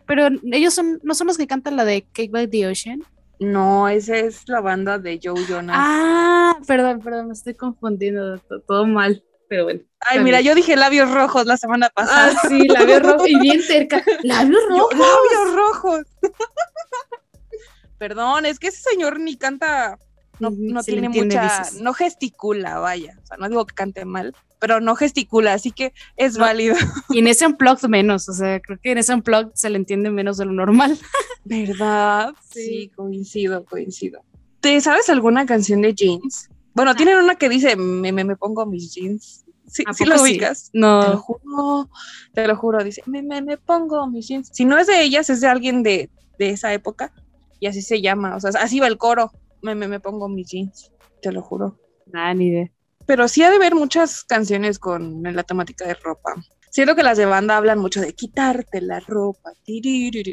Pero 0.07 0.29
ellos 0.53 0.75
son, 0.75 1.01
no 1.03 1.14
son 1.14 1.29
los 1.29 1.38
que 1.38 1.46
cantan 1.46 1.77
la 1.77 1.85
de 1.85 2.03
Cake 2.12 2.31
by 2.31 2.49
the 2.49 2.66
Ocean. 2.66 3.03
No, 3.38 3.88
esa 3.88 4.16
es 4.16 4.46
la 4.49 4.61
banda 4.61 4.99
de 4.99 5.18
Joe 5.23 5.42
Jonas. 5.46 5.77
Ah, 5.79 6.59
perdón, 6.66 7.01
perdón, 7.01 7.29
me 7.29 7.33
estoy 7.33 7.55
confundiendo 7.55 8.37
to- 8.40 8.61
todo 8.61 8.87
mal. 8.87 9.25
Pero 9.49 9.64
bueno. 9.64 9.81
Ay, 10.01 10.20
mira, 10.20 10.40
yo 10.42 10.55
dije 10.55 10.77
labios 10.77 11.11
rojos 11.11 11.46
la 11.46 11.57
semana 11.57 11.87
Ah, 11.87 11.92
pasada. 11.94 12.35
sí, 12.49 12.68
labios 12.68 13.03
rojos 13.03 13.29
y 13.29 13.38
bien 13.40 13.62
cerca. 13.62 14.03
Labios 14.23 14.62
Yo, 14.68 14.77
rojos. 14.77 14.92
labios 14.99 15.55
rojos. 15.57 16.03
Perdón, 17.99 18.46
es 18.46 18.59
que 18.59 18.68
ese 18.68 18.83
señor 18.90 19.18
ni 19.20 19.37
canta, 19.37 19.99
no, 20.40 20.50
no 20.50 20.83
tiene 20.83 21.09
mucha, 21.09 21.62
no 21.81 21.92
gesticula, 21.94 22.79
vaya. 22.79 23.16
O 23.22 23.26
sea, 23.26 23.37
no 23.37 23.48
digo 23.48 23.66
que 23.66 23.74
cante 23.74 24.05
mal, 24.05 24.35
pero 24.59 24.81
no 24.81 24.96
gesticula, 24.96 25.53
así 25.55 25.70
que 25.70 25.92
es 26.16 26.35
No. 26.35 26.40
válido. 26.40 26.76
Y 27.11 27.18
en 27.20 27.26
ese 27.29 27.46
unplugged 27.46 27.88
menos, 27.88 28.29
o 28.29 28.33
sea, 28.33 28.61
creo 28.61 28.79
que 28.83 28.92
en 28.92 28.98
ese 28.98 29.14
unplugged 29.14 29.53
se 29.55 29.70
le 29.70 29.76
entiende 29.76 30.11
menos 30.11 30.37
de 30.38 30.46
lo 30.46 30.53
normal. 30.53 30.98
¿Verdad? 31.44 32.33
Sí. 32.50 32.62
Sí, 32.64 32.90
coincido, 32.94 33.64
coincido. 33.64 34.22
¿Te 34.61 34.81
sabes 34.81 35.09
alguna 35.11 35.46
canción 35.46 35.81
de 35.83 35.94
jeans? 35.94 36.48
Bueno, 36.74 36.94
tienen 36.94 37.16
una 37.18 37.35
que 37.37 37.48
dice, 37.48 37.76
me, 37.76 38.12
me, 38.12 38.24
me 38.24 38.37
pongo 38.37 38.66
mis 38.66 38.94
jeans. 38.94 39.44
Sí, 39.66 39.85
¿A 39.87 39.92
sí 39.94 40.05
lo 40.05 40.16
sí? 40.18 40.22
ubicas. 40.33 40.70
Te 40.72 40.79
lo 40.79 41.11
No. 41.12 41.18
juro, 41.18 41.90
te 42.35 42.46
lo 42.46 42.57
juro, 42.57 42.83
dice, 42.85 43.03
me, 43.07 43.22
me, 43.22 43.40
me 43.42 43.57
pongo 43.57 44.07
mis 44.09 44.29
jeans. 44.29 44.50
Si 44.53 44.64
no 44.64 44.79
es 44.79 44.87
de 44.87 45.03
ellas, 45.03 45.31
es 45.31 45.40
de 45.40 45.46
alguien 45.48 45.83
de, 45.83 46.11
de 46.38 46.50
esa 46.50 46.72
época 46.72 47.12
y 47.59 47.66
así 47.66 47.83
se 47.83 48.00
llama, 48.00 48.37
o 48.37 48.40
sea, 48.40 48.50
así 48.61 48.81
va 48.81 48.87
el 48.87 48.98
coro, 48.98 49.33
me, 49.62 49.75
me, 49.75 49.88
me 49.88 50.01
pongo 50.01 50.29
mis 50.29 50.49
jeans, 50.49 50.92
te 51.23 51.33
lo 51.33 51.42
juro. 51.42 51.79
Nada, 52.07 52.35
ni 52.35 52.49
idea. 52.49 52.70
Pero 53.07 53.29
sí 53.29 53.42
ha 53.42 53.51
de 53.51 53.57
haber 53.57 53.75
muchas 53.75 54.25
canciones 54.25 54.79
con 54.79 55.23
la 55.23 55.42
temática 55.42 55.87
de 55.87 55.94
ropa. 55.94 56.35
Siento 56.70 56.94
que 56.94 57.03
las 57.03 57.18
de 57.18 57.25
banda 57.27 57.57
hablan 57.57 57.81
mucho 57.81 58.01
de 58.01 58.12
quitarte 58.14 58.81
la 58.81 59.01
ropa, 59.01 59.53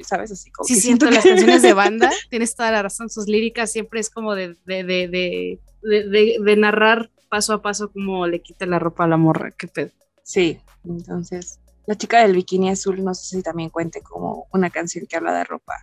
¿sabes? 0.06 0.32
Así 0.32 0.52
como 0.52 0.68
Sí, 0.68 0.76
que 0.76 0.82
siento 0.82 1.06
siento 1.06 1.16
las 1.16 1.24
que- 1.24 1.30
canciones 1.30 1.62
de 1.64 1.74
banda, 1.74 2.12
tienes 2.30 2.56
toda 2.56 2.72
la 2.72 2.84
razón, 2.84 3.10
sus 3.10 3.28
líricas 3.28 3.72
siempre 3.72 4.00
es 4.00 4.10
como 4.12 4.36
de, 4.36 4.56
de, 4.66 4.84
de, 4.84 5.60
de, 5.82 6.56
narrar 6.58 7.10
paso 7.30 7.54
a 7.54 7.62
paso 7.64 7.92
cómo 7.92 8.28
le 8.28 8.42
quita 8.42 8.66
la 8.68 8.78
ropa 8.78 9.06
a 9.06 9.08
la 9.08 9.18
morra, 9.18 9.52
qué 9.58 9.68
pedo. 9.68 9.90
Sí, 10.24 10.60
entonces, 10.86 11.60
la 11.88 11.96
chica 11.96 12.22
del 12.22 12.34
bikini 12.34 12.70
azul 12.70 13.04
no 13.04 13.16
sé 13.16 13.38
si 13.38 13.42
también 13.42 13.70
cuente 13.70 14.02
como 14.02 14.48
una 14.54 14.70
canción 14.70 15.06
que 15.08 15.16
habla 15.18 15.34
de 15.36 15.44
ropa. 15.44 15.74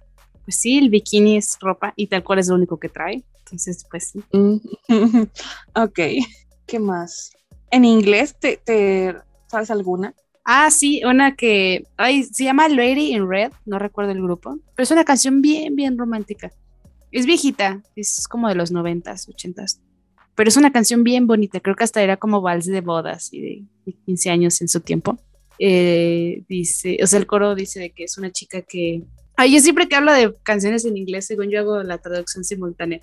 Pues 0.45 0.57
sí, 0.57 0.79
el 0.79 0.91
bikini 0.91 1.37
es 1.37 1.57
ropa 1.61 1.93
y 1.97 2.07
tal 2.07 2.23
cual 2.23 2.39
es 2.39 2.49
lo 2.49 2.55
único 2.55 2.79
que 2.79 2.89
trae, 2.89 3.25
entonces 3.39 3.85
pues 3.91 4.13
sí. 4.13 4.23
Mm, 4.33 4.57
ok, 5.75 5.99
¿qué 6.67 6.79
más? 6.79 7.33
¿En 7.71 7.85
inglés 7.85 8.37
te, 8.39 8.59
te 8.59 9.15
sabes 9.47 9.71
alguna? 9.71 10.15
Ah, 10.45 10.71
sí, 10.71 11.03
una 11.05 11.35
que 11.35 11.85
ay, 11.97 12.25
se 12.25 12.45
llama 12.45 12.69
Lady 12.69 13.15
in 13.15 13.29
Red, 13.29 13.53
no 13.65 13.79
recuerdo 13.79 14.13
el 14.13 14.23
grupo, 14.23 14.59
pero 14.75 14.85
es 14.85 14.91
una 14.91 15.05
canción 15.05 15.41
bien, 15.41 15.75
bien 15.75 15.97
romántica. 15.97 16.53
Es 17.11 17.27
viejita, 17.27 17.83
es 17.97 18.27
como 18.29 18.49
de 18.49 18.55
los 18.55 18.71
noventas, 18.71 19.29
ochentas, 19.29 19.81
pero 20.35 20.49
es 20.49 20.57
una 20.57 20.73
canción 20.73 21.05
bien 21.05 21.27
bonita, 21.27 21.61
creo 21.61 21.77
que 21.77 21.85
hasta 21.85 22.03
era 22.03 22.17
como 22.17 22.43
vals 22.43 22.67
de 22.67 22.81
bodas 22.81 23.33
y 23.33 23.41
de, 23.41 23.65
de 23.87 23.93
15 24.05 24.31
años 24.31 24.61
en 24.61 24.69
su 24.69 24.81
tiempo. 24.81 25.17
Eh, 25.59 26.45
dice, 26.49 26.99
o 27.03 27.07
sea, 27.07 27.19
el 27.19 27.27
coro 27.27 27.55
dice 27.55 27.81
de 27.81 27.91
que 27.91 28.05
es 28.05 28.19
una 28.19 28.31
chica 28.31 28.63
que... 28.63 29.03
Ay, 29.37 29.53
yo 29.55 29.61
siempre 29.61 29.89
que 29.89 29.97
hablo 29.97 30.13
de 30.13 30.35
canciones 30.43 30.85
en 30.85 30.97
inglés, 30.97 31.27
según 31.27 31.51
yo 31.51 31.61
hago 31.61 31.83
la 31.83 31.99
traducción 31.99 32.45
simultánea. 32.45 33.01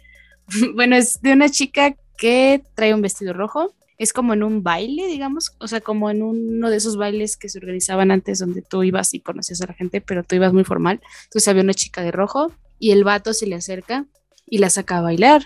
bueno, 0.75 0.95
es 0.95 1.21
de 1.21 1.33
una 1.33 1.49
chica 1.49 1.95
que 2.17 2.61
trae 2.75 2.93
un 2.93 3.01
vestido 3.01 3.33
rojo, 3.33 3.73
es 3.97 4.13
como 4.13 4.33
en 4.33 4.41
un 4.43 4.63
baile, 4.63 5.05
digamos, 5.07 5.51
o 5.59 5.67
sea, 5.67 5.79
como 5.81 6.09
en 6.09 6.23
uno 6.23 6.69
de 6.69 6.77
esos 6.77 6.97
bailes 6.97 7.37
que 7.37 7.49
se 7.49 7.59
organizaban 7.59 8.09
antes 8.09 8.39
donde 8.39 8.61
tú 8.63 8.81
ibas 8.83 9.13
y 9.13 9.19
conocías 9.19 9.61
a 9.61 9.67
la 9.67 9.73
gente, 9.73 10.01
pero 10.01 10.23
tú 10.23 10.35
ibas 10.35 10.53
muy 10.53 10.63
formal. 10.63 10.99
Entonces 11.25 11.47
había 11.47 11.61
una 11.61 11.73
chica 11.75 12.01
de 12.01 12.11
rojo 12.11 12.51
y 12.79 12.91
el 12.91 13.03
vato 13.03 13.33
se 13.33 13.45
le 13.45 13.55
acerca 13.55 14.05
y 14.47 14.57
la 14.57 14.69
saca 14.71 14.97
a 14.97 15.01
bailar. 15.01 15.45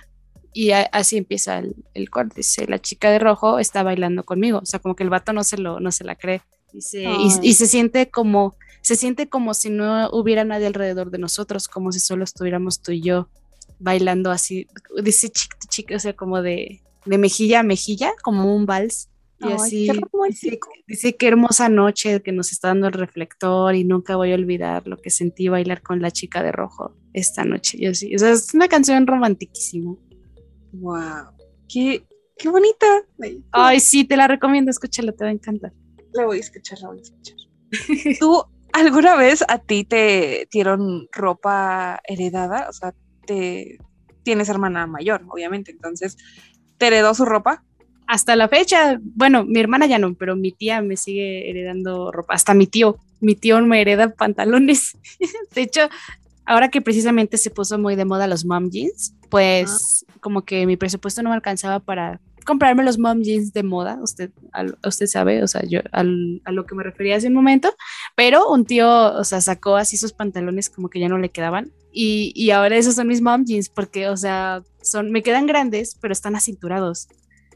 Y 0.53 0.71
a- 0.71 0.83
así 0.93 1.17
empieza 1.17 1.57
el, 1.59 1.75
el 1.93 2.09
corte. 2.09 2.35
Dice, 2.37 2.65
la 2.67 2.79
chica 2.79 3.11
de 3.11 3.19
rojo 3.19 3.59
está 3.59 3.83
bailando 3.83 4.23
conmigo. 4.23 4.59
O 4.59 4.65
sea, 4.65 4.79
como 4.79 4.95
que 4.95 5.03
el 5.03 5.09
vato 5.09 5.33
no 5.33 5.43
se, 5.43 5.57
lo, 5.57 5.81
no 5.81 5.91
se 5.91 6.05
la 6.05 6.15
cree. 6.15 6.41
Y, 6.71 6.79
Ay. 7.05 7.27
y 7.41 7.53
se 7.55 7.67
siente 7.67 8.09
como, 8.09 8.55
se 8.85 8.95
siente 8.95 9.27
como 9.27 9.55
si 9.55 9.71
no 9.71 10.11
hubiera 10.11 10.43
nadie 10.43 10.67
alrededor 10.67 11.09
de 11.09 11.17
nosotros, 11.17 11.67
como 11.67 11.91
si 11.91 11.99
solo 11.99 12.23
estuviéramos 12.23 12.83
tú 12.83 12.91
y 12.91 13.01
yo 13.01 13.29
bailando 13.79 14.29
así. 14.29 14.67
Dice 15.01 15.29
chica, 15.29 15.57
chica, 15.67 15.95
o 15.95 15.99
sea, 15.99 16.15
como 16.15 16.43
de, 16.43 16.83
de 17.03 17.17
mejilla 17.17 17.61
a 17.61 17.63
mejilla, 17.63 18.11
como 18.21 18.55
un 18.55 18.67
vals. 18.67 19.09
Y 19.39 19.47
Ay, 19.47 19.53
así 19.53 19.87
qué 19.87 20.01
dice, 20.27 20.59
dice 20.85 21.15
qué 21.15 21.27
hermosa 21.27 21.67
noche 21.67 22.21
que 22.21 22.31
nos 22.31 22.51
está 22.51 22.67
dando 22.67 22.85
el 22.85 22.93
reflector 22.93 23.73
y 23.73 23.85
nunca 23.85 24.17
voy 24.17 24.33
a 24.33 24.35
olvidar 24.35 24.85
lo 24.85 24.97
que 24.97 25.09
sentí 25.09 25.47
bailar 25.47 25.81
con 25.81 25.99
la 25.99 26.11
chica 26.11 26.43
de 26.43 26.51
rojo 26.51 26.95
esta 27.13 27.43
noche. 27.43 27.79
Yo 27.81 27.95
sí, 27.95 28.15
o 28.15 28.19
sea, 28.19 28.33
es 28.33 28.53
una 28.53 28.67
canción 28.67 29.07
romantiquísima. 29.07 29.95
Wow, 30.73 31.31
qué, 31.67 32.05
qué 32.37 32.49
bonita. 32.49 32.85
Ay, 33.51 33.79
sí, 33.79 34.03
te 34.03 34.15
la 34.15 34.27
recomiendo, 34.27 34.69
escúchala, 34.69 35.11
te 35.11 35.23
va 35.23 35.31
a 35.31 35.33
encantar. 35.33 35.73
La 36.13 36.27
voy 36.27 36.37
a 36.37 36.41
escuchar, 36.41 36.77
la 36.81 36.89
voy 36.89 36.99
a 36.99 37.01
escuchar. 37.01 37.37
¿Tú 38.19 38.45
alguna 38.75 39.15
vez 39.15 39.43
a 39.47 39.59
ti 39.59 39.83
te 39.83 40.47
dieron 40.51 41.07
ropa 41.11 42.01
heredada? 42.07 42.67
O 42.69 42.73
sea, 42.73 42.93
te 43.25 43.77
tienes 44.23 44.49
hermana 44.49 44.85
mayor, 44.87 45.23
obviamente, 45.29 45.71
entonces, 45.71 46.17
¿te 46.77 46.87
heredó 46.87 47.13
su 47.13 47.25
ropa? 47.25 47.63
Hasta 48.07 48.35
la 48.35 48.49
fecha, 48.49 48.99
bueno, 49.01 49.45
mi 49.45 49.59
hermana 49.59 49.85
ya 49.87 49.97
no, 49.97 50.13
pero 50.15 50.35
mi 50.35 50.51
tía 50.51 50.81
me 50.81 50.97
sigue 50.97 51.49
heredando 51.49 52.11
ropa, 52.11 52.33
hasta 52.33 52.53
mi 52.53 52.67
tío, 52.67 52.97
mi 53.21 53.35
tío 53.35 53.61
me 53.61 53.81
hereda 53.81 54.13
pantalones. 54.13 54.97
De 55.55 55.61
hecho, 55.61 55.81
ahora 56.45 56.69
que 56.69 56.81
precisamente 56.81 57.37
se 57.37 57.49
puso 57.49 57.79
muy 57.79 57.95
de 57.95 58.05
moda 58.05 58.27
los 58.27 58.45
mom 58.45 58.69
jeans, 58.69 59.15
pues 59.29 60.05
como 60.19 60.43
que 60.43 60.65
mi 60.65 60.75
presupuesto 60.75 61.23
no 61.23 61.29
me 61.29 61.35
alcanzaba 61.35 61.79
para 61.79 62.19
comprarme 62.45 62.83
los 62.83 62.97
mom 62.99 63.21
jeans 63.21 63.51
de 63.53 63.63
moda, 63.63 63.99
usted, 64.01 64.31
usted 64.85 65.07
sabe, 65.07 65.43
o 65.43 65.47
sea, 65.47 65.63
yo 65.67 65.81
al- 65.91 66.41
a 66.45 66.51
lo 66.51 66.65
que 66.65 66.75
me 66.75 66.83
refería 66.83 67.17
hace 67.17 67.27
un 67.27 67.33
momento, 67.33 67.73
pero 68.15 68.49
un 68.49 68.65
tío, 68.65 68.87
o 68.89 69.23
sea, 69.23 69.41
sacó 69.41 69.75
así 69.75 69.97
sus 69.97 70.13
pantalones 70.13 70.69
como 70.69 70.89
que 70.89 70.99
ya 70.99 71.09
no 71.09 71.17
le 71.17 71.29
quedaban 71.29 71.71
y, 71.91 72.31
y 72.35 72.51
ahora 72.51 72.77
esos 72.77 72.95
son 72.95 73.07
mis 73.07 73.21
mom 73.21 73.43
jeans 73.45 73.69
porque, 73.69 74.07
o 74.09 74.17
sea, 74.17 74.63
son, 74.81 75.11
me 75.11 75.23
quedan 75.23 75.47
grandes, 75.47 75.97
pero 76.01 76.11
están 76.13 76.35
acinturados 76.35 77.07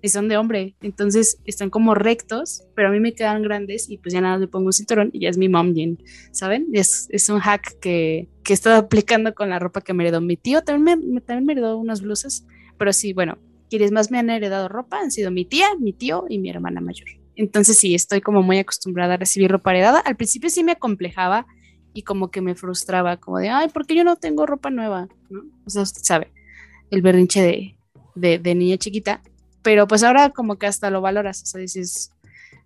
y 0.02 0.08
son 0.10 0.30
de 0.30 0.38
hombre, 0.38 0.76
entonces 0.82 1.40
están 1.44 1.70
como 1.70 1.94
rectos, 1.94 2.64
pero 2.74 2.88
a 2.88 2.92
mí 2.92 3.02
me 3.02 3.14
quedan 3.14 3.42
grandes 3.44 3.90
y 3.90 3.98
pues 3.98 4.14
ya 4.14 4.22
nada 4.22 4.38
le 4.38 4.48
pongo 4.48 4.68
un 4.68 4.74
cinturón 4.74 5.10
y 5.12 5.20
ya 5.22 5.30
es 5.30 5.38
mi 5.38 5.50
mom 5.50 5.74
jean, 5.74 5.98
¿saben? 6.32 6.68
Es, 6.72 7.08
es 7.12 7.28
un 7.28 7.40
hack 7.40 7.78
que, 7.82 8.30
que 8.46 8.54
he 8.54 8.56
estado 8.56 8.78
aplicando 8.78 9.34
con 9.36 9.50
la 9.50 9.60
ropa 9.60 9.82
que 9.82 9.94
me 9.94 10.04
heredó 10.06 10.22
mi 10.22 10.38
tío, 10.38 10.62
también 10.64 11.02
me- 11.14 11.20
también 11.22 11.46
me 11.46 11.52
heredó 11.54 11.78
unas 11.78 12.02
blusas, 12.02 12.46
pero 12.78 12.94
sí, 12.94 13.12
bueno, 13.12 13.38
quienes 13.70 13.92
más 13.92 14.12
me 14.12 14.20
han 14.20 14.30
heredado 14.30 14.68
ropa 14.68 15.00
han 15.00 15.12
sido 15.12 15.32
mi 15.32 15.46
tía, 15.46 15.68
mi 15.80 15.94
tío 15.94 16.26
y 16.30 16.40
mi 16.40 16.50
hermana 16.50 16.82
mayor. 16.82 17.08
Entonces 17.36 17.78
sí, 17.78 17.96
estoy 17.96 18.22
como 18.22 18.42
muy 18.42 18.58
acostumbrada 18.58 19.14
a 19.14 19.18
recibir 19.18 19.52
ropa 19.52 19.72
heredada. 19.72 20.00
Al 20.00 20.16
principio 20.16 20.50
sí 20.50 20.64
me 20.64 20.74
acomplejaba 20.74 21.46
y 21.94 22.04
como 22.04 22.32
que 22.32 22.42
me 22.42 22.56
frustraba, 22.56 23.18
como 23.18 23.40
de, 23.40 23.50
ay, 23.50 23.70
¿por 23.70 23.86
qué 23.86 23.96
yo 23.96 24.04
no 24.04 24.16
tengo 24.18 24.46
ropa 24.46 24.70
nueva? 24.70 25.08
¿No? 25.30 25.42
O 25.66 25.70
sea, 25.70 25.84
usted 25.84 26.02
sabe, 26.04 26.32
el 26.92 27.02
berrinche 27.02 27.42
de, 27.42 27.78
de, 28.16 28.40
de 28.40 28.56
niña 28.56 28.78
chiquita. 28.78 29.22
pero 29.62 29.88
pues 29.88 30.04
ahora 30.04 30.30
como 30.30 30.58
que 30.58 30.68
hasta 30.68 30.90
lo 30.90 31.02
valoras, 31.02 31.44
o 31.44 31.46
sea, 31.46 31.62
dices, 31.62 32.12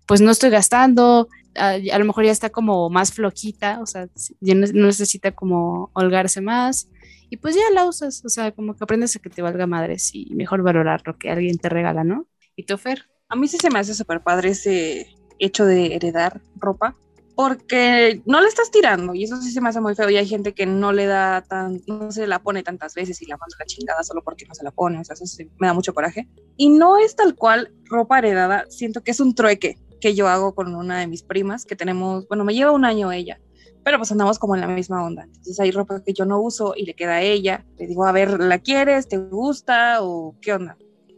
pues 0.06 0.20
no 0.20 0.30
estoy 0.30 0.50
gastando, 0.50 1.28
a, 1.56 1.78
lo 1.78 2.04
mejor 2.04 2.24
ya 2.24 2.32
está 2.32 2.50
como 2.50 2.90
más 2.90 3.12
flojita, 3.12 3.80
o 3.80 3.86
sea, 3.86 4.08
ya 4.40 4.54
no, 4.54 4.66
necesita 4.66 5.32
como 5.32 5.90
holgarse 5.94 6.40
más 6.40 6.88
y 7.34 7.36
pues 7.36 7.56
ya 7.56 7.62
la 7.72 7.84
usas, 7.84 8.24
o 8.24 8.28
sea, 8.28 8.52
como 8.52 8.76
que 8.76 8.84
aprendes 8.84 9.16
a 9.16 9.18
que 9.18 9.28
te 9.28 9.42
valga 9.42 9.66
madres 9.66 10.14
y 10.14 10.32
mejor 10.36 10.62
valorar 10.62 11.02
lo 11.04 11.18
que 11.18 11.30
alguien 11.30 11.58
te 11.58 11.68
regala, 11.68 12.04
¿no? 12.04 12.28
¿Y 12.54 12.62
tú, 12.62 12.78
Fer? 12.78 13.10
A 13.28 13.34
mí 13.34 13.48
sí 13.48 13.58
se 13.58 13.70
me 13.70 13.80
hace 13.80 13.92
súper 13.92 14.22
padre 14.22 14.50
ese 14.50 15.08
hecho 15.40 15.64
de 15.64 15.96
heredar 15.96 16.40
ropa, 16.54 16.96
porque 17.34 18.22
no 18.24 18.40
le 18.40 18.46
estás 18.46 18.70
tirando 18.70 19.14
y 19.14 19.24
eso 19.24 19.42
sí 19.42 19.50
se 19.50 19.60
me 19.60 19.70
hace 19.70 19.80
muy 19.80 19.96
feo 19.96 20.08
y 20.10 20.16
hay 20.16 20.28
gente 20.28 20.54
que 20.54 20.64
no 20.64 20.92
le 20.92 21.06
da 21.06 21.42
tan, 21.42 21.82
no 21.88 22.12
se 22.12 22.28
la 22.28 22.40
pone 22.40 22.62
tantas 22.62 22.94
veces 22.94 23.20
y 23.20 23.26
la 23.26 23.36
manda 23.36 23.56
la 23.58 23.66
chingada 23.66 24.04
solo 24.04 24.22
porque 24.22 24.46
no 24.46 24.54
se 24.54 24.62
la 24.62 24.70
pone, 24.70 25.00
o 25.00 25.04
sea, 25.04 25.14
eso 25.14 25.26
sí 25.26 25.50
me 25.58 25.66
da 25.66 25.74
mucho 25.74 25.92
coraje. 25.92 26.28
Y 26.56 26.68
no 26.68 26.98
es 26.98 27.16
tal 27.16 27.34
cual 27.34 27.74
ropa 27.86 28.18
heredada, 28.18 28.66
siento 28.68 29.02
que 29.02 29.10
es 29.10 29.18
un 29.18 29.34
trueque 29.34 29.76
que 30.00 30.14
yo 30.14 30.28
hago 30.28 30.54
con 30.54 30.72
una 30.76 31.00
de 31.00 31.08
mis 31.08 31.24
primas 31.24 31.64
que 31.64 31.74
tenemos, 31.74 32.28
bueno, 32.28 32.44
me 32.44 32.54
lleva 32.54 32.70
un 32.70 32.84
año 32.84 33.10
ella, 33.10 33.40
pero 33.84 33.98
pues 33.98 34.10
andamos 34.10 34.38
como 34.38 34.54
en 34.54 34.62
la 34.62 34.66
misma 34.66 35.04
onda. 35.04 35.24
Entonces 35.24 35.60
hay 35.60 35.70
ropa 35.70 36.02
que 36.02 36.14
yo 36.14 36.24
no 36.24 36.40
uso 36.40 36.74
y 36.76 36.86
le 36.86 36.94
queda 36.94 37.16
a 37.16 37.22
ella. 37.22 37.64
Le 37.78 37.86
digo, 37.86 38.06
a 38.06 38.12
ver, 38.12 38.40
¿la 38.40 38.58
quieres? 38.58 39.06
¿Te 39.08 39.18
gusta? 39.18 39.98
¿O 40.00 40.34
qué 40.40 40.54
onda? 40.54 40.76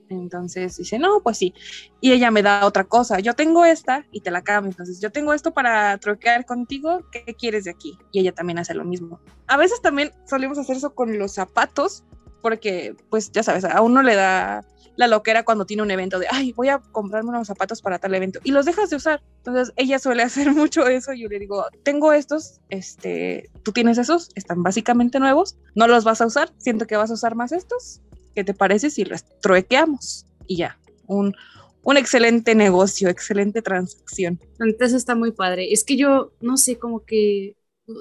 Entonces 0.09 0.77
dice, 0.77 0.99
no, 0.99 1.21
pues 1.23 1.39
sí. 1.39 1.55
Y 2.01 2.13
ella 2.13 2.31
me 2.31 2.43
da 2.43 2.67
otra 2.67 2.85
cosa. 2.85 3.21
Yo 3.21 3.35
tengo 3.35 3.65
esta 3.65 4.05
y 4.11 4.21
te 4.21 4.31
la 4.31 4.43
cambio. 4.43 4.71
Entonces 4.71 5.01
yo 5.01 5.11
tengo 5.11 5.33
esto 5.33 5.53
para 5.53 5.97
troquear 5.99 6.45
contigo. 6.45 7.01
¿Qué 7.11 7.37
quieres 7.39 7.65
de 7.65 7.71
aquí? 7.71 7.99
Y 8.13 8.21
ella 8.21 8.33
también 8.33 8.59
hace 8.59 8.75
lo 8.75 8.85
mismo. 8.85 9.21
A 9.47 9.57
veces 9.57 9.81
también 9.81 10.13
solemos 10.29 10.59
hacer 10.59 10.77
eso 10.77 10.95
con 10.95 11.19
los 11.19 11.35
zapatos, 11.35 12.05
porque 12.43 12.97
pues 13.11 13.31
ya 13.33 13.43
sabes, 13.43 13.65
a 13.65 13.81
uno 13.81 14.03
le 14.03 14.15
da 14.15 14.65
la 14.97 15.07
loquera 15.07 15.45
cuando 15.45 15.67
tiene 15.67 15.83
un 15.83 15.91
evento 15.91 16.19
de, 16.19 16.27
ay, 16.31 16.53
voy 16.53 16.69
a 16.69 16.79
comprarme 16.79 17.31
unos 17.31 17.47
zapatos 17.47 17.83
para 17.83 17.99
tal 17.99 18.15
evento 18.15 18.41
y 18.45 18.51
los 18.51 18.67
dejas 18.67 18.91
de 18.91 18.97
usar. 18.97 19.23
Entonces 19.39 19.73
ella 19.77 19.99
suele 19.99 20.23
hacer 20.25 20.53
mucho 20.53 20.87
eso 20.87 21.13
yo 21.13 21.29
le 21.29 21.39
digo, 21.39 21.65
tengo 21.83 22.13
estos, 22.13 22.61
este, 22.69 23.51
tú 23.63 23.73
tienes 23.73 23.99
esos, 23.99 24.31
están 24.35 24.63
básicamente 24.63 25.21
nuevos, 25.21 25.57
no 25.75 25.87
los 25.87 26.05
vas 26.05 26.21
a 26.21 26.27
usar, 26.27 26.53
siento 26.59 26.87
que 26.87 26.97
vas 26.97 27.11
a 27.11 27.15
usar 27.15 27.35
más 27.35 27.53
estos, 27.53 28.01
¿qué 28.35 28.45
te 28.45 28.55
parece 28.55 28.91
si 28.91 29.05
los 29.05 29.25
truequeamos? 29.41 30.27
Y 30.47 30.59
ya, 30.59 30.79
un, 31.07 31.35
un 31.83 31.97
excelente 31.97 32.55
negocio, 32.55 33.09
excelente 33.09 33.63
transacción. 33.63 34.41
Entonces 34.59 34.95
está 34.95 35.15
muy 35.15 35.33
padre. 35.33 35.73
Es 35.73 35.85
que 35.85 35.97
yo, 35.97 36.33
no 36.41 36.57
sé, 36.57 36.79
como 36.79 37.05
que 37.05 37.57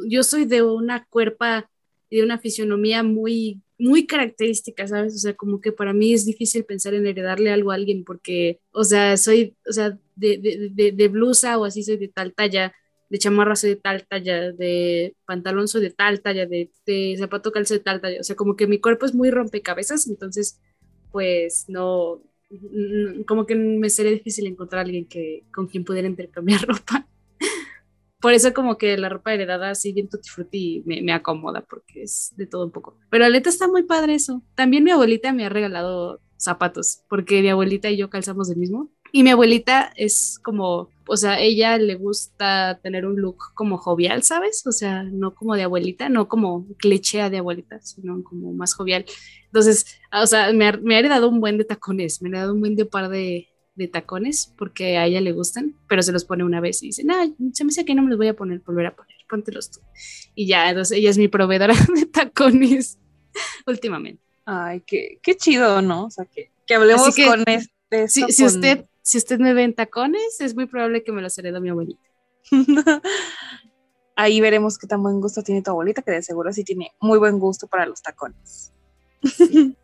yo 0.08 0.24
soy 0.24 0.46
de 0.46 0.64
una 0.64 1.06
cuerpa 1.06 1.70
de 2.16 2.24
una 2.24 2.40
fisionomía 2.40 3.04
muy, 3.04 3.62
muy 3.78 4.08
característica, 4.08 4.88
¿sabes? 4.88 5.16
O 5.16 5.18
sea, 5.18 5.34
como 5.36 5.62
que 5.62 5.72
para 5.72 5.94
mí 5.94 6.14
es 6.14 6.26
difícil 6.26 6.66
pensar 6.66 6.94
en 6.94 7.08
heredarle 7.08 7.52
algo 7.52 7.72
a 7.72 7.76
alguien 7.76 8.04
porque, 8.04 8.60
o 8.72 8.84
sea, 8.84 9.18
soy, 9.18 9.56
o 9.68 9.72
sea, 9.74 9.98
de, 10.16 10.72
de, 10.74 10.92
de 10.92 11.08
blusa 11.08 11.58
o 11.58 11.66
así 11.66 11.84
soy 11.84 11.98
de 11.98 12.08
tal 12.08 12.34
talla, 12.34 12.74
de 13.10 13.20
chamarra 13.20 13.56
soy 13.56 13.72
de 13.72 13.76
tal 13.78 14.06
talla, 14.08 14.52
de 14.52 15.16
pantalón 15.26 15.68
soy 15.68 15.82
de 15.82 15.92
tal 15.92 16.22
talla, 16.22 16.46
de, 16.46 17.16
zapato 17.18 17.52
calzo 17.52 17.74
de 17.74 17.80
tal 17.80 18.02
talla. 18.02 18.20
O 18.20 18.24
sea, 18.24 18.36
como 18.36 18.56
que 18.56 18.68
mi 18.68 18.80
cuerpo 18.80 19.06
es 19.06 19.14
muy 19.14 19.32
rompecabezas, 19.32 20.08
entonces, 20.08 20.60
pues 21.12 21.66
no, 21.68 22.22
como 23.28 23.46
que 23.46 23.56
me 23.56 23.90
sería 23.90 24.12
difícil 24.12 24.48
encontrar 24.48 24.80
a 24.80 24.86
alguien 24.86 25.06
que, 25.06 25.44
con 25.54 25.68
quien 25.68 25.84
pudiera 25.86 26.08
intercambiar 26.08 26.62
ropa. 26.68 27.08
Por 28.26 28.34
eso 28.34 28.56
como 28.56 28.80
que 28.80 28.98
la 28.98 29.08
ropa 29.08 29.36
heredada 29.36 29.70
así 29.70 29.94
bien 29.94 30.10
tutti 30.10 30.30
frutti 30.30 30.82
me, 30.88 31.00
me 31.04 31.14
acomoda 31.14 31.62
porque 31.62 32.02
es 32.02 32.34
de 32.36 32.48
todo 32.48 32.66
un 32.66 32.72
poco. 32.72 32.98
Pero 33.12 33.30
neta 33.30 33.50
está 33.50 33.68
muy 33.68 33.84
padre 33.84 34.16
eso. 34.16 34.42
También 34.56 34.84
mi 34.84 34.90
abuelita 34.90 35.32
me 35.32 35.46
ha 35.46 35.50
regalado 35.50 36.22
zapatos 36.36 37.04
porque 37.08 37.44
mi 37.44 37.50
abuelita 37.50 37.92
y 37.92 37.98
yo 37.98 38.10
calzamos 38.10 38.50
el 38.50 38.58
mismo. 38.58 38.90
Y 39.12 39.22
mi 39.22 39.30
abuelita 39.30 39.94
es 39.96 40.40
como, 40.44 40.90
o 41.08 41.18
sea, 41.18 41.40
ella 41.40 41.78
le 41.78 41.94
gusta 41.94 42.80
tener 42.82 43.06
un 43.06 43.22
look 43.22 43.38
como 43.54 43.78
jovial, 43.78 44.24
¿sabes? 44.24 44.66
O 44.66 44.72
sea, 44.72 45.04
no 45.04 45.36
como 45.36 45.56
de 45.56 45.62
abuelita, 45.62 46.10
no 46.10 46.28
como 46.28 46.66
cliché 46.80 47.30
de 47.30 47.38
abuelita, 47.38 47.80
sino 47.82 48.24
como 48.24 48.54
más 48.54 48.74
jovial. 48.74 49.06
Entonces, 49.46 50.00
o 50.12 50.26
sea, 50.26 50.52
me 50.52 50.70
ha, 50.70 50.72
me 50.78 50.96
ha 50.96 51.00
heredado 51.00 51.30
un 51.30 51.42
buen 51.42 51.60
de 51.60 51.66
tacones, 51.66 52.24
me 52.24 52.36
ha 52.36 52.42
dado 52.42 52.56
un 52.56 52.62
buen 52.62 52.76
de 52.76 52.86
par 52.86 53.08
de, 53.08 53.50
de 53.76 53.88
tacones 53.88 54.54
porque 54.58 54.98
a 54.98 55.06
ella 55.06 55.22
le 55.22 55.32
gustan, 55.32 55.76
pero 55.88 56.02
se 56.02 56.12
los 56.12 56.26
pone 56.26 56.44
una 56.44 56.62
vez 56.62 56.82
y 56.82 56.88
dice, 56.88 57.04
no, 57.04 57.16
se 57.54 57.64
me 57.64 57.70
dice 57.70 57.86
que 57.86 57.96
no 57.96 58.02
me 58.02 58.10
los 58.10 58.18
voy 58.18 58.28
a 58.28 58.36
poner, 58.36 58.60
volver 58.60 58.88
a 58.88 58.96
poner, 58.96 59.16
póntelos 59.30 59.72
tú. 59.72 59.82
Y 60.34 60.48
ya, 60.48 60.70
entonces 60.70 60.98
ella 60.98 61.10
es 61.10 61.18
mi 61.18 61.28
proveedora 61.28 61.74
de 61.96 62.06
tacones 62.06 63.00
últimamente. 63.68 64.22
Ay, 64.46 64.82
qué, 64.86 65.20
qué 65.22 65.36
chido, 65.36 65.82
¿no? 65.82 66.06
O 66.06 66.12
sea, 66.12 66.26
que, 66.26 66.52
que 66.66 66.76
hablemos 66.76 67.16
con 67.16 67.44
este. 67.48 68.08
Si, 68.08 68.44
usted 68.46 68.86
si 69.02 69.20
usted 69.20 69.40
me 69.40 69.54
ve 69.54 69.64
en 69.64 69.76
tacones, 69.76 70.40
es 70.40 70.56
muy 70.56 70.66
probable 70.66 71.04
que 71.04 71.12
me 71.12 71.22
los 71.22 71.38
heredó 71.38 71.62
mi 71.62 71.70
abuelita. 71.70 72.02
Ahí 74.16 74.42
veremos 74.42 74.78
qué 74.78 74.88
tan 74.88 75.04
buen 75.04 75.22
gusto 75.22 75.44
tiene 75.44 75.62
tu 75.62 75.70
abuelita, 75.72 76.02
que 76.02 76.12
de 76.12 76.22
seguro 76.22 76.52
sí 76.52 76.64
tiene 76.64 76.92
muy 77.00 77.20
buen 77.20 77.38
gusto 77.38 77.68
para 77.68 77.86
los 77.86 78.02
tacones. 78.02 78.72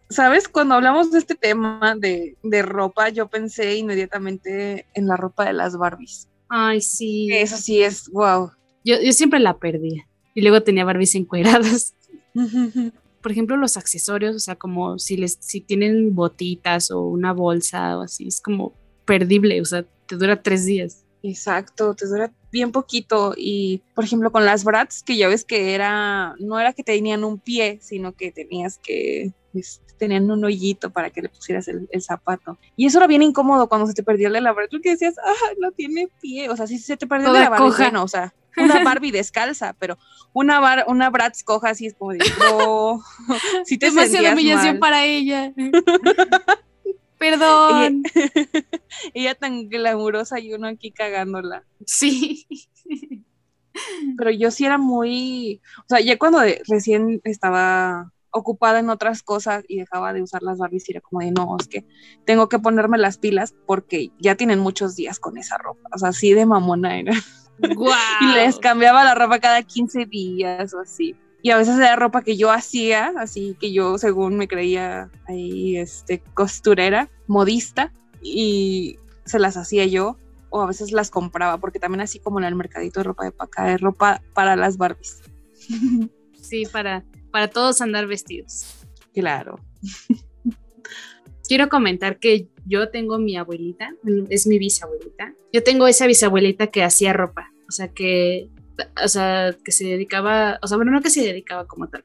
¿Sabes? 0.10 0.48
Cuando 0.48 0.76
hablamos 0.76 1.12
de 1.12 1.20
este 1.20 1.36
tema 1.36 1.96
de, 1.98 2.36
ropa, 2.62 3.10
yo 3.10 3.28
pensé 3.30 3.78
inmediatamente 3.78 4.86
en 4.94 5.08
la 5.08 5.16
ropa 5.16 5.46
de 5.46 5.54
las 5.54 5.78
Barbies. 5.78 6.28
Ay, 6.50 6.82
sí. 6.82 7.30
Eso 7.32 7.58
sí 7.58 7.82
es, 7.82 8.10
wow. 8.10 8.52
Yo, 8.84 9.00
yo 9.02 9.14
siempre 9.14 9.40
la 9.40 9.58
perdía. 9.58 10.08
Y 10.34 10.42
luego 10.42 10.64
tenía 10.64 10.86
Barbies 10.86 11.16
encueradas. 11.16 11.96
Por 13.22 13.32
ejemplo, 13.32 13.56
los 13.56 13.78
accesorios, 13.78 14.36
o 14.36 14.40
sea, 14.40 14.56
como 14.56 14.98
si 14.98 15.16
les, 15.16 15.38
si 15.40 15.62
tienen 15.62 16.16
botitas 16.16 16.90
o 16.92 17.04
una 17.04 17.34
bolsa 17.34 17.98
o 17.98 18.02
así, 18.02 18.28
es 18.28 18.42
como 18.42 18.74
perdible, 19.06 19.62
o 19.62 19.66
sea, 19.66 19.86
te 20.08 20.16
dura 20.16 20.42
tres 20.42 20.66
días. 20.66 21.06
Exacto, 21.22 21.94
te 21.94 22.08
dura 22.08 22.32
bien 22.52 22.72
poquito 22.72 23.34
y 23.36 23.82
por 23.96 24.04
ejemplo 24.04 24.32
con 24.32 24.46
las 24.46 24.64
brats 24.64 25.04
que 25.04 25.18
ya 25.18 25.28
ves 25.28 25.46
que 25.46 25.74
era 25.74 26.36
no 26.40 26.60
era 26.60 26.74
que 26.74 26.84
tenían 26.84 27.24
un 27.24 27.40
pie 27.40 27.80
sino 27.82 28.14
que 28.14 28.32
tenías 28.32 28.78
que 28.78 29.34
pues, 29.54 29.82
tenían 29.98 30.30
un 30.32 30.44
hoyito 30.44 30.90
para 30.90 31.12
que 31.12 31.22
le 31.22 31.30
pusieras 31.30 31.68
el, 31.68 31.88
zapato. 32.02 32.58
Y 32.76 32.88
eso 32.88 32.98
era 32.98 33.06
bien 33.06 33.22
incómodo 33.22 33.70
cuando 33.70 33.86
se 33.86 33.94
te 33.94 34.02
perdió 34.02 34.28
el 34.28 34.34
de 34.34 34.42
la 34.42 34.52
Bratz 34.52 34.72
porque 34.72 34.90
decías 34.90 35.16
ah 35.24 35.52
no 35.60 35.72
tiene 35.72 36.10
pie 36.20 36.50
o 36.50 36.58
sea 36.58 36.66
si 36.66 36.80
se 36.80 36.98
te 36.98 37.06
perdió 37.06 37.28
el 37.28 37.34
de 37.34 37.40
la 37.42 37.50
bueno, 37.50 38.04
o 38.04 38.08
sea 38.08 38.34
una 38.58 38.84
Barbie 38.84 39.12
descalza 39.12 39.76
pero 39.80 39.98
una 40.34 40.60
bar, 40.60 40.86
una 40.88 41.10
Bratz 41.10 41.44
coja 41.44 41.70
así 41.70 41.86
es 41.86 41.94
como 41.94 42.14
de 42.14 42.20
no 42.40 43.02
si 43.66 43.78
te 43.78 43.88
demasiada 43.88 44.34
humillación 44.34 44.80
para 44.80 45.06
ella 45.06 45.54
Perdón. 47.22 48.02
Ella, 49.14 49.36
tan 49.36 49.70
glamurosa 49.70 50.40
y 50.40 50.56
uno 50.56 50.68
aquí 50.68 50.92
cagándola. 50.92 51.64
Sí. 51.86 52.48
Pero 54.18 54.32
yo 54.32 54.50
sí 54.50 54.66
era 54.66 54.80
muy, 54.80 55.62
o 55.82 55.86
sea, 55.88 56.00
ya 56.00 56.18
cuando 56.18 56.40
recién 56.68 57.22
estaba 57.24 58.12
ocupada 58.32 58.80
en 58.80 58.90
otras 58.90 59.22
cosas 59.22 59.64
y 59.68 59.78
dejaba 59.78 60.14
de 60.14 60.24
usar 60.24 60.42
las 60.42 60.58
Barbies, 60.58 60.90
era 60.90 61.00
como 61.00 61.20
de, 61.22 61.30
no, 61.30 61.56
es 61.60 61.68
que 61.68 61.86
tengo 62.26 62.50
que 62.50 62.58
ponerme 62.58 62.98
las 62.98 63.20
pilas 63.20 63.54
porque 63.68 64.10
ya 64.18 64.34
tienen 64.34 64.58
muchos 64.58 64.96
días 64.96 65.20
con 65.20 65.38
esa 65.38 65.60
ropa. 65.60 65.90
O 65.94 66.00
sea, 66.00 66.10
así 66.10 66.34
de 66.34 66.48
mamona 66.48 66.98
era. 66.98 67.14
y 68.22 68.34
les 68.34 68.58
cambiaba 68.58 69.04
la 69.04 69.14
ropa 69.14 69.40
cada 69.40 69.62
15 69.62 70.08
días 70.08 70.74
o 70.74 70.80
así 70.80 71.16
y 71.44 71.50
a 71.50 71.58
veces 71.58 71.78
era 71.78 71.96
ropa 71.96 72.22
que 72.22 72.38
yo 72.38 72.52
hacía, 72.52 73.14
así 73.18 73.56
que 73.60 73.72
yo 73.72 73.98
según 73.98 74.38
me 74.38 74.48
creía 74.48 75.10
ahí 75.28 75.78
este, 75.78 76.20
costurera, 76.34 77.10
modista, 77.28 77.92
y 78.22 79.00
se 79.26 79.40
las 79.40 79.58
hacía 79.58 79.86
yo, 79.86 80.18
o 80.50 80.62
a 80.62 80.68
veces 80.68 80.92
las 80.92 81.10
compraba, 81.10 81.58
porque 81.58 81.80
también 81.80 82.02
así 82.02 82.20
como 82.20 82.40
en 82.40 82.46
el 82.46 82.56
mercadito 82.56 83.00
de 83.00 83.06
ropa 83.06 83.26
de 83.26 83.32
paca, 83.32 83.74
es 83.74 83.82
ropa 83.82 84.22
para 84.34 84.56
las 84.56 84.78
Barbies. 84.78 85.22
Sí, 86.42 86.64
para, 86.66 87.06
para 87.32 87.48
todos 87.48 87.80
andar 87.80 88.08
vestidos. 88.08 88.66
Claro. 89.14 89.58
Quiero 91.48 91.70
comentar 91.70 92.20
que 92.20 92.50
yo 92.66 92.90
tengo 92.90 93.20
mi 93.20 93.38
abuelita, 93.38 93.94
es 94.28 94.48
mi 94.48 94.60
bisabuelita. 94.60 95.34
Yo 95.54 95.64
tengo 95.64 95.88
esa 95.88 96.08
bisabuelita 96.08 96.68
que 96.68 96.84
hacía 96.84 97.14
ropa, 97.14 97.54
o 97.70 97.72
sea 97.72 97.90
que 97.90 98.50
o 99.04 99.08
sea, 99.08 99.56
que 99.64 99.72
se 99.72 99.86
dedicaba, 99.86 100.60
o 100.62 100.68
sea, 100.68 100.78
bueno, 100.78 100.92
no 100.92 101.02
que 101.02 101.10
se 101.10 101.22
dedicaba 101.22 101.66
como 101.68 101.88
tal, 101.88 102.04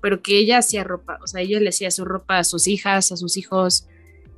pero 0.00 0.22
que 0.22 0.38
ella 0.38 0.58
hacía 0.58 0.84
ropa, 0.84 1.18
o 1.22 1.26
sea, 1.26 1.40
ella 1.40 1.60
le 1.60 1.70
hacía 1.70 1.90
su 1.90 2.04
ropa 2.04 2.38
a 2.38 2.44
sus 2.44 2.66
hijas, 2.66 3.12
a 3.12 3.16
sus 3.16 3.36
hijos, 3.36 3.86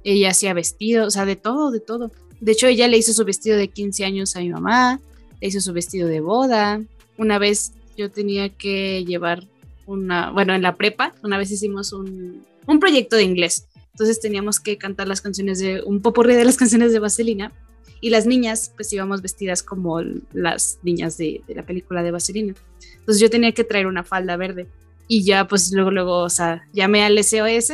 ella 0.05 0.31
hacía 0.31 0.55
vestidos, 0.55 1.09
o 1.09 1.11
sea, 1.11 1.25
de 1.25 1.37
todo, 1.37 1.71
de 1.71 1.81
todo. 1.81 2.13
De 2.41 2.53
hecho, 2.53 2.67
ella 2.69 2.87
le 2.87 2.99
hizo 2.99 3.13
su 3.13 3.25
vestido 3.25 3.57
de 3.57 3.69
15 3.69 4.05
años 4.05 4.37
a 4.37 4.41
mi 4.41 4.51
mamá, 4.51 5.01
le 5.41 5.49
hizo 5.49 5.61
su 5.61 5.73
vestido 5.73 6.07
de 6.07 6.21
boda. 6.21 6.81
Una 7.17 7.39
vez 7.39 7.73
yo 7.97 8.11
tenía 8.11 8.51
que 8.51 9.05
llevar 9.05 9.45
una, 9.87 10.31
bueno, 10.31 10.55
en 10.55 10.63
la 10.63 10.77
prepa, 10.77 11.15
una 11.23 11.39
vez 11.39 11.51
hicimos 11.51 11.93
un, 11.93 12.45
un 12.67 12.79
proyecto 12.81 13.17
de 13.17 13.25
inglés. 13.25 13.67
Entonces 13.93 14.21
teníamos 14.21 14.61
que 14.61 14.77
cantar 14.77 15.09
las 15.09 15.21
canciones 15.21 15.59
de, 15.59 15.83
un 15.83 16.03
popurrí 16.03 16.35
de 16.35 16.45
las 16.45 16.57
canciones 16.59 16.93
de 16.93 16.99
Vaselina 16.99 17.53
y 18.01 18.11
las 18.11 18.27
niñas 18.27 18.73
pues 18.75 18.93
íbamos 18.93 19.23
vestidas 19.23 19.63
como 19.63 20.01
las 20.33 20.79
niñas 20.83 21.17
de, 21.17 21.43
la 21.49 21.65
película 21.65 22.03
de 22.03 22.11
Vaselina. 22.11 22.55
Entonces 22.99 23.21
yo 23.21 23.31
tenía 23.31 23.53
que 23.53 23.65
traer 23.65 23.87
una 23.87 24.05
falda 24.05 24.37
verde 24.37 24.67
y 25.09 25.25
ya 25.25 25.47
pues 25.47 25.73
luego, 25.73 25.91
luego, 25.91 26.19
o 26.19 26.31
sea, 26.31 26.67
llamé 26.73 27.05
al 27.05 27.23
SOS, 27.23 27.73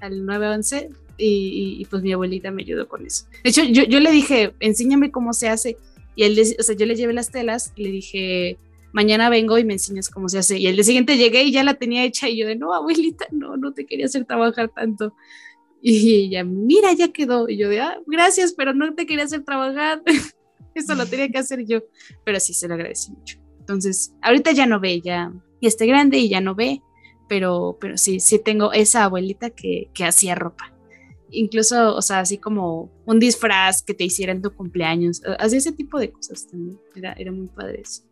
al 0.00 0.24
911 0.24 0.90
Y, 1.16 1.86
pues 1.90 2.02
mi 2.02 2.12
abuelita 2.12 2.50
me 2.50 2.62
ayudó 2.62 2.88
con 2.88 3.06
eso. 3.06 3.26
De 3.42 3.50
hecho, 3.50 3.64
yo, 3.64 3.84
yo 3.84 4.00
le 4.00 4.10
dije, 4.10 4.54
enséñame 4.60 5.10
cómo 5.10 5.32
se 5.32 5.48
hace. 5.48 5.76
Y 6.16 6.24
él, 6.24 6.38
o 6.58 6.62
sea, 6.62 6.76
yo 6.76 6.86
le 6.86 6.96
llevé 6.96 7.12
las 7.12 7.30
telas 7.30 7.72
y 7.76 7.84
le 7.84 7.90
dije, 7.90 8.58
mañana 8.92 9.28
vengo 9.28 9.58
y 9.58 9.64
me 9.64 9.74
enseñas 9.74 10.08
cómo 10.08 10.28
se 10.28 10.38
hace. 10.38 10.58
Y 10.58 10.68
el 10.68 10.76
día 10.76 10.84
siguiente 10.84 11.16
llegué 11.16 11.42
y 11.42 11.52
ya 11.52 11.64
la 11.64 11.74
tenía 11.74 12.04
hecha 12.04 12.28
y 12.28 12.38
yo 12.38 12.46
de, 12.46 12.54
no, 12.54 12.72
abuelita, 12.72 13.26
no, 13.32 13.56
no 13.56 13.72
te 13.72 13.86
quería 13.86 14.06
hacer 14.06 14.24
trabajar 14.24 14.68
tanto. 14.68 15.14
Y 15.86 16.14
ella, 16.14 16.44
mira, 16.44 16.94
ya 16.94 17.12
quedó. 17.12 17.46
Y 17.46 17.58
yo 17.58 17.68
de, 17.68 17.80
ah, 17.80 17.98
gracias, 18.06 18.54
pero 18.54 18.72
no 18.72 18.94
te 18.94 19.04
quería 19.04 19.24
hacer 19.24 19.44
trabajar. 19.44 20.02
Eso 20.74 20.94
lo 20.94 21.04
tenía 21.04 21.28
que 21.28 21.38
hacer 21.38 21.66
yo. 21.66 21.82
Pero 22.24 22.40
sí, 22.40 22.54
se 22.54 22.66
lo 22.68 22.74
agradecí 22.74 23.12
mucho. 23.12 23.38
Entonces, 23.60 24.14
ahorita 24.22 24.52
ya 24.52 24.66
no 24.66 24.80
ve, 24.80 25.02
ya, 25.02 25.30
ya 25.60 25.68
está 25.68 25.84
grande 25.84 26.18
y 26.18 26.30
ya 26.30 26.40
no 26.40 26.54
ve, 26.54 26.80
pero, 27.28 27.76
pero 27.80 27.98
sí, 27.98 28.18
sí 28.18 28.38
tengo 28.38 28.72
esa 28.72 29.04
abuelita 29.04 29.50
que, 29.50 29.90
que 29.92 30.04
hacía 30.04 30.34
ropa 30.34 30.74
incluso, 31.34 31.94
o 31.94 32.02
sea, 32.02 32.20
así 32.20 32.38
como 32.38 32.90
un 33.06 33.18
disfraz 33.18 33.82
que 33.82 33.94
te 33.94 34.04
hiciera 34.04 34.32
en 34.32 34.42
tu 34.42 34.54
cumpleaños, 34.54 35.20
hacía 35.38 35.58
ese 35.58 35.72
tipo 35.72 35.98
de 35.98 36.12
cosas 36.12 36.46
también, 36.46 36.78
era, 36.94 37.12
era 37.14 37.32
muy 37.32 37.48
padre 37.48 37.80
eso. 37.82 38.02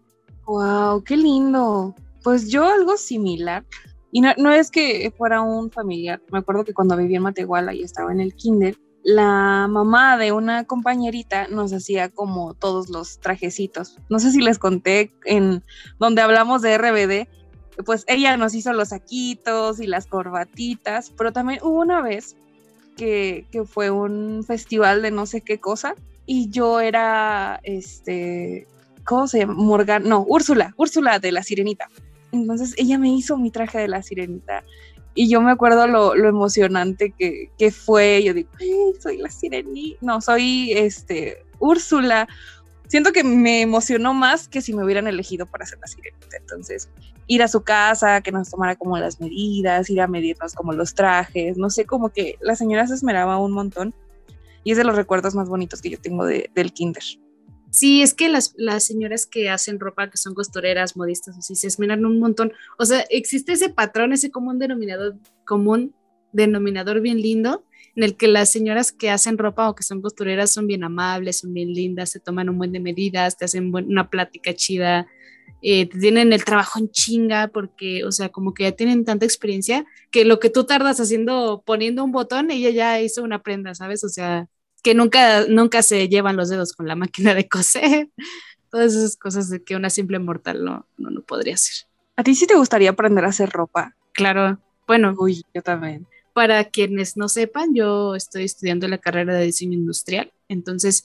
Wow, 0.46 1.04
qué 1.04 1.16
lindo. 1.16 1.94
Pues 2.22 2.48
yo 2.48 2.64
algo 2.64 2.96
similar. 2.96 3.64
Y 4.12 4.20
no, 4.20 4.52
es 4.52 4.70
que 4.70 5.12
fuera 5.16 5.40
un 5.40 5.70
familiar. 5.70 6.20
Me 6.30 6.38
acuerdo 6.38 6.64
que 6.64 6.74
cuando 6.74 6.96
vivía 6.96 7.16
en 7.16 7.22
Matehuala 7.22 7.74
y 7.74 7.82
estaba 7.82 8.12
en 8.12 8.20
el 8.20 8.34
kinder, 8.34 8.76
la 9.02 9.66
mamá 9.68 10.18
de 10.18 10.32
una 10.32 10.64
compañerita 10.64 11.48
nos 11.48 11.72
hacía 11.72 12.10
como 12.10 12.52
todos 12.52 12.90
los 12.90 13.18
trajecitos. 13.20 13.98
No 14.10 14.18
sé 14.18 14.30
si 14.30 14.42
les 14.42 14.58
conté 14.58 15.14
en 15.24 15.64
donde 15.98 16.20
hablamos 16.20 16.60
de 16.60 16.76
RBD, 16.76 17.26
pues 17.84 18.04
ella 18.06 18.36
nos 18.36 18.54
hizo 18.54 18.74
los 18.74 18.90
saquitos 18.90 19.80
y 19.80 19.86
las 19.86 20.06
corbatitas, 20.06 21.10
pero 21.16 21.32
también 21.32 21.60
hubo 21.62 21.80
una 21.80 22.02
vez 22.02 22.36
que, 22.98 23.46
que 23.50 23.64
fue 23.64 23.90
un 23.90 24.44
festival 24.46 25.00
de 25.00 25.10
no 25.10 25.24
sé 25.24 25.40
qué 25.40 25.58
cosa 25.58 25.94
y 26.26 26.50
yo 26.50 26.80
era 26.80 27.60
este 27.62 28.68
¿cómo 29.04 29.26
se 29.26 29.40
llama? 29.40 29.54
Morgan, 29.54 30.08
no, 30.08 30.24
Úrsula, 30.28 30.74
Úrsula 30.76 31.18
de 31.18 31.32
la 31.32 31.42
Sirenita. 31.42 31.88
Entonces 32.32 32.74
ella 32.76 32.98
me 32.98 33.10
hizo 33.10 33.36
mi 33.36 33.50
traje 33.50 33.78
de 33.78 33.88
la 33.88 34.02
Sirenita 34.02 34.64
y 35.14 35.28
yo 35.28 35.40
me 35.42 35.50
acuerdo 35.50 35.86
lo, 35.86 36.14
emocionante 36.14 37.12
que, 37.12 37.70
fue. 37.70 38.22
Yo 38.24 38.34
digo, 38.34 38.50
soy 39.00 39.18
la 39.18 39.30
Sirenita, 39.30 39.98
no, 40.00 40.20
soy 40.20 40.72
este, 40.72 41.44
Úrsula. 41.58 42.26
Siento 42.88 43.12
que 43.12 43.24
me 43.24 43.62
emocionó 43.62 44.12
más 44.14 44.48
que 44.48 44.60
si 44.60 44.74
me 44.74 44.84
hubieran 44.84 45.06
elegido 45.06 45.46
para 45.46 45.66
ser 45.66 45.78
la 45.80 45.86
Sirenita. 45.86 46.36
Entonces, 46.38 46.88
ir 47.26 47.42
a 47.42 47.48
su 47.48 47.62
casa, 47.62 48.22
que 48.22 48.32
nos 48.32 48.50
tomara 48.50 48.76
como 48.76 48.98
las 48.98 49.20
medidas, 49.20 49.90
ir 49.90 50.00
a 50.00 50.08
medirnos 50.08 50.54
como 50.54 50.72
los 50.72 50.94
trajes, 50.94 51.58
no 51.58 51.68
sé, 51.68 51.84
como 51.84 52.08
que 52.08 52.36
la 52.40 52.56
señora 52.56 52.86
se 52.86 52.94
esmeraba 52.94 53.38
un 53.38 53.52
montón. 53.52 53.94
Y 54.64 54.72
es 54.72 54.78
de 54.78 54.84
los 54.84 54.96
recuerdos 54.96 55.34
más 55.34 55.48
bonitos 55.48 55.82
que 55.82 55.90
yo 55.90 56.00
tengo 56.00 56.24
de, 56.24 56.48
del 56.54 56.72
kinder. 56.72 57.02
Sí, 57.72 58.02
es 58.02 58.12
que 58.12 58.28
las, 58.28 58.52
las, 58.58 58.84
señoras 58.84 59.24
que 59.24 59.48
hacen 59.48 59.80
ropa, 59.80 60.10
que 60.10 60.18
son 60.18 60.34
costureras, 60.34 60.94
modistas, 60.94 61.38
así, 61.38 61.54
se 61.54 61.68
esmeran 61.68 62.04
un 62.04 62.20
montón. 62.20 62.52
O 62.78 62.84
sea, 62.84 63.00
existe 63.08 63.52
ese 63.52 63.70
patrón, 63.70 64.12
ese 64.12 64.30
común 64.30 64.58
denominador, 64.58 65.16
común 65.46 65.94
denominador 66.32 67.00
bien 67.00 67.22
lindo, 67.22 67.64
en 67.96 68.02
el 68.04 68.14
que 68.18 68.28
las 68.28 68.50
señoras 68.50 68.92
que 68.92 69.08
hacen 69.08 69.38
ropa 69.38 69.70
o 69.70 69.74
que 69.74 69.84
son 69.84 70.02
costureras 70.02 70.50
son 70.52 70.66
bien 70.66 70.84
amables, 70.84 71.38
son 71.38 71.54
bien 71.54 71.72
lindas, 71.72 72.10
se 72.10 72.20
toman 72.20 72.50
un 72.50 72.58
buen 72.58 72.72
de 72.72 72.80
medidas, 72.80 73.38
te 73.38 73.46
hacen 73.46 73.74
una 73.74 74.10
plática 74.10 74.52
chida, 74.52 75.06
eh, 75.62 75.88
te 75.88 75.98
tienen 75.98 76.34
el 76.34 76.44
trabajo 76.44 76.78
en 76.78 76.90
chinga 76.90 77.48
porque, 77.48 78.04
o 78.04 78.12
sea, 78.12 78.28
como 78.28 78.52
que 78.52 78.64
ya 78.64 78.72
tienen 78.72 79.06
tanta 79.06 79.24
experiencia 79.24 79.86
que 80.10 80.26
lo 80.26 80.40
que 80.40 80.50
tú 80.50 80.64
tardas 80.64 81.00
haciendo, 81.00 81.62
poniendo 81.64 82.04
un 82.04 82.12
botón, 82.12 82.50
ella 82.50 82.68
ya 82.68 83.00
hizo 83.00 83.22
una 83.22 83.42
prenda, 83.42 83.74
¿sabes? 83.74 84.04
O 84.04 84.10
sea, 84.10 84.48
que 84.82 84.94
nunca, 84.94 85.46
nunca 85.46 85.82
se 85.82 86.08
llevan 86.08 86.36
los 86.36 86.48
dedos 86.48 86.72
con 86.72 86.88
la 86.88 86.96
máquina 86.96 87.34
de 87.34 87.48
coser, 87.48 88.08
todas 88.70 88.94
esas 88.94 89.16
cosas 89.16 89.50
de 89.50 89.62
que 89.62 89.76
una 89.76 89.90
simple 89.90 90.18
mortal 90.18 90.64
no, 90.64 90.86
no, 90.98 91.10
no 91.10 91.22
podría 91.22 91.54
hacer. 91.54 91.86
¿A 92.16 92.22
ti 92.22 92.34
sí 92.34 92.46
te 92.46 92.56
gustaría 92.56 92.90
aprender 92.90 93.24
a 93.24 93.28
hacer 93.28 93.50
ropa? 93.50 93.94
Claro, 94.12 94.58
bueno. 94.86 95.14
Uy, 95.18 95.42
yo 95.54 95.62
también. 95.62 96.06
Para 96.34 96.64
quienes 96.64 97.16
no 97.16 97.28
sepan, 97.28 97.74
yo 97.74 98.14
estoy 98.14 98.44
estudiando 98.44 98.88
la 98.88 98.98
carrera 98.98 99.34
de 99.34 99.44
diseño 99.44 99.74
industrial, 99.74 100.32
entonces 100.48 101.04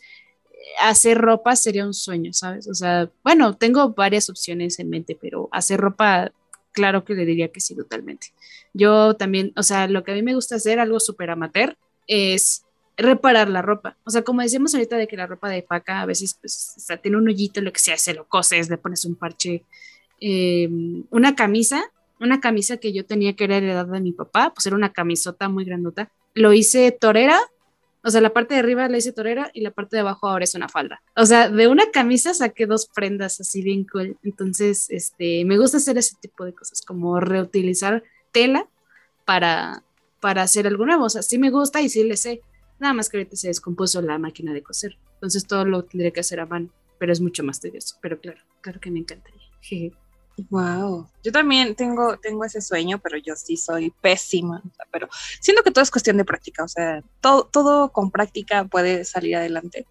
hacer 0.80 1.18
ropa 1.18 1.56
sería 1.56 1.86
un 1.86 1.94
sueño, 1.94 2.34
¿sabes? 2.34 2.68
O 2.68 2.74
sea, 2.74 3.10
bueno, 3.24 3.56
tengo 3.58 3.94
varias 3.94 4.30
opciones 4.30 4.80
en 4.80 4.90
mente, 4.90 5.18
pero 5.20 5.50
hacer 5.52 5.80
ropa, 5.80 6.32
claro 6.72 7.04
que 7.04 7.14
le 7.14 7.26
diría 7.26 7.52
que 7.52 7.60
sí, 7.60 7.76
totalmente. 7.76 8.28
Yo 8.74 9.16
también, 9.16 9.54
o 9.56 9.64
sea, 9.64 9.88
lo 9.88 10.04
que 10.04 10.12
a 10.12 10.16
mí 10.16 10.22
me 10.22 10.36
gusta 10.36 10.56
hacer, 10.56 10.80
algo 10.80 11.00
súper 11.00 11.30
amateur, 11.30 11.78
es 12.08 12.64
reparar 12.98 13.48
la 13.48 13.62
ropa. 13.62 13.96
O 14.04 14.10
sea, 14.10 14.24
como 14.24 14.42
decíamos 14.42 14.74
ahorita 14.74 14.98
de 14.98 15.08
que 15.08 15.16
la 15.16 15.28
ropa 15.28 15.50
de 15.50 15.62
paca 15.62 16.02
a 16.02 16.06
veces 16.06 16.38
pues, 16.42 16.76
tiene 17.02 17.18
un 17.18 17.28
hoyito, 17.28 17.62
lo 17.62 17.72
que 17.72 17.80
sea, 17.80 17.98
se 17.98 18.14
lo 18.14 18.28
coses, 18.28 18.70
le 18.70 18.78
pones 18.78 19.06
un 19.06 19.16
parche. 19.16 19.64
Em, 20.20 21.04
una 21.12 21.36
camisa, 21.36 21.84
una 22.20 22.42
camisa 22.42 22.78
que 22.78 22.92
yo 22.92 23.06
tenía 23.06 23.36
que 23.36 23.44
era 23.44 23.58
heredada 23.58 23.94
de 23.94 24.02
mi 24.02 24.12
papá, 24.12 24.52
pues 24.54 24.66
era 24.66 24.76
una 24.76 24.92
camisota 24.92 25.48
muy 25.48 25.64
grandota. 25.64 26.10
Lo 26.34 26.54
hice 26.54 26.92
torera, 26.92 27.40
o 28.04 28.10
sea, 28.10 28.20
la 28.22 28.34
parte 28.34 28.56
de 28.56 28.62
arriba 28.62 28.88
la 28.90 28.98
hice 28.98 29.12
torera 29.12 29.52
y 29.54 29.62
la 29.62 29.72
parte 29.72 29.96
de 29.96 30.02
abajo 30.02 30.28
ahora 30.28 30.44
es 30.44 30.56
una 30.56 30.70
falda. 30.70 31.02
O 31.16 31.26
sea, 31.26 31.50
de 31.50 31.68
una 31.68 31.92
camisa 31.92 32.34
saqué 32.34 32.66
dos 32.66 32.88
prendas 32.88 33.40
así 33.40 33.62
bien 33.62 33.86
cool. 33.92 34.18
Entonces, 34.24 34.88
este, 34.90 35.46
me 35.46 35.58
gusta 35.58 35.78
hacer 35.78 36.00
ese 36.00 36.16
tipo 36.20 36.46
de 36.46 36.54
cosas, 36.54 36.82
como 36.82 37.20
reutilizar 37.20 38.04
tela 38.32 38.68
para, 39.26 39.84
para 40.20 40.42
hacer. 40.42 40.68
O 40.74 41.10
sea, 41.10 41.22
sí 41.22 41.38
me 41.38 41.52
gusta 41.52 41.82
y 41.82 41.90
sí 41.90 42.04
le 42.04 42.18
sé 42.18 42.42
Nada 42.80 42.94
más 42.94 43.10
que 43.10 43.18
ahorita 43.18 43.36
se 43.36 43.48
descompuso 43.48 44.02
la 44.02 44.18
máquina 44.18 44.54
de 44.54 44.64
coser. 44.64 44.98
Entonces 45.16 45.46
todo 45.46 45.66
lo 45.66 45.84
tendría 45.84 46.12
que 46.12 46.20
hacer 46.20 46.40
a 46.40 46.46
mano, 46.46 46.70
pero 47.00 47.12
es 47.12 47.22
mucho 47.22 47.44
más 47.44 47.60
tedioso. 47.60 47.98
Pero 48.02 48.20
claro, 48.20 48.42
claro 48.62 48.80
que 48.80 48.92
me 48.92 49.00
encantaría. 49.00 49.42
Wow, 50.52 51.10
yo 51.24 51.32
también 51.32 51.74
tengo, 51.74 52.16
tengo 52.18 52.46
ese 52.46 52.62
sueño, 52.62 53.00
pero 53.00 53.18
yo 53.18 53.36
sí 53.36 53.58
soy 53.58 53.92
pésima. 54.02 54.62
pero 54.92 55.10
siento 55.42 55.64
que 55.64 55.72
todo 55.72 55.82
es 55.82 55.90
cuestión 55.90 56.18
de 56.18 56.26
práctica, 56.26 56.64
o 56.64 56.68
sea, 56.68 57.02
todo, 57.22 57.46
todo 57.46 57.92
con 57.92 58.12
práctica 58.12 58.66
puede 58.66 59.04
salir 59.04 59.36
adelante. 59.36 59.88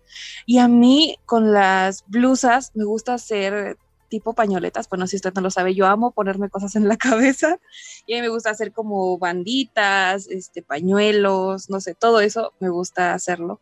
Y 0.47 0.59
a 0.59 0.69
mí 0.69 1.17
con 1.27 1.53
las 1.53 2.05
blusas 2.07 2.71
me 2.75 2.85
gusta 2.85 3.15
hacer 3.15 3.77
tipo 4.09 4.35
pañoletas, 4.35 4.89
bueno, 4.89 5.07
si 5.07 5.17
usted 5.17 5.33
no 5.35 5.41
lo 5.41 5.51
sabe, 5.51 5.75
yo 5.75 5.87
amo 5.87 6.13
ponerme 6.13 6.51
cosas 6.51 6.77
en 6.77 6.89
la 6.89 6.97
cabeza 6.97 7.59
y 8.07 8.15
a 8.15 8.17
mí 8.17 8.23
me 8.23 8.29
gusta 8.29 8.51
hacer 8.51 8.73
como 8.73 9.19
banditas, 9.19 10.29
este, 10.29 10.63
pañuelos, 10.63 11.71
no 11.71 11.81
sé, 11.81 11.95
todo 11.95 12.21
eso 12.21 12.53
me 12.61 12.69
gusta 12.69 13.15
hacerlo. 13.15 13.61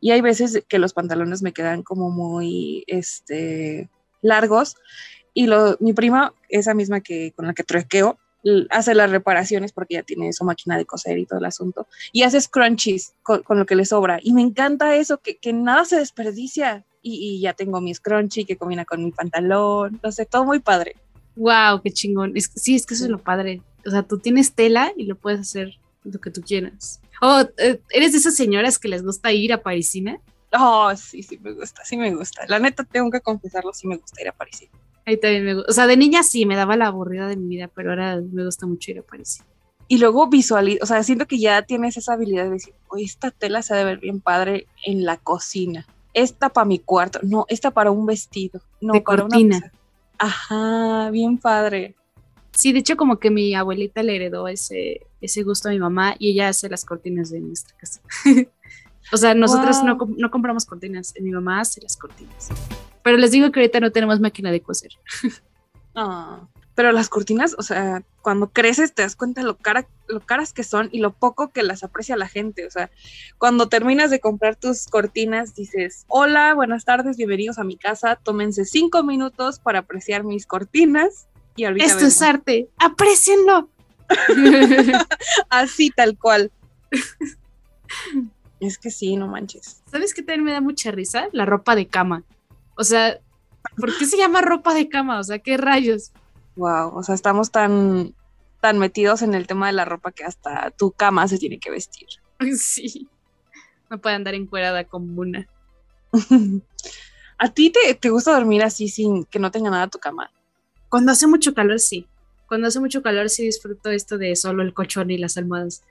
Y 0.00 0.12
hay 0.12 0.20
veces 0.20 0.64
que 0.68 0.78
los 0.78 0.94
pantalones 0.94 1.42
me 1.42 1.52
quedan 1.52 1.82
como 1.82 2.10
muy, 2.10 2.84
este, 2.86 3.88
largos 4.22 4.76
y 5.34 5.46
lo, 5.46 5.76
mi 5.80 5.92
prima, 5.92 6.34
esa 6.48 6.74
misma 6.74 7.00
que 7.00 7.32
con 7.32 7.46
la 7.46 7.54
que 7.54 7.64
truequeo, 7.64 8.18
hace 8.70 8.94
las 8.94 9.10
reparaciones 9.10 9.72
porque 9.72 9.94
ya 9.94 10.02
tiene 10.02 10.32
su 10.32 10.44
máquina 10.44 10.76
de 10.76 10.86
coser 10.86 11.18
y 11.18 11.26
todo 11.26 11.38
el 11.38 11.44
asunto. 11.44 11.86
Y 12.12 12.22
hace 12.22 12.40
scrunchies 12.40 13.14
con, 13.22 13.42
lo 13.48 13.66
que 13.66 13.76
le 13.76 13.84
sobra. 13.84 14.18
Y 14.22 14.32
me 14.32 14.42
encanta 14.42 14.96
eso, 14.96 15.18
que, 15.18 15.36
que 15.36 15.52
nada 15.52 15.84
se 15.84 15.98
desperdicia 15.98 16.84
y, 17.02 17.40
ya 17.40 17.54
tengo 17.54 17.80
mi 17.80 17.94
scrunchie 17.94 18.44
que 18.44 18.56
combina 18.56 18.84
con 18.84 19.04
mi 19.04 19.12
pantalón, 19.12 19.98
no 20.02 20.12
sé, 20.12 20.26
todo 20.26 20.44
muy 20.44 20.60
padre. 20.60 20.96
Wow, 21.36 21.80
qué 21.82 21.90
chingón. 21.90 22.36
Es, 22.36 22.50
sí, 22.54 22.74
es 22.74 22.86
que 22.86 22.94
eso 22.94 23.04
es 23.04 23.10
lo 23.10 23.18
padre. 23.18 23.62
O 23.86 23.90
sea, 23.90 24.02
tú 24.02 24.18
tienes 24.18 24.52
tela 24.54 24.92
y 24.96 25.04
lo 25.04 25.16
puedes 25.16 25.40
hacer 25.40 25.78
lo 26.04 26.20
que 26.20 26.30
tú 26.30 26.42
quieras. 26.42 27.00
Oh, 27.22 27.42
eh, 27.58 27.80
¿eres 27.90 28.12
de 28.12 28.18
esas 28.18 28.36
señoras 28.36 28.78
que 28.78 28.88
les 28.88 29.02
gusta 29.02 29.32
ir 29.32 29.52
a 29.52 29.62
Parisina? 29.62 30.20
Oh, 30.52 30.90
sí, 30.96 31.22
sí 31.22 31.38
me 31.38 31.52
gusta, 31.52 31.84
sí 31.84 31.96
me 31.96 32.14
gusta. 32.14 32.44
La 32.48 32.58
neta, 32.58 32.84
tengo 32.84 33.10
que 33.10 33.20
confesarlo, 33.20 33.72
sí 33.72 33.86
me 33.86 33.96
gusta 33.96 34.20
ir 34.20 34.28
a 34.28 34.32
Parisina. 34.32 34.72
Ahí 35.06 35.16
también 35.16 35.44
me 35.44 35.54
gusta. 35.54 35.70
O 35.70 35.74
sea, 35.74 35.86
de 35.86 35.96
niña 35.96 36.22
sí, 36.22 36.44
me 36.44 36.56
daba 36.56 36.76
la 36.76 36.88
aburrida 36.88 37.28
de 37.28 37.36
mi 37.36 37.48
vida, 37.48 37.70
pero 37.74 37.90
ahora 37.90 38.20
me 38.20 38.44
gusta 38.44 38.66
mucho 38.66 38.90
ir 38.90 38.98
a 38.98 39.02
Parisina. 39.02 39.46
Y 39.88 39.98
luego 39.98 40.28
visualizo, 40.28 40.84
o 40.84 40.86
sea, 40.86 41.02
siento 41.02 41.26
que 41.26 41.38
ya 41.38 41.62
tienes 41.62 41.96
esa 41.96 42.12
habilidad 42.12 42.44
de 42.44 42.50
decir, 42.50 42.74
oye, 42.88 43.04
esta 43.04 43.30
tela 43.30 43.62
se 43.62 43.74
debe 43.74 43.90
ver 43.90 43.98
bien 43.98 44.20
padre 44.20 44.66
en 44.84 45.04
la 45.04 45.16
cocina 45.16 45.86
esta 46.14 46.48
para 46.48 46.64
mi 46.64 46.78
cuarto, 46.78 47.20
no, 47.22 47.46
esta 47.48 47.70
para 47.70 47.90
un 47.90 48.06
vestido, 48.06 48.60
no, 48.80 48.92
de 48.92 49.00
para 49.00 49.22
cortina. 49.22 49.56
Una... 49.56 49.72
Ajá, 50.18 51.10
bien 51.10 51.38
padre. 51.38 51.94
Sí, 52.52 52.72
de 52.72 52.80
hecho 52.80 52.96
como 52.96 53.18
que 53.18 53.30
mi 53.30 53.54
abuelita 53.54 54.02
le 54.02 54.16
heredó 54.16 54.48
ese, 54.48 55.06
ese 55.20 55.42
gusto 55.42 55.68
a 55.68 55.72
mi 55.72 55.78
mamá 55.78 56.16
y 56.18 56.30
ella 56.30 56.48
hace 56.48 56.68
las 56.68 56.84
cortinas 56.84 57.30
de 57.30 57.40
nuestra 57.40 57.76
casa. 57.76 58.00
o 59.12 59.16
sea, 59.16 59.34
nosotros 59.34 59.82
no, 59.84 59.96
no, 60.16 60.30
compramos 60.30 60.64
cortinas, 60.64 61.14
mi 61.20 61.30
mamá 61.30 61.60
hace 61.60 61.80
las 61.80 61.96
cortinas. 61.96 62.48
Pero 63.02 63.16
les 63.16 63.30
digo 63.30 63.50
que 63.50 63.60
ahorita 63.60 63.80
no 63.80 63.92
tenemos 63.92 64.20
máquina 64.20 64.50
de 64.50 64.60
coser. 64.60 64.92
ah 65.94 66.46
pero 66.74 66.92
las 66.92 67.08
cortinas, 67.08 67.54
o 67.58 67.62
sea, 67.62 68.02
cuando 68.22 68.50
creces 68.50 68.94
te 68.94 69.02
das 69.02 69.16
cuenta 69.16 69.42
lo, 69.42 69.56
cara, 69.56 69.86
lo 70.08 70.20
caras 70.20 70.52
que 70.52 70.62
son 70.62 70.88
y 70.92 71.00
lo 71.00 71.12
poco 71.12 71.48
que 71.50 71.62
las 71.62 71.82
aprecia 71.82 72.16
la 72.16 72.28
gente. 72.28 72.66
O 72.66 72.70
sea, 72.70 72.90
cuando 73.38 73.68
terminas 73.68 74.10
de 74.10 74.20
comprar 74.20 74.56
tus 74.56 74.86
cortinas, 74.86 75.54
dices, 75.54 76.04
hola, 76.08 76.54
buenas 76.54 76.84
tardes, 76.84 77.16
bienvenidos 77.16 77.58
a 77.58 77.64
mi 77.64 77.76
casa, 77.76 78.16
tómense 78.16 78.64
cinco 78.64 79.02
minutos 79.02 79.58
para 79.58 79.80
apreciar 79.80 80.24
mis 80.24 80.46
cortinas 80.46 81.28
y 81.56 81.64
ahorita 81.64 81.84
Esto 81.84 82.06
es 82.06 82.22
arte, 82.22 82.68
aprecienlo. 82.78 83.68
Así 85.48 85.90
tal 85.90 86.16
cual. 86.18 86.50
Es 88.60 88.76
que 88.76 88.90
sí, 88.90 89.16
no 89.16 89.26
manches. 89.26 89.82
¿Sabes 89.90 90.12
qué 90.12 90.22
también 90.22 90.44
me 90.44 90.52
da 90.52 90.60
mucha 90.60 90.90
risa? 90.90 91.28
La 91.32 91.46
ropa 91.46 91.74
de 91.74 91.86
cama. 91.86 92.24
O 92.76 92.84
sea, 92.84 93.18
¿por 93.76 93.96
qué 93.96 94.04
se 94.04 94.18
llama 94.18 94.42
ropa 94.42 94.74
de 94.74 94.88
cama? 94.88 95.18
O 95.18 95.24
sea, 95.24 95.38
¿qué 95.38 95.56
rayos? 95.56 96.12
Wow, 96.60 96.94
o 96.94 97.02
sea, 97.02 97.14
estamos 97.14 97.50
tan, 97.50 98.14
tan 98.60 98.78
metidos 98.78 99.22
en 99.22 99.32
el 99.32 99.46
tema 99.46 99.68
de 99.68 99.72
la 99.72 99.86
ropa 99.86 100.12
que 100.12 100.24
hasta 100.24 100.70
tu 100.72 100.92
cama 100.92 101.26
se 101.26 101.38
tiene 101.38 101.58
que 101.58 101.70
vestir. 101.70 102.06
Sí. 102.56 103.08
No 103.88 103.98
puede 103.98 104.16
andar 104.16 104.34
encuerada 104.34 104.84
como 104.84 105.22
una. 105.22 105.48
¿A 107.38 107.48
ti 107.48 107.70
te, 107.70 107.94
te 107.94 108.10
gusta 108.10 108.34
dormir 108.34 108.62
así 108.62 108.88
sin 108.88 109.24
que 109.24 109.38
no 109.38 109.50
tenga 109.50 109.70
nada 109.70 109.88
tu 109.88 109.98
cama? 109.98 110.30
Cuando 110.90 111.12
hace 111.12 111.26
mucho 111.26 111.54
calor, 111.54 111.80
sí. 111.80 112.06
Cuando 112.46 112.68
hace 112.68 112.78
mucho 112.78 113.02
calor, 113.02 113.30
sí 113.30 113.42
disfruto 113.42 113.90
esto 113.90 114.18
de 114.18 114.36
solo 114.36 114.62
el 114.62 114.74
colchón 114.74 115.10
y 115.10 115.16
las 115.16 115.38
almohadas. 115.38 115.82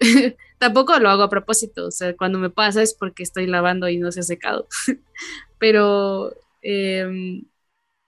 Tampoco 0.58 0.98
lo 0.98 1.10
hago 1.10 1.24
a 1.24 1.30
propósito, 1.30 1.88
o 1.88 1.90
sea, 1.90 2.16
cuando 2.16 2.38
me 2.38 2.48
pasa 2.48 2.82
es 2.82 2.94
porque 2.94 3.22
estoy 3.22 3.46
lavando 3.46 3.86
y 3.90 3.98
no 3.98 4.10
se 4.12 4.20
ha 4.20 4.22
secado. 4.22 4.66
pero, 5.58 6.32
em, 6.62 7.44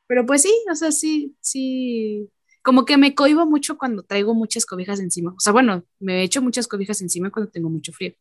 pero 0.09 0.27
pues 0.27 0.43
sí, 0.43 0.53
o 0.71 0.75
sea, 0.75 0.91
sí, 0.91 1.37
sí, 1.41 2.29
como 2.63 2.85
que 2.85 2.97
me 2.97 3.15
cohibo 3.15 3.47
mucho 3.47 3.79
cuando 3.79 4.03
traigo 4.03 4.35
muchas 4.35 4.67
cobijas 4.67 4.99
encima. 5.01 5.33
O 5.33 5.41
sea, 5.41 5.53
bueno, 5.53 5.85
me 6.01 6.23
echo 6.25 6.43
muchas 6.43 6.67
cobijas 6.67 7.01
encima 7.01 7.31
cuando 7.31 7.53
tengo 7.53 7.71
mucho 7.71 7.93
frío, 7.93 8.15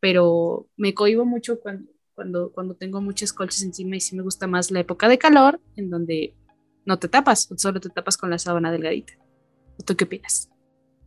pero 0.00 0.68
me 0.76 0.92
cohibo 0.94 1.24
mucho 1.24 1.60
cuando, 1.60 1.90
cuando, 2.14 2.52
cuando 2.52 2.74
tengo 2.74 3.00
muchas 3.00 3.32
colchas 3.32 3.62
encima 3.62 3.96
y 3.96 4.00
sí 4.00 4.16
me 4.16 4.22
gusta 4.22 4.46
más 4.46 4.70
la 4.70 4.80
época 4.80 5.08
de 5.08 5.18
calor, 5.18 5.60
en 5.76 5.88
donde 5.88 6.34
no 6.84 6.98
te 6.98 7.08
tapas, 7.08 7.48
solo 7.56 7.80
te 7.80 7.88
tapas 7.88 8.16
con 8.16 8.30
la 8.30 8.38
sábana 8.38 8.72
delgadita. 8.72 9.14
¿Tú 9.84 9.96
qué 9.96 10.04
opinas? 10.04 10.50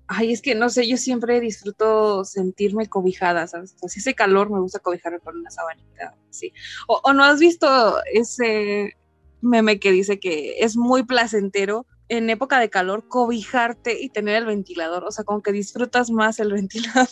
Ay, 0.07 0.33
es 0.33 0.41
que 0.41 0.55
no 0.55 0.69
sé, 0.69 0.87
yo 0.87 0.97
siempre 0.97 1.39
disfruto 1.39 2.25
sentirme 2.25 2.87
cobijada, 2.87 3.47
¿sabes? 3.47 3.75
Si 3.87 4.13
calor 4.13 4.49
me 4.51 4.59
gusta 4.59 4.79
cobijarme 4.79 5.19
con 5.19 5.37
una 5.37 5.49
sabanita, 5.49 6.17
sí. 6.29 6.51
O, 6.87 7.13
no 7.13 7.23
has 7.23 7.39
visto 7.39 7.95
ese 8.13 8.95
meme 9.41 9.79
que 9.79 9.91
dice 9.91 10.19
que 10.19 10.59
es 10.59 10.77
muy 10.77 11.03
placentero 11.03 11.85
en 12.09 12.29
época 12.29 12.59
de 12.59 12.69
calor 12.69 13.07
cobijarte 13.07 14.01
y 14.01 14.09
tener 14.09 14.35
el 14.35 14.45
ventilador, 14.45 15.05
o 15.05 15.11
sea, 15.11 15.23
como 15.23 15.41
que 15.41 15.53
disfrutas 15.53 16.11
más 16.11 16.39
el 16.39 16.51
ventilador. 16.53 17.07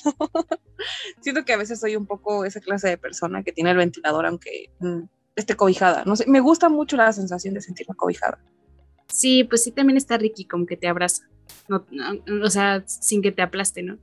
Siento 1.22 1.46
que 1.46 1.54
a 1.54 1.58
veces 1.58 1.80
soy 1.80 1.96
un 1.96 2.06
poco 2.06 2.44
esa 2.44 2.60
clase 2.60 2.90
de 2.90 2.98
persona 2.98 3.44
que 3.44 3.54
tiene 3.54 3.72
el 3.72 3.78
ventilador 3.78 4.26
aunque 4.26 4.72
mm, 4.80 5.04
esté 5.36 5.56
cobijada, 5.56 6.04
no 6.06 6.16
sé, 6.16 6.26
me 6.28 6.42
gusta 6.42 6.68
mucho 6.70 6.98
la 6.98 7.14
sensación 7.14 7.54
de 7.54 7.62
sentirme 7.62 7.96
cobijada. 7.96 8.40
Sí, 9.08 9.44
pues 9.44 9.64
sí, 9.64 9.72
también 9.72 9.98
está 9.98 10.18
Ricky, 10.18 10.46
como 10.46 10.66
que 10.66 10.78
te 10.78 10.88
abraza. 10.88 11.24
No, 11.68 11.86
o 12.44 12.50
sea, 12.50 12.84
sin 12.86 13.22
que 13.22 13.32
te 13.32 13.42
aplaste, 13.42 13.82
¿no? 13.82 13.98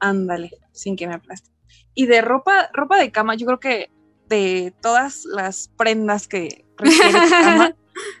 Ándale, 0.00 0.50
sin 0.72 0.96
que 0.96 1.06
me 1.06 1.14
aplaste. 1.14 1.50
Y 1.94 2.06
de 2.06 2.20
ropa, 2.20 2.70
ropa 2.72 2.98
de 2.98 3.10
cama, 3.10 3.36
yo 3.36 3.46
creo 3.46 3.60
que 3.60 3.90
de 4.28 4.74
todas 4.80 5.24
las 5.24 5.68
prendas 5.76 6.28
que 6.28 6.64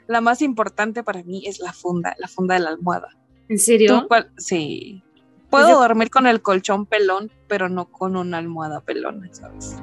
la 0.06 0.20
más 0.20 0.42
importante 0.42 1.02
para 1.02 1.22
mí 1.22 1.46
es 1.46 1.60
la 1.60 1.72
funda, 1.72 2.14
la 2.18 2.28
funda 2.28 2.54
de 2.54 2.60
la 2.60 2.70
almohada. 2.70 3.08
¿En 3.48 3.58
serio? 3.58 4.08
Sí. 4.38 5.02
Puedo 5.48 5.66
pues 5.66 5.78
dormir 5.78 6.10
con 6.10 6.26
el 6.26 6.42
colchón 6.42 6.86
pelón, 6.86 7.30
pero 7.48 7.68
no 7.68 7.90
con 7.90 8.16
una 8.16 8.38
almohada 8.38 8.80
pelona, 8.80 9.28
¿sabes? 9.32 9.76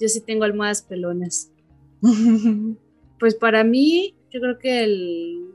Yo 0.00 0.08
sí 0.08 0.20
tengo 0.20 0.44
almohadas 0.44 0.82
pelonas. 0.82 1.50
pues 3.18 3.34
para 3.34 3.64
mí, 3.64 4.14
yo 4.30 4.40
creo 4.40 4.58
que 4.58 4.84
el 4.84 5.50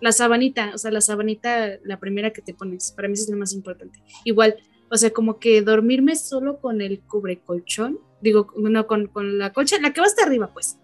la 0.00 0.12
sabanita, 0.12 0.72
o 0.74 0.78
sea, 0.78 0.90
la 0.90 1.00
sabanita, 1.00 1.78
la 1.82 1.98
primera 1.98 2.32
que 2.32 2.42
te 2.42 2.54
pones, 2.54 2.92
para 2.92 3.08
mí 3.08 3.14
es 3.14 3.28
lo 3.30 3.36
más 3.36 3.52
importante. 3.52 4.02
Igual, 4.24 4.56
o 4.90 4.96
sea, 4.96 5.10
como 5.10 5.38
que 5.38 5.62
dormirme 5.62 6.16
solo 6.16 6.60
con 6.60 6.80
el 6.80 7.00
cubrecolchón, 7.00 7.98
digo, 8.20 8.52
no, 8.56 8.86
con, 8.86 9.06
con 9.06 9.38
la 9.38 9.52
colcha, 9.52 9.80
la 9.80 9.92
que 9.92 10.00
va 10.00 10.06
hasta 10.06 10.24
arriba, 10.24 10.50
pues. 10.52 10.78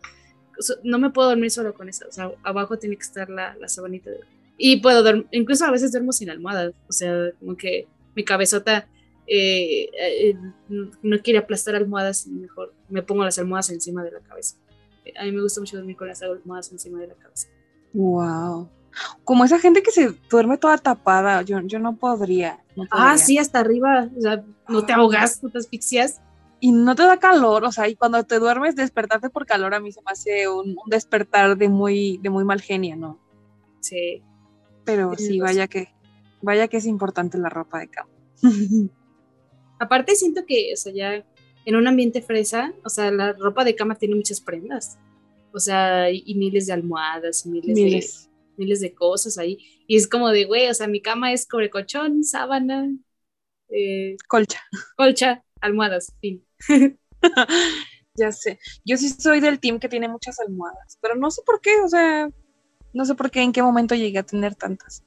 No 0.82 0.98
me 0.98 1.10
puedo 1.10 1.28
dormir 1.28 1.50
solo 1.50 1.74
con 1.74 1.88
esa, 1.88 2.06
o 2.06 2.12
sea, 2.12 2.30
abajo 2.42 2.78
tiene 2.78 2.96
que 2.96 3.02
estar 3.02 3.28
la, 3.28 3.56
la 3.56 3.68
sabanita. 3.68 4.10
y 4.56 4.80
puedo 4.80 5.02
dormir, 5.02 5.26
incluso 5.30 5.64
a 5.64 5.70
veces 5.70 5.92
duermo 5.92 6.12
sin 6.12 6.30
almohada, 6.30 6.72
o 6.88 6.92
sea, 6.92 7.30
como 7.38 7.56
que 7.56 7.86
mi 8.14 8.24
cabezota 8.24 8.86
eh, 9.26 9.88
eh, 9.98 10.36
no 11.02 11.18
quiere 11.20 11.38
aplastar 11.38 11.74
almohadas, 11.74 12.26
mejor 12.26 12.72
me 12.88 13.02
pongo 13.02 13.24
las 13.24 13.38
almohadas 13.38 13.70
encima 13.70 14.02
de 14.04 14.12
la 14.12 14.20
cabeza. 14.20 14.56
A 15.18 15.24
mí 15.24 15.32
me 15.32 15.42
gusta 15.42 15.60
mucho 15.60 15.76
dormir 15.76 15.96
con 15.96 16.08
las 16.08 16.22
almohadas 16.22 16.70
encima 16.70 17.00
de 17.00 17.08
la 17.08 17.14
cabeza. 17.14 17.48
Wow 17.92 18.68
como 19.24 19.44
esa 19.44 19.58
gente 19.58 19.82
que 19.82 19.90
se 19.90 20.14
duerme 20.30 20.58
toda 20.58 20.78
tapada, 20.78 21.42
yo, 21.42 21.60
yo 21.60 21.78
no, 21.78 21.96
podría, 21.96 22.58
Ah, 22.90 23.18
sí, 23.18 23.38
hasta 23.38 23.60
arriba, 23.60 24.08
o 24.16 24.20
sea, 24.20 24.44
no 24.68 24.84
te 24.84 24.92
ahogas, 24.92 25.42
no 25.42 25.50
te 25.50 25.58
asfixias. 25.58 26.20
Y 26.64 26.70
no 26.70 26.94
te 26.94 27.02
da 27.02 27.18
calor, 27.18 27.64
o 27.64 27.72
sea, 27.72 27.88
y 27.88 27.96
cuando 27.96 28.22
te 28.22 28.38
duermes, 28.38 28.76
despertarte 28.76 29.30
por 29.30 29.46
calor 29.46 29.74
a 29.74 29.80
mí 29.80 29.90
se 29.90 30.00
me 30.00 30.12
hace 30.12 30.48
un, 30.48 30.76
despertar 30.86 31.56
de 31.56 31.68
muy, 31.68 32.18
de 32.18 32.30
muy 32.30 32.44
mal 32.44 32.60
genio, 32.60 32.94
¿no? 32.94 33.18
Sí. 33.80 34.22
Pero 34.84 35.12
sí, 35.16 35.40
vaya 35.40 35.66
que, 35.66 35.88
vaya 36.40 36.68
que 36.68 36.76
es 36.76 36.86
importante 36.86 37.36
la 37.36 37.48
ropa 37.48 37.80
de 37.80 37.88
cama. 37.88 38.10
Aparte 39.80 40.14
siento 40.14 40.46
que, 40.46 40.72
o 40.72 40.76
sea, 40.76 40.92
ya 40.92 41.26
en 41.64 41.74
un 41.74 41.88
ambiente 41.88 42.22
fresa, 42.22 42.72
o 42.84 42.88
sea, 42.88 43.10
la 43.10 43.32
ropa 43.32 43.64
de 43.64 43.74
cama 43.74 43.96
tiene 43.96 44.14
muchas 44.14 44.40
prendas. 44.40 45.00
O 45.52 45.58
sea, 45.58 46.12
y, 46.12 46.32
miles 46.36 46.68
de 46.68 46.74
almohadas, 46.74 47.44
miles, 47.44 47.74
miles. 47.74 48.30
de 48.56 48.62
miles 48.62 48.80
de 48.80 48.94
cosas 48.94 49.36
ahí. 49.36 49.58
Y 49.88 49.96
es 49.96 50.06
como 50.06 50.28
de, 50.28 50.44
güey, 50.44 50.68
o 50.68 50.74
sea, 50.74 50.86
mi 50.86 51.02
cama 51.02 51.32
es 51.32 51.44
cobrecochón, 51.44 52.22
sábana, 52.22 52.88
eh, 53.68 54.16
colcha. 54.28 54.60
Colcha, 54.96 55.42
almohadas, 55.62 56.12
fin. 56.20 56.44
ya 58.14 58.32
sé. 58.32 58.58
Yo 58.84 58.96
sí 58.98 59.08
soy 59.08 59.40
del 59.40 59.58
team 59.58 59.78
que 59.80 59.88
tiene 59.88 60.08
muchas 60.08 60.38
almohadas, 60.40 60.98
pero 61.00 61.14
no 61.14 61.30
sé 61.30 61.42
por 61.46 61.60
qué, 61.60 61.80
o 61.82 61.88
sea, 61.88 62.28
no 62.92 63.04
sé 63.04 63.14
por 63.14 63.30
qué, 63.30 63.40
en 63.40 63.52
qué 63.52 63.62
momento 63.62 63.94
llegué 63.94 64.18
a 64.18 64.24
tener 64.24 64.54
tantas. 64.54 65.02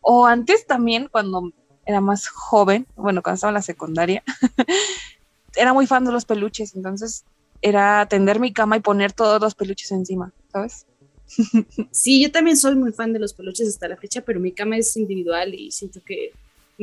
O 0.00 0.26
antes 0.26 0.66
también, 0.66 1.08
cuando 1.10 1.52
era 1.86 2.00
más 2.00 2.28
joven, 2.28 2.86
bueno, 2.96 3.22
cuando 3.22 3.36
estaba 3.36 3.50
en 3.50 3.54
la 3.54 3.62
secundaria, 3.62 4.22
era 5.56 5.72
muy 5.72 5.86
fan 5.86 6.04
de 6.04 6.12
los 6.12 6.24
peluches, 6.24 6.74
entonces 6.74 7.24
era 7.62 8.06
tender 8.06 8.40
mi 8.40 8.52
cama 8.52 8.76
y 8.76 8.80
poner 8.80 9.12
todos 9.12 9.40
los 9.40 9.54
peluches 9.54 9.90
encima, 9.92 10.32
¿sabes? 10.52 10.86
Sí, 11.92 12.22
yo 12.22 12.30
también 12.30 12.56
soy 12.56 12.74
muy 12.74 12.92
fan 12.92 13.12
de 13.12 13.18
los 13.18 13.32
peluches 13.32 13.68
hasta 13.68 13.88
la 13.88 13.96
fecha, 13.96 14.20
pero 14.22 14.40
mi 14.40 14.52
cama 14.52 14.76
es 14.76 14.96
individual 14.96 15.54
y 15.54 15.70
siento 15.70 16.02
que 16.04 16.32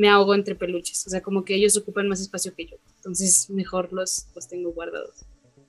me 0.00 0.08
ahogo 0.08 0.34
entre 0.34 0.54
peluches. 0.54 1.06
O 1.06 1.10
sea, 1.10 1.20
como 1.20 1.44
que 1.44 1.54
ellos 1.54 1.76
ocupan 1.76 2.08
más 2.08 2.22
espacio 2.22 2.54
que 2.54 2.64
yo. 2.64 2.76
Entonces, 2.96 3.50
mejor 3.50 3.92
los, 3.92 4.28
los 4.34 4.48
tengo 4.48 4.72
guardados. 4.72 5.26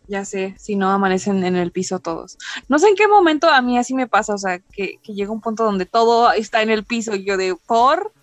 Ya 0.08 0.24
sé, 0.24 0.56
si 0.58 0.78
no 0.78 0.90
amanecen 0.90 1.44
en 1.44 1.58
el 1.58 1.72
piso 1.72 2.00
todos. 2.00 2.38
No 2.70 2.80
sé 2.80 2.88
en 2.88 2.96
qué 2.96 3.10
momento 3.10 3.50
a 3.50 3.62
mí 3.62 3.78
así 3.78 3.94
me 3.94 4.08
pasa, 4.08 4.34
o 4.34 4.38
sea, 4.38 4.60
que, 4.60 5.00
que 5.04 5.14
llega 5.14 5.34
un 5.34 5.42
punto 5.42 5.66
donde 5.66 5.86
todo 5.86 6.32
está 6.32 6.62
en 6.62 6.70
el 6.70 6.86
piso 6.86 7.14
y 7.14 7.26
yo 7.26 7.36
de, 7.36 7.58
¿por? 7.68 8.14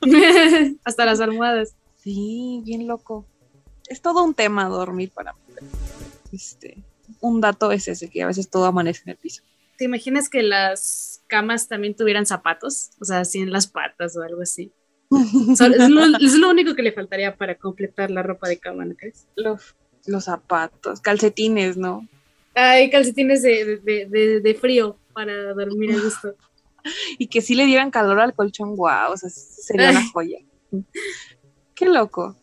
hasta 0.84 1.04
las 1.04 1.20
almohadas. 1.20 1.74
Sí, 1.98 2.62
bien 2.64 2.86
loco. 2.86 3.26
Es 3.88 4.00
todo 4.00 4.24
un 4.24 4.32
tema 4.32 4.68
dormir 4.68 5.10
para 5.10 5.34
mí. 5.34 5.38
Este, 6.32 6.82
un 7.20 7.42
dato 7.42 7.72
es 7.72 7.88
ese, 7.88 8.08
que 8.08 8.22
a 8.22 8.26
veces 8.26 8.48
todo 8.48 8.64
amanece 8.64 9.02
en 9.04 9.10
el 9.10 9.16
piso. 9.18 9.42
¿Te 9.76 9.84
imaginas 9.84 10.30
que 10.30 10.42
las 10.42 11.22
camas 11.26 11.68
también 11.68 11.94
tuvieran 11.94 12.24
zapatos? 12.24 12.90
O 13.00 13.04
sea, 13.04 13.20
así 13.20 13.40
en 13.40 13.52
las 13.52 13.66
patas 13.66 14.16
o 14.16 14.22
algo 14.22 14.40
así. 14.40 14.72
es, 16.20 16.34
lo, 16.38 16.50
único 16.50 16.74
que 16.74 16.82
le 16.82 16.92
faltaría 16.92 17.36
para 17.36 17.54
completar 17.54 18.10
la 18.10 18.22
ropa 18.22 18.48
de 18.48 18.58
cama, 18.58 18.84
¿no 18.84 18.94
crees? 18.94 19.26
Los, 19.36 19.74
los 20.06 20.24
zapatos, 20.24 21.00
calcetines, 21.00 21.76
¿no? 21.76 22.06
Hay 22.54 22.90
calcetines 22.90 23.42
de, 23.42 24.58
frío 24.60 24.96
para 25.12 25.54
dormir 25.54 25.92
a 25.92 26.00
gusto. 26.00 26.34
y 27.18 27.26
que 27.28 27.40
sí 27.40 27.54
le 27.54 27.66
dieran 27.66 27.90
calor 27.90 28.20
al 28.20 28.34
colchón, 28.34 28.76
wow, 28.76 29.12
o 29.12 29.16
sea, 29.16 29.30
sería 29.30 29.90
una 29.90 30.10
joya. 30.10 30.38
Qué 31.74 31.86
loco. 31.86 32.36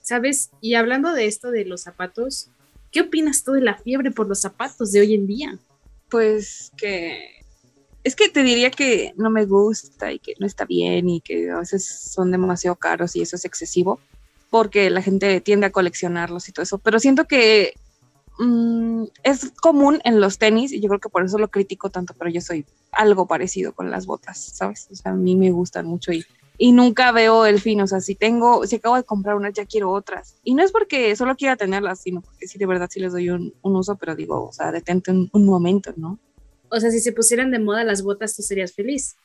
¿Sabes? 0.00 0.50
Y 0.60 0.74
hablando 0.74 1.12
de 1.12 1.26
esto 1.26 1.50
de 1.50 1.64
los 1.64 1.82
zapatos, 1.82 2.50
¿qué 2.90 3.02
opinas 3.02 3.42
tú 3.42 3.52
de 3.52 3.62
la 3.62 3.76
fiebre 3.78 4.10
por 4.10 4.28
los 4.28 4.40
zapatos 4.40 4.92
de 4.92 5.00
hoy 5.00 5.14
en 5.14 5.26
día? 5.26 5.58
pues 6.14 6.70
que 6.76 7.43
es 8.04 8.14
que 8.14 8.28
te 8.28 8.42
diría 8.42 8.70
que 8.70 9.12
no 9.16 9.30
me 9.30 9.46
gusta 9.46 10.12
y 10.12 10.18
que 10.18 10.34
no 10.38 10.46
está 10.46 10.64
bien 10.64 11.08
y 11.08 11.20
que 11.20 11.50
a 11.50 11.58
veces 11.58 11.86
son 11.86 12.30
demasiado 12.30 12.76
caros 12.76 13.16
y 13.16 13.22
eso 13.22 13.36
es 13.36 13.44
excesivo 13.44 13.98
porque 14.50 14.88
la 14.88 15.02
gente 15.02 15.40
tiende 15.40 15.66
a 15.66 15.72
coleccionarlos 15.72 16.48
y 16.48 16.52
todo 16.52 16.62
eso, 16.62 16.78
pero 16.78 17.00
siento 17.00 17.24
que 17.24 17.74
mm, 18.38 19.04
es 19.24 19.50
común 19.60 20.00
en 20.04 20.20
los 20.20 20.38
tenis 20.38 20.72
y 20.72 20.80
yo 20.80 20.88
creo 20.88 21.00
que 21.00 21.08
por 21.08 21.24
eso 21.24 21.38
lo 21.38 21.48
critico 21.48 21.90
tanto, 21.90 22.14
pero 22.16 22.30
yo 22.30 22.40
soy 22.40 22.64
algo 22.92 23.26
parecido 23.26 23.72
con 23.72 23.90
las 23.90 24.06
botas, 24.06 24.38
¿sabes? 24.38 24.86
O 24.92 24.94
sea, 24.94 25.10
a 25.10 25.16
mí 25.16 25.34
me 25.34 25.50
gustan 25.50 25.86
mucho 25.86 26.12
y, 26.12 26.24
y 26.56 26.72
nunca 26.72 27.10
veo 27.10 27.46
el 27.46 27.60
fin, 27.60 27.80
o 27.80 27.86
sea, 27.86 28.00
si 28.00 28.14
tengo, 28.14 28.66
si 28.66 28.76
acabo 28.76 28.96
de 28.96 29.02
comprar 29.02 29.34
unas, 29.34 29.54
ya 29.54 29.66
quiero 29.66 29.90
otras. 29.90 30.36
Y 30.44 30.54
no 30.54 30.62
es 30.62 30.70
porque 30.70 31.16
solo 31.16 31.34
quiera 31.36 31.56
tenerlas, 31.56 32.00
sino 32.00 32.20
porque 32.20 32.46
sí, 32.46 32.58
de 32.58 32.66
verdad 32.66 32.88
sí 32.90 33.00
les 33.00 33.12
doy 33.12 33.30
un, 33.30 33.52
uso, 33.62 33.96
pero 33.96 34.14
digo, 34.14 34.46
o 34.46 34.52
sea, 34.52 34.70
detente 34.70 35.10
un, 35.10 35.44
momento, 35.44 35.92
¿no? 35.96 36.18
O 36.74 36.80
sea, 36.80 36.90
si 36.90 37.00
se 37.00 37.12
pusieran 37.12 37.50
de 37.50 37.58
moda 37.58 37.84
las 37.84 38.02
botas, 38.02 38.34
tú 38.34 38.42
serías 38.42 38.72
feliz. 38.72 39.16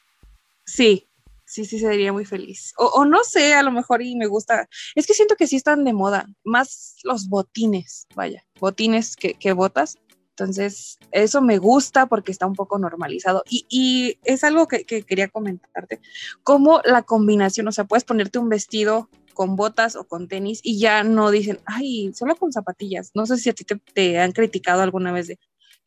Sí, 0.65 1.07
sí, 1.45 1.65
sí, 1.65 1.79
sería 1.79 2.13
muy 2.13 2.25
feliz. 2.25 2.73
O, 2.77 3.05
no 3.05 3.23
sé, 3.23 3.53
a 3.53 3.63
lo 3.63 3.71
mejor 3.71 4.01
y 4.01 4.15
me 4.15 4.27
gusta. 4.27 4.69
Es 4.95 5.07
que 5.07 5.13
siento 5.13 5.35
que 5.35 5.47
sí 5.47 5.55
están 5.55 5.83
de 5.83 5.93
moda, 5.93 6.27
más 6.43 6.97
los 7.03 7.27
botines, 7.27 8.07
vaya, 8.15 8.45
botines 8.59 9.15
que, 9.15 9.33
que 9.33 9.53
botas. 9.53 9.97
Entonces, 10.31 10.97
eso 11.11 11.41
me 11.41 11.57
gusta 11.57 12.05
porque 12.05 12.31
está 12.31 12.45
un 12.45 12.53
poco 12.53 12.77
normalizado. 12.77 13.43
Y, 13.49 13.65
y 13.69 14.19
es 14.23 14.43
algo 14.43 14.67
que, 14.67 14.85
que, 14.85 15.03
quería 15.03 15.27
comentarte, 15.27 15.99
como 16.43 16.81
la 16.85 17.01
combinación, 17.01 17.67
o 17.67 17.71
sea, 17.71 17.83
puedes 17.83 18.05
ponerte 18.05 18.39
un 18.39 18.47
vestido 18.47 19.09
con 19.33 19.55
botas 19.55 19.95
o 19.95 20.03
con 20.03 20.27
tenis 20.27 20.59
y 20.63 20.79
ya 20.79 21.03
no 21.03 21.31
dicen, 21.31 21.59
ay, 21.65 22.11
solo 22.13 22.35
con 22.35 22.51
zapatillas. 22.51 23.11
No 23.15 23.25
sé 23.25 23.37
si 23.37 23.49
a 23.49 23.53
ti 23.53 23.63
te, 23.63 23.75
te 23.93 24.19
han 24.19 24.33
criticado 24.33 24.81
alguna 24.81 25.11
vez 25.11 25.27
de, 25.27 25.39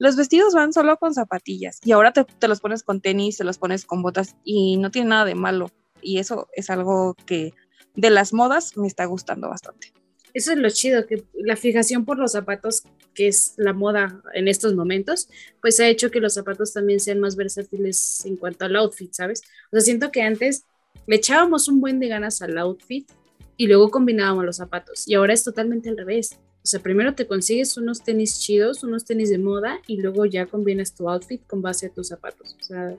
los 0.02 0.16
vestidos 0.16 0.52
van 0.52 0.72
solo 0.72 0.96
con 0.96 1.14
zapatillas 1.14 1.78
y 1.84 1.92
ahora 1.92 2.12
te, 2.12 2.48
los 2.48 2.58
pones 2.58 2.82
con 2.82 3.00
tenis, 3.00 3.36
te 3.36 3.44
los 3.44 3.58
pones 3.58 3.84
con 3.84 4.02
botas 4.02 4.34
y 4.42 4.76
no 4.78 4.90
tiene 4.90 5.10
nada 5.10 5.24
de 5.24 5.36
malo. 5.36 5.70
Y 6.00 6.18
eso 6.18 6.48
es 6.54 6.70
algo 6.70 7.14
que 7.24 7.54
de 7.94 8.10
las 8.10 8.32
modas 8.32 8.76
me 8.76 8.88
está 8.88 9.04
gustando 9.04 9.48
bastante. 9.48 9.92
Eso 10.34 10.50
es 10.50 10.58
lo 10.58 10.68
chido, 10.70 11.06
que 11.06 11.22
la 11.34 11.54
fijación 11.54 12.04
por 12.04 12.18
los 12.18 12.32
zapatos, 12.32 12.82
que 13.14 13.28
es 13.28 13.54
la 13.58 13.74
moda 13.74 14.20
en 14.34 14.48
estos 14.48 14.74
momentos, 14.74 15.28
pues 15.60 15.78
ha 15.78 15.86
hecho 15.86 16.10
que 16.10 16.18
los 16.18 16.34
zapatos 16.34 16.72
también 16.72 16.98
sean 16.98 17.20
más 17.20 17.36
versátiles 17.36 18.26
en 18.26 18.36
cuanto 18.36 18.64
al 18.64 18.74
outfit, 18.74 19.12
¿sabes? 19.12 19.42
O 19.70 19.76
sea, 19.76 19.82
siento 19.82 20.10
que 20.10 20.22
antes 20.22 20.64
le 21.06 21.14
echábamos 21.14 21.68
un 21.68 21.80
buen 21.80 22.00
de 22.00 22.08
ganas 22.08 22.42
al 22.42 22.58
outfit 22.58 23.08
y 23.56 23.68
luego 23.68 23.92
combinábamos 23.92 24.46
los 24.46 24.56
zapatos. 24.56 25.06
Y 25.06 25.14
ahora 25.14 25.32
es 25.32 25.44
totalmente 25.44 25.90
al 25.90 25.96
revés. 25.96 26.40
O 26.62 26.66
sea, 26.66 26.80
primero 26.80 27.14
te 27.14 27.26
consigues 27.26 27.76
unos 27.76 28.02
tenis 28.02 28.38
chidos, 28.38 28.84
unos 28.84 29.04
tenis 29.04 29.30
de 29.30 29.38
moda 29.38 29.80
y 29.86 30.00
luego 30.00 30.26
ya 30.26 30.46
combinas 30.46 30.94
tu 30.94 31.08
outfit 31.08 31.44
con 31.46 31.60
base 31.60 31.86
a 31.86 31.90
tus 31.90 32.08
zapatos. 32.08 32.56
O 32.60 32.64
sea, 32.64 32.96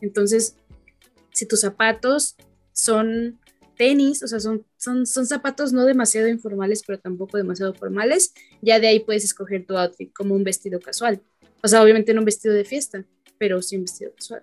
entonces, 0.00 0.56
si 1.32 1.46
tus 1.46 1.60
zapatos 1.60 2.36
son 2.72 3.38
tenis, 3.76 4.22
o 4.22 4.26
sea, 4.26 4.40
son, 4.40 4.66
son, 4.76 5.06
son 5.06 5.26
zapatos 5.26 5.72
no 5.72 5.84
demasiado 5.84 6.28
informales, 6.28 6.82
pero 6.84 6.98
tampoco 6.98 7.36
demasiado 7.36 7.74
formales, 7.74 8.34
ya 8.60 8.80
de 8.80 8.88
ahí 8.88 9.00
puedes 9.00 9.24
escoger 9.24 9.64
tu 9.64 9.76
outfit 9.76 10.12
como 10.12 10.34
un 10.34 10.44
vestido 10.44 10.80
casual. 10.80 11.22
O 11.62 11.68
sea, 11.68 11.82
obviamente 11.82 12.12
no 12.12 12.20
un 12.20 12.26
vestido 12.26 12.54
de 12.54 12.64
fiesta, 12.64 13.04
pero 13.38 13.62
sí 13.62 13.76
un 13.76 13.82
vestido 13.82 14.12
casual. 14.14 14.42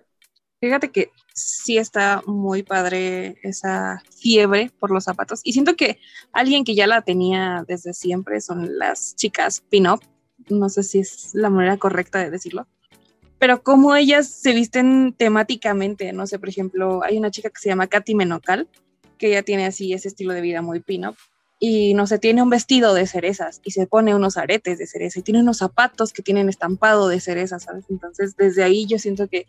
Fíjate 0.60 0.90
que 0.90 1.12
sí 1.34 1.78
está 1.78 2.22
muy 2.26 2.64
padre 2.64 3.36
esa 3.44 4.02
fiebre 4.20 4.72
por 4.80 4.90
los 4.90 5.04
zapatos. 5.04 5.40
Y 5.44 5.52
siento 5.52 5.76
que 5.76 5.98
alguien 6.32 6.64
que 6.64 6.74
ya 6.74 6.88
la 6.88 7.02
tenía 7.02 7.64
desde 7.68 7.92
siempre 7.92 8.40
son 8.40 8.76
las 8.76 9.14
chicas 9.14 9.62
pin-up. 9.68 10.00
No 10.48 10.68
sé 10.68 10.82
si 10.82 10.98
es 10.98 11.30
la 11.34 11.48
manera 11.48 11.76
correcta 11.76 12.18
de 12.18 12.30
decirlo. 12.30 12.66
Pero 13.38 13.62
como 13.62 13.94
ellas 13.94 14.26
se 14.26 14.52
visten 14.52 15.14
temáticamente, 15.16 16.12
no 16.12 16.26
sé, 16.26 16.40
por 16.40 16.48
ejemplo, 16.48 17.04
hay 17.04 17.18
una 17.18 17.30
chica 17.30 17.50
que 17.50 17.60
se 17.60 17.68
llama 17.68 17.86
Katy 17.86 18.16
Menocal, 18.16 18.68
que 19.16 19.28
ella 19.28 19.44
tiene 19.44 19.66
así 19.66 19.92
ese 19.92 20.08
estilo 20.08 20.32
de 20.32 20.40
vida 20.40 20.60
muy 20.60 20.80
pin-up. 20.80 21.16
Y 21.60 21.94
no 21.94 22.08
sé, 22.08 22.18
tiene 22.18 22.42
un 22.42 22.50
vestido 22.50 22.94
de 22.94 23.06
cerezas 23.06 23.60
y 23.64 23.72
se 23.72 23.86
pone 23.86 24.14
unos 24.14 24.36
aretes 24.36 24.78
de 24.78 24.86
cereza 24.86 25.20
y 25.20 25.22
tiene 25.22 25.40
unos 25.40 25.58
zapatos 25.58 26.12
que 26.12 26.22
tienen 26.22 26.48
estampado 26.48 27.08
de 27.08 27.20
cerezas, 27.20 27.64
¿sabes? 27.64 27.84
Entonces, 27.90 28.36
desde 28.36 28.64
ahí 28.64 28.86
yo 28.86 28.98
siento 28.98 29.28
que 29.28 29.46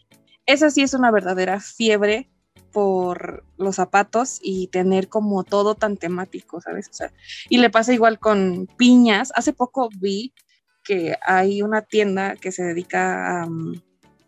esa 0.49 0.71
sí 0.71 0.81
es 0.81 0.95
una 0.95 1.11
verdadera 1.11 1.59
fiebre 1.59 2.27
por 2.71 3.43
los 3.57 3.75
zapatos 3.75 4.39
y 4.41 4.67
tener 4.67 5.07
como 5.07 5.43
todo 5.43 5.75
tan 5.75 5.95
temático, 5.95 6.59
¿sabes? 6.59 6.89
O 6.89 6.93
sea, 6.93 7.13
y 7.49 7.59
le 7.59 7.69
pasa 7.69 7.93
igual 7.93 8.17
con 8.17 8.67
piñas. 8.77 9.31
Hace 9.35 9.53
poco 9.53 9.89
vi 9.99 10.33
que 10.83 11.15
hay 11.23 11.61
una 11.61 11.83
tienda 11.83 12.35
que 12.35 12.51
se 12.51 12.63
dedica 12.63 13.43
a, 13.43 13.47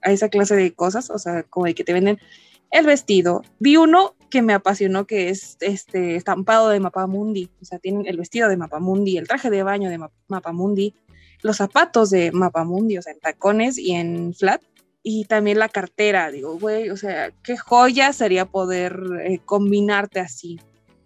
a 0.04 0.12
esa 0.12 0.30
clase 0.30 0.56
de 0.56 0.74
cosas, 0.74 1.10
o 1.10 1.18
sea, 1.18 1.42
como 1.42 1.66
de 1.66 1.74
que 1.74 1.84
te 1.84 1.94
venden 1.94 2.20
el 2.70 2.86
vestido. 2.86 3.42
Vi 3.60 3.78
uno 3.78 4.16
que 4.30 4.44
me 4.44 4.54
apasionó 4.54 5.08
que 5.08 5.30
es 5.30 5.58
este 5.60 6.18
estampado 6.18 6.70
de 6.70 6.80
Mapamundi, 6.80 7.50
o 7.62 7.66
sea, 7.66 7.80
tienen 7.80 8.06
el 8.06 8.18
vestido 8.18 8.48
de 8.48 8.58
Mapamundi, 8.58 9.18
el 9.18 9.28
traje 9.28 9.50
de 9.50 9.64
baño 9.64 9.90
de 9.90 10.00
Mapamundi, 10.28 10.94
los 11.42 11.58
zapatos 11.58 12.12
de 12.12 12.32
Mapamundi, 12.32 13.00
o 13.00 13.02
sea, 13.02 13.14
en 13.14 13.20
tacones 13.20 13.80
y 13.80 13.94
en 13.94 14.36
flat, 14.36 14.62
y 15.04 15.26
también 15.26 15.60
la 15.60 15.70
cartera, 15.70 16.32
digo, 16.32 16.58
güey, 16.60 16.90
o 16.90 16.98
sea, 16.98 17.32
qué 17.44 17.58
joya 17.58 18.14
sería 18.14 18.46
poder 18.46 19.00
eh, 19.24 19.40
combinarte 19.44 20.20
así. 20.20 20.60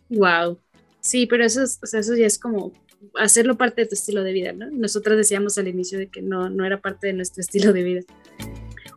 Wow. 0.09 0.59
Sí, 0.99 1.27
pero 1.27 1.45
eso, 1.45 1.63
es, 1.63 1.79
eso 1.93 2.15
ya 2.15 2.25
es 2.25 2.39
como 2.39 2.73
hacerlo 3.15 3.57
parte 3.57 3.81
de 3.81 3.87
tu 3.87 3.95
estilo 3.95 4.23
de 4.23 4.33
vida, 4.33 4.51
¿no? 4.51 4.69
Nosotros 4.71 5.17
decíamos 5.17 5.57
al 5.57 5.67
inicio 5.67 5.97
de 5.97 6.07
que 6.07 6.21
no, 6.21 6.49
no 6.49 6.65
era 6.65 6.81
parte 6.81 7.07
de 7.07 7.13
nuestro 7.13 7.41
estilo 7.41 7.71
de 7.73 7.83
vida. 7.83 8.01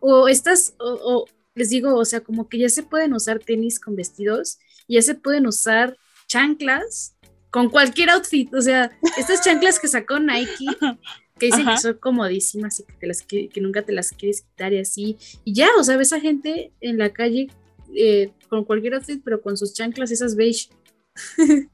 O 0.00 0.28
estas, 0.28 0.74
o, 0.78 1.26
les 1.54 1.70
digo, 1.70 1.94
o 1.96 2.04
sea, 2.04 2.20
como 2.20 2.48
que 2.48 2.58
ya 2.58 2.68
se 2.68 2.82
pueden 2.82 3.12
usar 3.12 3.38
tenis 3.38 3.78
con 3.78 3.96
vestidos, 3.96 4.58
ya 4.88 5.02
se 5.02 5.14
pueden 5.14 5.46
usar 5.46 5.96
chanclas 6.26 7.16
con 7.50 7.70
cualquier 7.70 8.10
outfit, 8.10 8.52
o 8.54 8.60
sea, 8.60 8.90
estas 9.16 9.42
chanclas 9.42 9.78
que 9.78 9.88
sacó 9.88 10.18
Nike 10.18 10.66
que 11.38 11.46
dicen 11.46 11.66
que 11.66 11.78
son 11.78 11.94
comodísimas 11.94 12.80
y 12.80 12.84
que, 12.98 13.06
las, 13.06 13.22
que, 13.22 13.50
nunca 13.60 13.82
te 13.82 13.92
las 13.92 14.10
quieres 14.12 14.42
quitar 14.42 14.72
y 14.72 14.78
así. 14.78 15.16
Y 15.44 15.54
ya, 15.54 15.68
o 15.78 15.84
sea, 15.84 15.96
ves 15.96 16.12
a 16.12 16.20
gente 16.20 16.72
en 16.80 16.98
la 16.98 17.10
calle 17.10 17.48
eh, 17.94 18.30
con 18.48 18.64
cualquier 18.64 18.94
outfit, 18.94 19.22
pero 19.24 19.40
con 19.40 19.56
sus 19.56 19.74
chanclas, 19.74 20.10
esas 20.10 20.36
beige. 20.36 20.68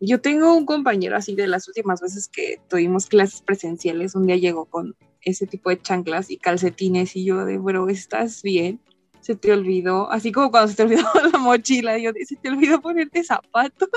Yo 0.00 0.20
tengo 0.20 0.56
un 0.56 0.66
compañero 0.66 1.16
así 1.16 1.36
de 1.36 1.46
las 1.46 1.68
últimas 1.68 2.00
veces 2.00 2.28
que 2.28 2.60
tuvimos 2.68 3.06
clases 3.06 3.40
presenciales, 3.40 4.16
un 4.16 4.26
día 4.26 4.36
llegó 4.36 4.64
con 4.64 4.96
ese 5.20 5.46
tipo 5.46 5.70
de 5.70 5.80
chanclas 5.80 6.28
y 6.28 6.38
calcetines 6.38 7.14
y 7.14 7.24
yo 7.24 7.44
de, 7.44 7.58
bueno, 7.58 7.88
¿estás 7.88 8.42
bien? 8.42 8.80
Se 9.20 9.36
te 9.36 9.52
olvidó, 9.52 10.10
así 10.10 10.32
como 10.32 10.50
cuando 10.50 10.68
se 10.68 10.74
te 10.74 10.82
olvidó 10.82 11.04
la 11.32 11.38
mochila, 11.38 11.98
yo 11.98 12.12
de, 12.12 12.24
se 12.26 12.34
te 12.34 12.48
olvidó 12.48 12.80
ponerte 12.80 13.22
zapatos. 13.22 13.88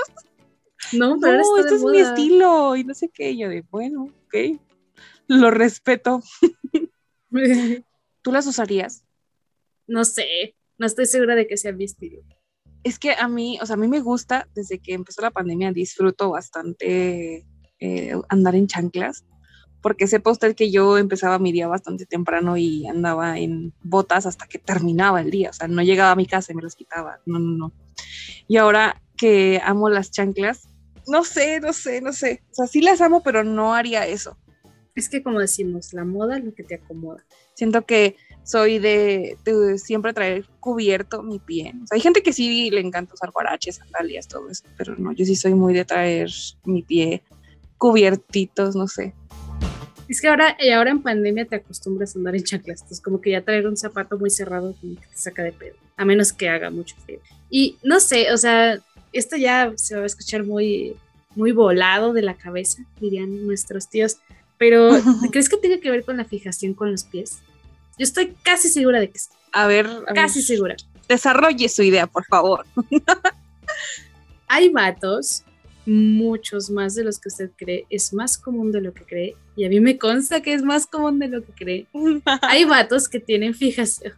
No, 0.92 1.18
pero 1.20 1.38
no, 1.38 1.58
este 1.58 1.74
es 1.74 1.84
mi 1.84 1.98
estilo 1.98 2.76
y 2.76 2.84
no 2.84 2.94
sé 2.94 3.08
qué. 3.08 3.36
yo 3.36 3.48
de, 3.48 3.62
bueno, 3.70 4.04
ok, 4.26 4.60
lo 5.26 5.50
respeto. 5.50 6.22
¿Tú 8.22 8.32
las 8.32 8.46
usarías? 8.46 9.04
No 9.86 10.04
sé, 10.04 10.56
no 10.78 10.86
estoy 10.86 11.06
segura 11.06 11.34
de 11.34 11.46
que 11.46 11.56
sea 11.56 11.72
mi 11.72 11.84
estilo. 11.84 12.22
Es 12.82 12.98
que 12.98 13.12
a 13.12 13.28
mí, 13.28 13.58
o 13.60 13.66
sea, 13.66 13.74
a 13.74 13.78
mí 13.78 13.88
me 13.88 14.00
gusta, 14.00 14.48
desde 14.54 14.78
que 14.78 14.94
empezó 14.94 15.22
la 15.22 15.30
pandemia, 15.30 15.72
disfruto 15.72 16.30
bastante 16.30 17.46
eh, 17.80 18.14
andar 18.28 18.54
en 18.54 18.68
chanclas, 18.68 19.24
porque 19.82 20.06
sepa 20.06 20.30
usted 20.30 20.54
que 20.54 20.70
yo 20.70 20.98
empezaba 20.98 21.38
mi 21.38 21.52
día 21.52 21.68
bastante 21.68 22.06
temprano 22.06 22.56
y 22.56 22.86
andaba 22.86 23.38
en 23.38 23.72
botas 23.82 24.26
hasta 24.26 24.46
que 24.46 24.58
terminaba 24.58 25.20
el 25.20 25.30
día, 25.30 25.50
o 25.50 25.52
sea, 25.52 25.68
no 25.68 25.82
llegaba 25.82 26.12
a 26.12 26.16
mi 26.16 26.26
casa 26.26 26.52
y 26.52 26.56
me 26.56 26.62
las 26.62 26.74
quitaba, 26.74 27.20
no, 27.26 27.38
no, 27.38 27.56
no. 27.56 27.72
Y 28.48 28.56
ahora 28.56 29.02
que 29.16 29.60
amo 29.64 29.88
las 29.88 30.10
chanclas, 30.10 30.68
no 31.06 31.24
sé, 31.24 31.60
no 31.60 31.72
sé, 31.72 32.00
no 32.00 32.12
sé. 32.12 32.42
O 32.50 32.54
sea, 32.54 32.66
sí 32.66 32.80
las 32.80 33.00
amo, 33.00 33.22
pero 33.22 33.44
no 33.44 33.74
haría 33.74 34.06
eso. 34.06 34.36
Es 34.94 35.08
que 35.08 35.22
como 35.22 35.40
decimos, 35.40 35.92
la 35.92 36.04
moda 36.04 36.38
es 36.38 36.44
lo 36.44 36.54
que 36.54 36.64
te 36.64 36.76
acomoda. 36.76 37.22
Siento 37.54 37.84
que 37.84 38.16
soy 38.44 38.78
de, 38.78 39.36
siempre 39.76 40.12
traer 40.12 40.46
cubierto 40.60 41.22
mi 41.22 41.38
pie. 41.38 41.74
O 41.82 41.86
sea, 41.86 41.96
hay 41.96 42.00
gente 42.00 42.22
que 42.22 42.32
sí 42.32 42.70
le 42.70 42.80
encanta 42.80 43.14
usar 43.14 43.30
guaraches, 43.30 43.76
sandalias, 43.76 44.28
todo 44.28 44.48
eso, 44.48 44.64
pero 44.78 44.94
no, 44.96 45.12
yo 45.12 45.24
sí 45.24 45.36
soy 45.36 45.54
muy 45.54 45.74
de 45.74 45.84
traer 45.84 46.30
mi 46.64 46.82
pie 46.82 47.22
cubiertitos, 47.76 48.74
no 48.74 48.88
sé. 48.88 49.14
Es 50.08 50.20
que 50.20 50.28
ahora, 50.28 50.56
y 50.60 50.70
ahora 50.70 50.92
en 50.92 51.02
pandemia 51.02 51.44
te 51.46 51.56
acostumbras 51.56 52.14
a 52.14 52.18
andar 52.20 52.36
en 52.36 52.44
chanclas, 52.44 52.82
entonces 52.82 53.02
como 53.02 53.20
que 53.20 53.32
ya 53.32 53.42
traer 53.42 53.66
un 53.66 53.76
zapato 53.76 54.16
muy 54.16 54.30
cerrado 54.30 54.74
como 54.80 54.94
que 54.94 55.06
te 55.08 55.16
saca 55.16 55.42
de 55.42 55.52
pedo, 55.52 55.74
a 55.96 56.04
menos 56.04 56.32
que 56.32 56.48
haga 56.48 56.70
mucho 56.70 56.94
frío. 57.04 57.18
Y 57.50 57.78
no 57.82 57.98
sé, 57.98 58.32
o 58.32 58.36
sea, 58.36 58.78
esto 59.18 59.36
ya 59.36 59.72
se 59.76 59.96
va 59.96 60.02
a 60.02 60.06
escuchar 60.06 60.44
muy, 60.44 60.96
muy 61.34 61.52
volado 61.52 62.12
de 62.12 62.22
la 62.22 62.34
cabeza, 62.34 62.82
dirían 63.00 63.46
nuestros 63.46 63.88
tíos, 63.88 64.18
pero 64.58 64.90
¿crees 65.30 65.48
que 65.48 65.56
tiene 65.56 65.80
que 65.80 65.90
ver 65.90 66.04
con 66.04 66.16
la 66.16 66.24
fijación 66.24 66.74
con 66.74 66.90
los 66.90 67.04
pies? 67.04 67.38
Yo 67.98 68.04
estoy 68.04 68.34
casi 68.42 68.68
segura 68.68 69.00
de 69.00 69.10
que 69.10 69.18
sí. 69.18 69.28
A 69.52 69.66
ver, 69.66 69.88
casi 70.14 70.42
segura. 70.42 70.76
Desarrolle 71.08 71.68
su 71.68 71.82
idea, 71.82 72.06
por 72.06 72.24
favor. 72.26 72.66
Hay 74.48 74.68
vatos, 74.68 75.44
muchos 75.86 76.68
más 76.68 76.94
de 76.94 77.04
los 77.04 77.18
que 77.18 77.28
usted 77.28 77.50
cree, 77.56 77.86
es 77.88 78.12
más 78.12 78.36
común 78.36 78.70
de 78.72 78.80
lo 78.80 78.92
que 78.92 79.04
cree, 79.04 79.36
y 79.56 79.64
a 79.64 79.68
mí 79.68 79.80
me 79.80 79.96
consta 79.98 80.42
que 80.42 80.52
es 80.52 80.62
más 80.62 80.86
común 80.86 81.18
de 81.18 81.28
lo 81.28 81.42
que 81.44 81.52
cree. 81.52 81.86
Hay 82.42 82.64
vatos 82.64 83.08
que 83.08 83.20
tienen 83.20 83.54
fijación, 83.54 84.12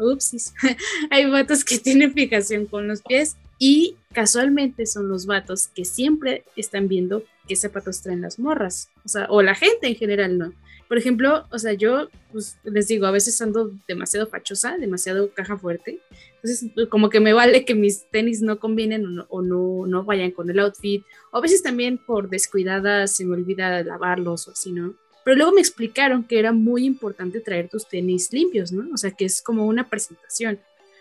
hay 1.11 1.31
vatos 1.31 1.65
que 1.65 1.79
tienen 1.79 2.13
fijación 2.13 2.67
con 2.67 2.89
los 2.89 3.03
pies 3.03 3.37
y 3.59 3.97
casualmente 4.13 4.87
son 4.87 5.09
los 5.09 5.27
vatos 5.27 5.69
que 5.69 5.85
siempre 5.85 6.45
están 6.57 6.89
viendo 6.89 7.25
qué 7.47 7.57
zapatos 7.57 8.03
traen 8.03 8.21
las 8.21 8.39
morras, 8.39 8.91
o 9.05 9.09
sea, 9.09 9.27
o 9.31 9.43
la 9.43 9.55
gente 9.55 9.89
en 9.89 9.97
general, 9.97 10.39
¿no? 10.39 10.53
Por 10.87 10.97
ejemplo, 10.97 11.47
o 11.51 11.59
sea, 11.59 11.75
yo 11.75 12.09
pues, 12.33 12.59
les 12.65 12.89
digo, 12.89 13.07
a 13.07 13.11
veces 13.11 13.41
ando 13.43 13.73
demasiado 13.87 14.27
fachosa, 14.27 14.79
demasiado 14.79 15.31
caja 15.35 15.59
fuerte, 15.59 16.01
entonces 16.37 16.71
como 16.89 17.11
que 17.11 17.21
me 17.21 17.33
vale 17.33 17.65
que 17.65 17.75
mis 17.75 18.09
tenis 18.11 18.41
no 18.41 18.59
combinen 18.59 19.05
o 19.29 19.43
no, 19.43 19.87
no, 19.87 20.05
vayan 20.05 20.31
con 20.31 20.49
el 20.49 20.59
outfit, 20.61 21.05
o 21.31 21.39
a 21.39 21.41
veces 21.41 21.63
también 21.63 21.99
por 21.99 22.31
descuidada 22.31 23.07
se 23.07 23.25
me 23.25 23.35
olvida 23.35 23.83
lavarlos 23.83 24.49
o 24.49 24.53
así, 24.53 24.73
¿no? 24.73 24.95
Pero 25.25 25.37
luego 25.37 25.53
me 25.53 25.61
explicaron 25.61 26.25
que 26.25 26.39
era 26.39 26.53
muy 26.53 26.87
importante 26.87 27.41
traer 27.41 27.69
tus 27.69 27.87
tenis 27.87 28.33
limpios, 28.33 28.73
¿no? 28.73 28.89
O 28.95 28.97
sea, 28.97 29.11
que 29.11 29.27
es 29.27 29.43
como 29.43 29.67
una 29.67 29.91
presentación 29.91 30.59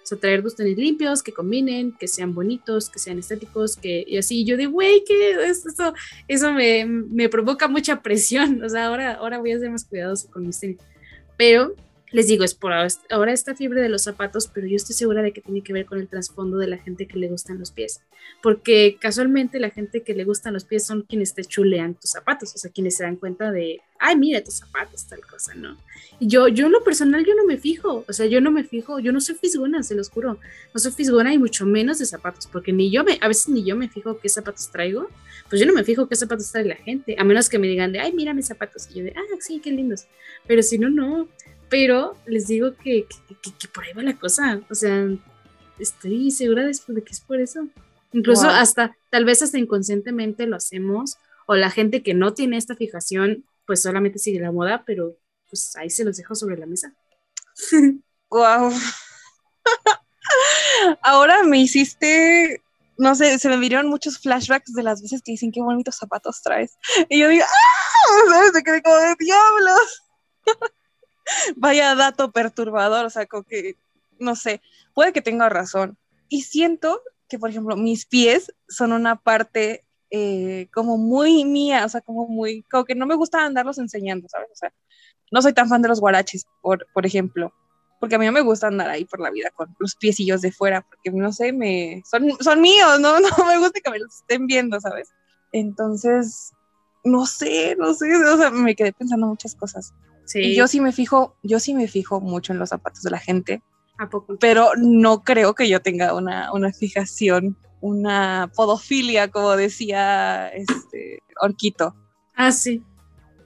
O 0.07 0.09
sea, 0.09 0.17
traer 0.17 0.41
dos 0.41 0.55
tenis 0.55 0.77
limpios, 0.77 1.21
que 1.21 1.33
combinen, 1.33 1.91
que 1.91 2.07
sean 2.07 2.33
bonitos, 2.33 2.89
que 2.89 2.97
sean 2.97 3.19
estéticos, 3.19 3.75
que 3.75 4.05
y 4.07 4.17
así. 4.17 4.45
Yo 4.45 4.55
digo, 4.55 4.71
güey, 4.71 5.03
¿qué 5.05 5.31
es 5.31 5.65
eso? 5.65 5.93
Eso 6.29 6.53
me, 6.53 6.85
me, 6.85 7.27
provoca 7.27 7.67
mucha 7.67 8.01
presión. 8.01 8.63
O 8.63 8.69
sea, 8.69 8.85
ahora, 8.85 9.15
ahora 9.15 9.39
voy 9.39 9.51
a 9.51 9.59
ser 9.59 9.69
más 9.69 9.83
cuidadoso 9.83 10.31
con 10.31 10.47
mis 10.47 10.57
tenis. 10.61 10.77
Pero 11.35 11.75
les 12.11 12.27
digo, 12.27 12.43
es 12.45 12.53
por 12.53 12.71
ahora 12.73 13.33
esta 13.33 13.53
fiebre 13.53 13.81
de 13.81 13.89
los 13.89 14.03
zapatos, 14.03 14.47
pero 14.47 14.65
yo 14.65 14.77
estoy 14.77 14.95
segura 14.95 15.21
de 15.21 15.33
que 15.33 15.41
tiene 15.41 15.61
que 15.61 15.73
ver 15.73 15.85
con 15.85 15.99
el 15.99 16.07
trasfondo 16.07 16.57
de 16.57 16.67
la 16.67 16.77
gente 16.77 17.05
que 17.05 17.19
le 17.19 17.27
gustan 17.27 17.59
los 17.59 17.71
pies, 17.71 18.01
porque 18.41 18.97
casualmente 18.99 19.59
la 19.59 19.71
gente 19.71 20.03
que 20.03 20.13
le 20.13 20.23
gustan 20.23 20.53
los 20.53 20.63
pies 20.63 20.85
son 20.85 21.01
quienes 21.01 21.33
te 21.33 21.43
chulean 21.43 21.95
tus 21.95 22.11
zapatos, 22.11 22.55
o 22.55 22.57
sea, 22.57 22.71
quienes 22.71 22.95
se 22.95 23.03
dan 23.03 23.17
cuenta 23.17 23.51
de, 23.51 23.81
ay, 23.99 24.15
mira 24.15 24.41
tus 24.41 24.55
zapatos, 24.55 25.05
tal 25.07 25.19
cosa, 25.25 25.53
¿no? 25.55 25.77
Y 26.19 26.27
yo, 26.27 26.47
yo 26.47 26.69
lo 26.69 26.81
personal, 26.81 27.25
yo 27.25 27.35
no 27.35 27.45
me 27.45 27.57
fijo, 27.57 28.05
o 28.07 28.13
sea, 28.13 28.25
yo 28.25 28.39
no 28.39 28.51
me 28.51 28.63
fijo, 28.63 28.99
yo 28.99 29.11
no 29.11 29.19
soy 29.19 29.35
fisgona, 29.35 29.83
se 29.83 29.93
los 29.93 30.09
juro, 30.09 30.39
no 30.73 30.79
soy 30.79 30.93
fisgona 30.93 31.33
y 31.33 31.37
mucho 31.37 31.65
menos 31.65 31.99
de 31.99 32.05
zapatos, 32.05 32.47
porque 32.47 32.71
ni 32.71 32.89
yo 32.89 33.03
me, 33.03 33.17
a 33.21 33.27
veces 33.27 33.49
ni 33.49 33.65
yo 33.65 33.75
me 33.75 33.89
fijo 33.89 34.17
qué 34.17 34.29
zapatos 34.29 34.71
traigo, 34.71 35.09
pues 35.49 35.59
yo 35.59 35.67
no 35.67 35.73
me 35.73 35.83
fijo 35.83 36.07
qué 36.07 36.15
zapatos 36.15 36.51
trae 36.53 36.63
la 36.63 36.75
gente, 36.75 37.17
a 37.19 37.23
menos 37.25 37.49
que 37.49 37.59
me 37.59 37.67
digan 37.67 37.91
de, 37.91 37.99
ay, 37.99 38.13
mira 38.13 38.33
mis 38.33 38.47
zapatos, 38.47 38.87
y 38.91 38.99
yo 38.99 39.03
de, 39.03 39.13
ah, 39.17 39.37
sí, 39.41 39.59
qué 39.59 39.71
lindos, 39.71 40.07
pero 40.47 40.63
si 40.63 40.79
no, 40.79 40.89
no, 40.89 41.27
pero 41.69 42.15
les 42.25 42.47
digo 42.47 42.75
que, 42.75 43.07
por 43.73 43.83
ahí 43.83 43.93
va 43.93 44.03
la 44.03 44.17
cosa. 44.17 44.61
O 44.69 44.75
sea, 44.75 45.07
estoy 45.79 46.31
segura 46.31 46.65
de, 46.65 46.71
que 46.71 47.11
es 47.11 47.21
por 47.21 47.39
eso. 47.39 47.67
Incluso 48.13 48.47
hasta, 48.47 48.95
tal 49.09 49.25
vez 49.25 49.41
hasta 49.41 49.57
inconscientemente 49.57 50.47
lo 50.47 50.55
hacemos, 50.55 51.17
o 51.45 51.55
la 51.55 51.69
gente 51.69 52.03
que 52.03 52.13
no 52.13 52.33
tiene 52.33 52.57
esta 52.57 52.75
fijación, 52.75 53.45
pues 53.65 53.81
solamente 53.81 54.19
sigue 54.19 54.39
la 54.39 54.51
moda, 54.51 54.83
pero 54.85 55.17
pues 55.49 55.75
ahí 55.75 55.89
se 55.89 56.03
los 56.03 56.17
dejo 56.17 56.35
sobre 56.35 56.57
la 56.57 56.65
mesa. 56.65 56.93
Wow. 58.29 58.73
Ahora 61.01 61.41
me 61.43 61.61
hiciste, 61.61 62.61
no 62.97 63.15
sé, 63.15 63.39
se 63.39 63.47
me 63.47 63.57
vinieron 63.57 63.87
muchos 63.87 64.19
flashbacks 64.19 64.73
de 64.73 64.83
las 64.83 65.01
veces 65.01 65.21
que 65.23 65.31
dicen 65.31 65.53
qué 65.53 65.61
bonitos 65.61 65.95
zapatos 65.95 66.41
traes. 66.41 66.77
Y 67.07 67.19
yo 67.19 67.29
digo, 67.29 67.45
¡ah! 67.45 68.27
¿Sabes? 68.29 68.51
Me 68.53 68.63
quedé 68.63 68.81
como 68.81 68.97
de 68.97 69.15
diablos. 69.17 70.03
Vaya 71.55 71.95
dato 71.95 72.31
perturbador, 72.31 73.05
o 73.05 73.09
sea, 73.09 73.25
como 73.25 73.43
que, 73.43 73.77
no 74.19 74.35
sé, 74.35 74.61
puede 74.93 75.13
que 75.13 75.21
tenga 75.21 75.49
razón. 75.49 75.97
Y 76.29 76.41
siento 76.41 77.01
que, 77.29 77.39
por 77.39 77.49
ejemplo, 77.49 77.75
mis 77.75 78.05
pies 78.05 78.53
son 78.67 78.91
una 78.91 79.15
parte 79.17 79.85
eh, 80.09 80.67
como 80.73 80.97
muy 80.97 81.45
mía, 81.45 81.85
o 81.85 81.89
sea, 81.89 82.01
como 82.01 82.27
muy, 82.27 82.63
como 82.63 82.85
que 82.85 82.95
no 82.95 83.05
me 83.05 83.15
gusta 83.15 83.43
andarlos 83.43 83.77
enseñando, 83.77 84.27
¿sabes? 84.29 84.49
O 84.51 84.55
sea, 84.55 84.73
no 85.31 85.41
soy 85.41 85.53
tan 85.53 85.67
fan 85.67 85.81
de 85.81 85.89
los 85.89 85.99
guaraches, 85.99 86.45
por, 86.61 86.87
por 86.93 87.05
ejemplo, 87.05 87.53
porque 87.99 88.15
a 88.15 88.19
mí 88.19 88.25
no 88.25 88.31
me 88.31 88.41
gusta 88.41 88.67
andar 88.67 88.89
ahí 88.89 89.05
por 89.05 89.19
la 89.19 89.31
vida 89.31 89.49
con 89.55 89.75
los 89.79 89.95
piecillos 89.95 90.41
de 90.41 90.51
fuera, 90.51 90.81
porque 90.81 91.11
no 91.11 91.31
sé, 91.33 91.51
me, 91.51 92.03
son, 92.09 92.31
son 92.39 92.61
míos, 92.61 92.99
¿no? 92.99 93.19
No 93.37 93.45
me 93.45 93.57
gusta 93.57 93.79
que 93.81 93.91
me 93.91 93.99
los 93.99 94.15
estén 94.15 94.47
viendo, 94.47 94.79
¿sabes? 94.79 95.09
Entonces, 95.51 96.53
no 97.03 97.25
sé, 97.25 97.75
no 97.77 97.93
sé, 97.93 98.15
o 98.15 98.37
sea, 98.37 98.51
me 98.51 98.75
quedé 98.75 98.93
pensando 98.93 99.27
muchas 99.27 99.55
cosas. 99.55 99.93
Y 100.35 100.55
yo 100.55 100.67
sí 100.67 100.81
me 100.81 100.91
fijo, 100.91 101.35
yo 101.43 101.59
sí 101.59 101.73
me 101.73 101.87
fijo 101.87 102.19
mucho 102.19 102.53
en 102.53 102.59
los 102.59 102.69
zapatos 102.69 103.03
de 103.03 103.11
la 103.11 103.19
gente. 103.19 103.61
¿A 103.97 104.09
poco? 104.09 104.37
Pero 104.39 104.71
no 104.77 105.23
creo 105.23 105.55
que 105.55 105.69
yo 105.69 105.81
tenga 105.81 106.13
una, 106.13 106.51
una 106.53 106.71
fijación, 106.71 107.57
una 107.81 108.51
podofilia, 108.55 109.29
como 109.29 109.55
decía 109.55 110.49
este 110.49 111.19
Orquito. 111.41 111.95
Ah, 112.35 112.51
sí. 112.51 112.83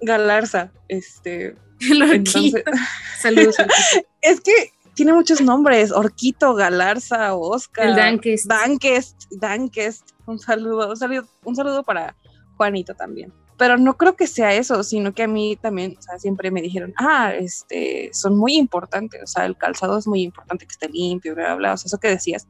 Galarza, 0.01 0.71
este. 0.87 1.55
El 1.79 2.01
Orquito. 2.01 2.57
Saludos. 3.19 3.55
es 4.21 4.41
que 4.41 4.51
tiene 4.93 5.13
muchos 5.13 5.41
nombres, 5.41 5.91
Orquito, 5.91 6.53
Galarza, 6.53 7.33
Oscar. 7.35 7.89
El 7.89 7.95
Dankest. 7.95 8.45
Dankest, 8.47 9.23
Dankest. 9.31 10.11
Un 10.25 10.39
saludo, 10.39 10.89
un 10.89 10.97
saludo, 10.97 11.27
un 11.43 11.55
saludo 11.55 11.83
para 11.83 12.15
Juanito 12.57 12.93
también 12.93 13.31
pero 13.61 13.77
no 13.77 13.95
creo 13.95 14.15
que 14.15 14.25
sea 14.25 14.55
eso, 14.55 14.83
sino 14.83 15.13
que 15.13 15.21
a 15.21 15.27
mí 15.27 15.55
también, 15.55 15.95
o 15.95 16.01
sea, 16.01 16.17
siempre 16.17 16.49
me 16.49 16.63
dijeron, 16.63 16.95
ah, 16.97 17.31
este, 17.35 18.09
son 18.11 18.35
muy 18.35 18.55
importantes, 18.55 19.21
o 19.21 19.27
sea, 19.27 19.45
el 19.45 19.55
calzado 19.55 19.99
es 19.99 20.07
muy 20.07 20.23
importante 20.23 20.65
que 20.65 20.71
esté 20.71 20.89
limpio, 20.89 21.35
bla, 21.35 21.53
bla, 21.53 21.73
o 21.73 21.77
sea, 21.77 21.85
eso 21.85 21.99
que 21.99 22.07
decías, 22.07 22.47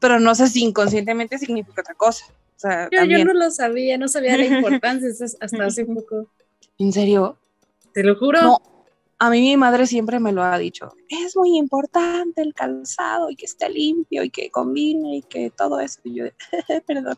pero 0.00 0.18
no 0.18 0.34
sé 0.34 0.48
si 0.48 0.64
inconscientemente 0.64 1.38
significa 1.38 1.82
otra 1.82 1.94
cosa. 1.94 2.24
O 2.56 2.58
sea, 2.58 2.88
yo, 2.90 3.04
yo 3.04 3.24
no 3.24 3.32
lo 3.32 3.48
sabía, 3.52 3.96
no 3.96 4.08
sabía 4.08 4.36
la 4.36 4.44
importancia 4.56 5.08
hasta 5.40 5.64
hace 5.64 5.84
poco. 5.84 6.26
¿En 6.78 6.92
serio? 6.92 7.38
Te 7.94 8.02
lo 8.02 8.16
juro. 8.16 8.42
No, 8.42 8.58
a 9.20 9.30
mí 9.30 9.40
mi 9.42 9.56
madre 9.56 9.86
siempre 9.86 10.18
me 10.18 10.32
lo 10.32 10.42
ha 10.42 10.58
dicho, 10.58 10.92
es 11.08 11.36
muy 11.36 11.58
importante 11.58 12.42
el 12.42 12.54
calzado 12.54 13.30
y 13.30 13.36
que 13.36 13.46
esté 13.46 13.68
limpio 13.68 14.24
y 14.24 14.30
que 14.30 14.50
combine 14.50 15.18
y 15.18 15.22
que 15.22 15.50
todo 15.50 15.78
eso. 15.78 16.00
Y 16.02 16.16
yo, 16.16 16.24
perdón. 16.88 17.16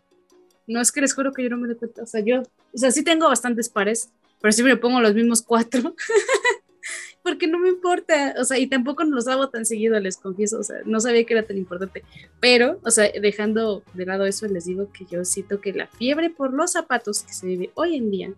No 0.66 0.80
es 0.80 0.92
que 0.92 1.00
les 1.00 1.14
juro 1.14 1.32
que 1.32 1.42
yo 1.42 1.50
no 1.50 1.56
me 1.56 1.68
doy 1.68 1.76
cuenta. 1.76 2.02
O 2.02 2.06
sea, 2.06 2.20
yo, 2.20 2.42
o 2.42 2.78
sea, 2.78 2.90
sí 2.90 3.02
tengo 3.02 3.28
bastantes 3.28 3.68
pares, 3.68 4.10
pero 4.40 4.52
siempre 4.52 4.76
pongo 4.76 5.00
los 5.00 5.14
mismos 5.14 5.42
cuatro. 5.42 5.94
porque 7.22 7.46
no 7.46 7.58
me 7.58 7.68
importa, 7.68 8.34
o 8.38 8.44
sea, 8.44 8.58
y 8.58 8.66
tampoco 8.66 9.04
los 9.04 9.28
hago 9.28 9.48
tan 9.48 9.64
seguido, 9.64 9.98
les 10.00 10.16
confieso, 10.16 10.58
o 10.58 10.62
sea, 10.62 10.78
no 10.84 11.00
sabía 11.00 11.24
que 11.24 11.34
era 11.34 11.44
tan 11.44 11.56
importante, 11.56 12.02
pero, 12.40 12.80
o 12.82 12.90
sea, 12.90 13.10
dejando 13.20 13.84
de 13.94 14.06
lado 14.06 14.26
eso, 14.26 14.46
les 14.48 14.64
digo 14.64 14.90
que 14.92 15.06
yo 15.08 15.24
siento 15.24 15.60
que 15.60 15.72
la 15.72 15.86
fiebre 15.86 16.30
por 16.30 16.52
los 16.52 16.72
zapatos 16.72 17.22
que 17.22 17.32
se 17.32 17.46
vive 17.46 17.70
hoy 17.74 17.96
en 17.96 18.10
día 18.10 18.32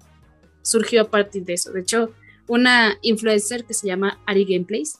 surgió 0.62 1.02
a 1.02 1.10
partir 1.10 1.44
de 1.44 1.54
eso. 1.54 1.72
De 1.72 1.80
hecho, 1.80 2.12
una 2.46 2.98
influencer 3.00 3.64
que 3.64 3.74
se 3.74 3.86
llama 3.86 4.20
Ari 4.26 4.44
Gameplays, 4.44 4.98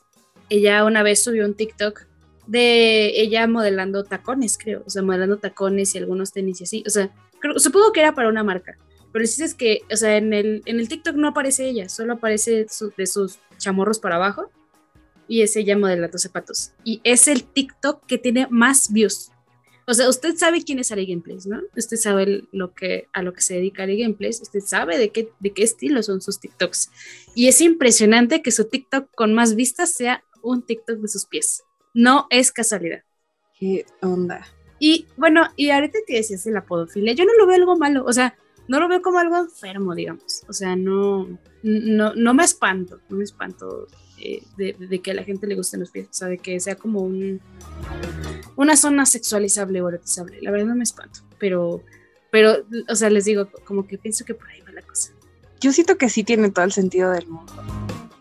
ella 0.48 0.84
una 0.84 1.02
vez 1.02 1.22
subió 1.22 1.44
un 1.44 1.54
TikTok 1.54 2.06
de 2.46 3.20
ella 3.20 3.46
modelando 3.46 4.04
tacones, 4.04 4.58
creo, 4.58 4.82
o 4.86 4.90
sea, 4.90 5.02
modelando 5.02 5.38
tacones 5.38 5.94
y 5.94 5.98
algunos 5.98 6.32
tenis 6.32 6.60
y 6.60 6.64
así, 6.64 6.84
o 6.86 6.90
sea, 6.90 7.14
supongo 7.56 7.92
que 7.92 8.00
era 8.00 8.14
para 8.14 8.28
una 8.28 8.44
marca, 8.44 8.76
pero 9.14 9.26
si 9.26 9.44
es 9.44 9.54
que, 9.54 9.82
o 9.92 9.96
sea, 9.96 10.16
en 10.16 10.32
el, 10.32 10.62
en 10.66 10.80
el 10.80 10.88
TikTok 10.88 11.14
no 11.14 11.28
aparece 11.28 11.68
ella, 11.68 11.88
solo 11.88 12.14
aparece 12.14 12.66
de 12.96 13.06
sus 13.06 13.38
chamorros 13.58 14.00
para 14.00 14.16
abajo 14.16 14.50
y 15.28 15.42
es 15.42 15.54
ella 15.54 15.78
modelando 15.78 16.18
zapatos. 16.18 16.72
Y 16.82 17.00
es 17.04 17.28
el 17.28 17.44
TikTok 17.44 18.04
que 18.06 18.18
tiene 18.18 18.48
más 18.50 18.92
views. 18.92 19.30
O 19.86 19.94
sea, 19.94 20.08
usted 20.08 20.34
sabe 20.36 20.64
quién 20.64 20.78
es 20.80 20.90
Ari 20.90 21.06
Gameplays, 21.06 21.46
¿no? 21.46 21.60
Usted 21.76 21.96
sabe 21.96 22.48
lo 22.52 22.74
que, 22.74 23.06
a 23.12 23.22
lo 23.22 23.32
que 23.34 23.42
se 23.42 23.54
dedica 23.54 23.82
Ari 23.82 24.00
Gameplays, 24.00 24.40
usted 24.40 24.60
sabe 24.60 24.98
de 24.98 25.10
qué, 25.10 25.28
de 25.38 25.52
qué 25.52 25.62
estilo 25.62 26.02
son 26.02 26.20
sus 26.20 26.40
TikToks. 26.40 26.90
Y 27.34 27.48
es 27.48 27.60
impresionante 27.60 28.42
que 28.42 28.50
su 28.50 28.64
TikTok 28.64 29.10
con 29.14 29.34
más 29.34 29.54
vistas 29.54 29.92
sea 29.92 30.24
un 30.42 30.62
TikTok 30.62 30.98
de 30.98 31.08
sus 31.08 31.26
pies. 31.26 31.62
No 31.94 32.26
es 32.28 32.50
casualidad. 32.50 33.02
¿Qué 33.58 33.86
onda? 34.02 34.46
Y 34.80 35.06
bueno, 35.16 35.48
y 35.56 35.70
ahorita 35.70 36.00
que 36.06 36.16
decías 36.16 36.44
de 36.44 36.50
la 36.50 36.66
podofilia, 36.66 37.14
yo 37.14 37.24
no 37.24 37.32
lo 37.38 37.46
veo 37.46 37.56
algo 37.56 37.76
malo, 37.76 38.04
o 38.04 38.12
sea, 38.12 38.36
no 38.66 38.80
lo 38.80 38.88
veo 38.88 39.00
como 39.00 39.18
algo 39.18 39.38
enfermo, 39.38 39.94
digamos. 39.94 40.42
O 40.48 40.52
sea, 40.52 40.74
no, 40.74 41.38
no, 41.62 42.14
no 42.14 42.34
me 42.34 42.44
espanto, 42.44 43.00
no 43.08 43.16
me 43.16 43.24
espanto 43.24 43.86
eh, 44.20 44.42
de, 44.56 45.00
que 45.00 45.12
a 45.12 45.14
la 45.14 45.22
gente 45.22 45.46
le 45.46 45.54
gusten 45.54 45.80
los 45.80 45.90
pies, 45.90 46.08
o 46.10 46.12
sea, 46.12 46.28
de 46.28 46.38
que 46.38 46.58
sea 46.58 46.74
como 46.74 47.00
un, 47.00 47.40
una 48.56 48.76
zona 48.76 49.06
sexualizable 49.06 49.80
o 49.80 49.88
erotizable. 49.88 50.38
La 50.42 50.50
verdad 50.50 50.66
no 50.66 50.76
me 50.76 50.84
espanto, 50.84 51.20
pero, 51.38 51.82
pero, 52.32 52.66
o 52.88 52.94
sea, 52.96 53.08
les 53.10 53.24
digo, 53.24 53.48
como 53.64 53.86
que 53.86 53.98
pienso 53.98 54.24
que 54.24 54.34
por 54.34 54.48
ahí 54.48 54.60
va 54.62 54.72
la 54.72 54.82
cosa. 54.82 55.12
Yo 55.60 55.72
siento 55.72 55.96
que 55.96 56.08
sí 56.08 56.24
tiene 56.24 56.50
todo 56.50 56.64
el 56.64 56.72
sentido 56.72 57.12
del 57.12 57.28
mundo 57.28 57.52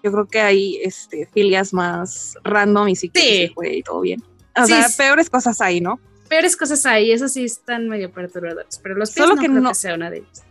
yo 0.03 0.11
creo 0.11 0.27
que 0.27 0.41
hay 0.41 0.79
este, 0.83 1.25
filias 1.27 1.73
más 1.73 2.37
random 2.43 2.89
y 2.89 2.95
sí 2.95 3.09
que 3.09 3.51
y 3.63 3.83
todo 3.83 4.01
bien. 4.01 4.21
O 4.55 4.65
sea, 4.65 4.87
peores 4.95 5.29
cosas 5.29 5.61
hay, 5.61 5.79
¿no? 5.79 5.99
Peores 6.27 6.57
cosas 6.57 6.85
hay, 6.85 7.11
eso 7.11 7.27
sí 7.29 7.45
están 7.45 7.87
medio 7.87 8.11
perturbadoras, 8.11 8.79
pero 8.83 8.95
los 8.95 9.11
pies 9.11 9.23
Solo 9.23 9.35
no 9.35 9.41
que 9.41 9.47
creo 9.47 9.61
no, 9.61 9.69
que 9.69 9.75
sea 9.75 9.95
una 9.95 10.09
de 10.09 10.17
ellas. 10.17 10.43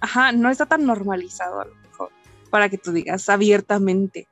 Ajá, 0.00 0.32
no 0.32 0.50
está 0.50 0.66
tan 0.66 0.86
normalizado 0.86 1.60
a 1.60 1.66
lo 1.66 1.74
mejor 1.74 2.10
para 2.50 2.68
que 2.68 2.78
tú 2.78 2.92
digas 2.92 3.28
abiertamente 3.28 4.26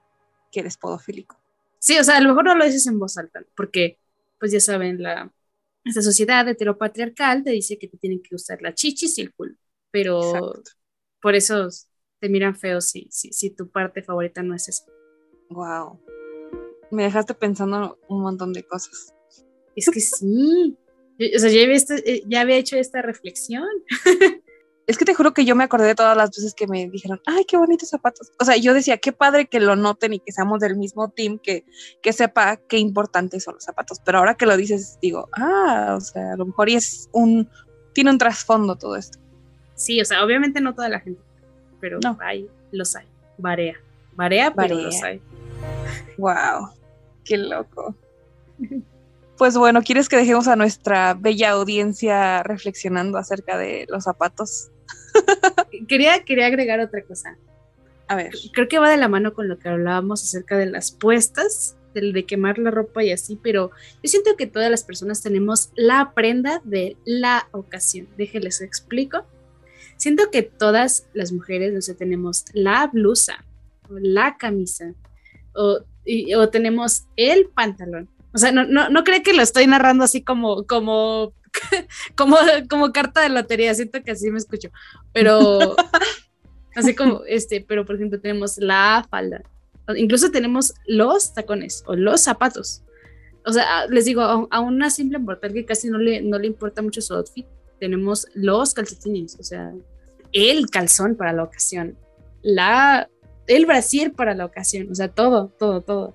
que 0.50 0.60
eres 0.60 0.76
podofílico. 0.76 1.36
Sí, 1.78 1.98
o 1.98 2.04
sea, 2.04 2.16
a 2.16 2.20
lo 2.20 2.30
mejor 2.30 2.44
no 2.44 2.54
lo 2.54 2.64
dices 2.64 2.86
en 2.86 2.98
voz 2.98 3.18
alta, 3.18 3.42
porque, 3.56 3.98
pues 4.38 4.52
ya 4.52 4.60
saben, 4.60 5.02
la, 5.02 5.30
esta 5.84 6.00
sociedad 6.00 6.48
heteropatriarcal 6.48 7.44
te 7.44 7.50
dice 7.50 7.78
que 7.78 7.88
te 7.88 7.98
tienen 7.98 8.22
que 8.22 8.30
gustar 8.32 8.62
la 8.62 8.74
chichis 8.74 9.18
y 9.18 9.22
el 9.22 9.34
culo, 9.34 9.54
pero 9.90 10.62
por 11.20 11.34
eso 11.34 11.68
te 12.22 12.28
miran 12.28 12.54
feo 12.54 12.80
si, 12.80 13.08
si, 13.10 13.32
si 13.32 13.50
tu 13.50 13.68
parte 13.68 14.00
favorita 14.00 14.44
no 14.44 14.54
es 14.54 14.68
eso. 14.68 14.84
Wow. 15.50 15.98
Me 16.92 17.02
dejaste 17.02 17.34
pensando 17.34 17.98
un 18.08 18.22
montón 18.22 18.52
de 18.52 18.62
cosas. 18.62 19.12
Es 19.74 19.90
que 19.90 19.98
sí. 19.98 20.78
o 21.18 21.38
sea, 21.40 21.50
ya 21.50 21.64
había, 21.64 21.76
eh, 22.06 22.22
ya 22.28 22.40
había 22.42 22.56
hecho 22.58 22.76
esta 22.76 23.02
reflexión. 23.02 23.66
es 24.86 24.96
que 24.96 25.04
te 25.04 25.14
juro 25.14 25.34
que 25.34 25.44
yo 25.44 25.56
me 25.56 25.64
acordé 25.64 25.88
de 25.88 25.94
todas 25.96 26.16
las 26.16 26.30
veces 26.30 26.54
que 26.54 26.68
me 26.68 26.88
dijeron, 26.90 27.20
ay, 27.26 27.44
qué 27.44 27.56
bonitos 27.56 27.88
zapatos. 27.88 28.30
O 28.38 28.44
sea, 28.44 28.56
yo 28.56 28.72
decía, 28.72 28.98
qué 28.98 29.10
padre 29.10 29.48
que 29.48 29.58
lo 29.58 29.74
noten 29.74 30.12
y 30.12 30.20
que 30.20 30.30
seamos 30.30 30.60
del 30.60 30.76
mismo 30.76 31.08
team, 31.08 31.40
que, 31.40 31.64
que 32.04 32.12
sepa 32.12 32.56
qué 32.68 32.78
importantes 32.78 33.42
son 33.42 33.54
los 33.54 33.64
zapatos. 33.64 33.98
Pero 34.04 34.18
ahora 34.18 34.36
que 34.36 34.46
lo 34.46 34.56
dices, 34.56 34.96
digo, 35.02 35.28
ah, 35.32 35.96
o 35.98 36.00
sea, 36.00 36.34
a 36.34 36.36
lo 36.36 36.46
mejor 36.46 36.68
y 36.68 36.74
es 36.76 37.08
un, 37.10 37.50
tiene 37.92 38.10
un 38.10 38.18
trasfondo 38.18 38.76
todo 38.76 38.94
esto. 38.94 39.18
Sí, 39.74 40.00
o 40.00 40.04
sea, 40.04 40.24
obviamente 40.24 40.60
no 40.60 40.72
toda 40.72 40.88
la 40.88 41.00
gente 41.00 41.20
pero 41.82 41.98
no. 42.00 42.16
hay, 42.20 42.48
los 42.70 42.94
hay. 42.94 43.06
Varea. 43.36 43.74
Varea, 44.14 44.54
pero 44.54 44.76
los 44.76 45.02
hay. 45.02 45.20
Wow, 46.16 46.70
qué 47.24 47.36
loco. 47.36 47.96
Pues 49.36 49.56
bueno, 49.56 49.82
¿quieres 49.82 50.08
que 50.08 50.16
dejemos 50.16 50.46
a 50.46 50.54
nuestra 50.54 51.14
bella 51.14 51.50
audiencia 51.50 52.44
reflexionando 52.44 53.18
acerca 53.18 53.58
de 53.58 53.86
los 53.88 54.04
zapatos? 54.04 54.70
quería, 55.88 56.22
quería 56.22 56.46
agregar 56.46 56.78
otra 56.78 57.02
cosa. 57.02 57.36
A 58.06 58.14
ver. 58.14 58.32
Creo 58.52 58.68
que 58.68 58.78
va 58.78 58.88
de 58.88 58.98
la 58.98 59.08
mano 59.08 59.34
con 59.34 59.48
lo 59.48 59.58
que 59.58 59.68
hablábamos 59.68 60.22
acerca 60.22 60.56
de 60.56 60.66
las 60.66 60.92
puestas, 60.92 61.76
del 61.94 62.12
de 62.12 62.24
quemar 62.24 62.58
la 62.58 62.70
ropa 62.70 63.02
y 63.02 63.10
así, 63.10 63.36
pero 63.42 63.72
yo 64.02 64.08
siento 64.08 64.36
que 64.36 64.46
todas 64.46 64.70
las 64.70 64.84
personas 64.84 65.20
tenemos 65.20 65.70
la 65.74 66.12
prenda 66.14 66.60
de 66.62 66.96
la 67.04 67.48
ocasión. 67.50 68.06
Déjenles 68.16 68.60
explico. 68.60 69.24
Siento 70.02 70.32
que 70.32 70.42
todas 70.42 71.06
las 71.14 71.30
mujeres, 71.30 71.72
no 71.72 71.80
sé, 71.80 71.94
tenemos 71.94 72.44
la 72.54 72.88
blusa, 72.88 73.44
o 73.88 74.00
la 74.00 74.36
camisa, 74.36 74.94
o, 75.54 75.78
o 76.36 76.48
tenemos 76.48 77.04
el 77.14 77.46
pantalón. 77.46 78.08
O 78.34 78.38
sea, 78.38 78.50
no, 78.50 78.64
no, 78.64 78.90
no 78.90 79.04
creo 79.04 79.22
que 79.22 79.32
lo 79.32 79.42
estoy 79.42 79.68
narrando 79.68 80.02
así 80.02 80.20
como, 80.20 80.66
como, 80.66 81.32
como, 82.16 82.36
como 82.68 82.90
carta 82.90 83.20
de 83.20 83.28
lotería, 83.28 83.72
siento 83.74 84.02
que 84.02 84.10
así 84.10 84.28
me 84.28 84.38
escucho, 84.38 84.70
pero 85.12 85.76
así 86.74 86.96
como, 86.96 87.22
este, 87.28 87.60
pero 87.60 87.86
por 87.86 87.94
ejemplo 87.94 88.18
tenemos 88.18 88.58
la 88.58 89.06
falda, 89.08 89.44
incluso 89.94 90.32
tenemos 90.32 90.74
los 90.84 91.32
tacones 91.32 91.84
o 91.86 91.94
los 91.94 92.22
zapatos. 92.22 92.82
O 93.46 93.52
sea, 93.52 93.86
les 93.86 94.06
digo, 94.06 94.48
a, 94.50 94.60
una 94.60 94.90
simple 94.90 95.20
mortal 95.20 95.52
que 95.52 95.64
casi 95.64 95.90
no 95.90 95.98
le, 95.98 96.22
no 96.22 96.40
le 96.40 96.48
importa 96.48 96.82
mucho 96.82 97.00
su 97.00 97.14
outfit, 97.14 97.46
tenemos 97.78 98.26
los 98.34 98.74
calcetines, 98.74 99.36
o 99.38 99.44
sea, 99.44 99.72
el 100.32 100.70
calzón 100.70 101.16
para 101.16 101.32
la 101.32 101.44
ocasión, 101.44 101.96
la, 102.42 103.08
el 103.46 103.66
brasier 103.66 104.12
para 104.12 104.34
la 104.34 104.44
ocasión, 104.44 104.90
o 104.90 104.94
sea, 104.94 105.08
todo, 105.08 105.48
todo, 105.58 105.80
todo. 105.80 106.14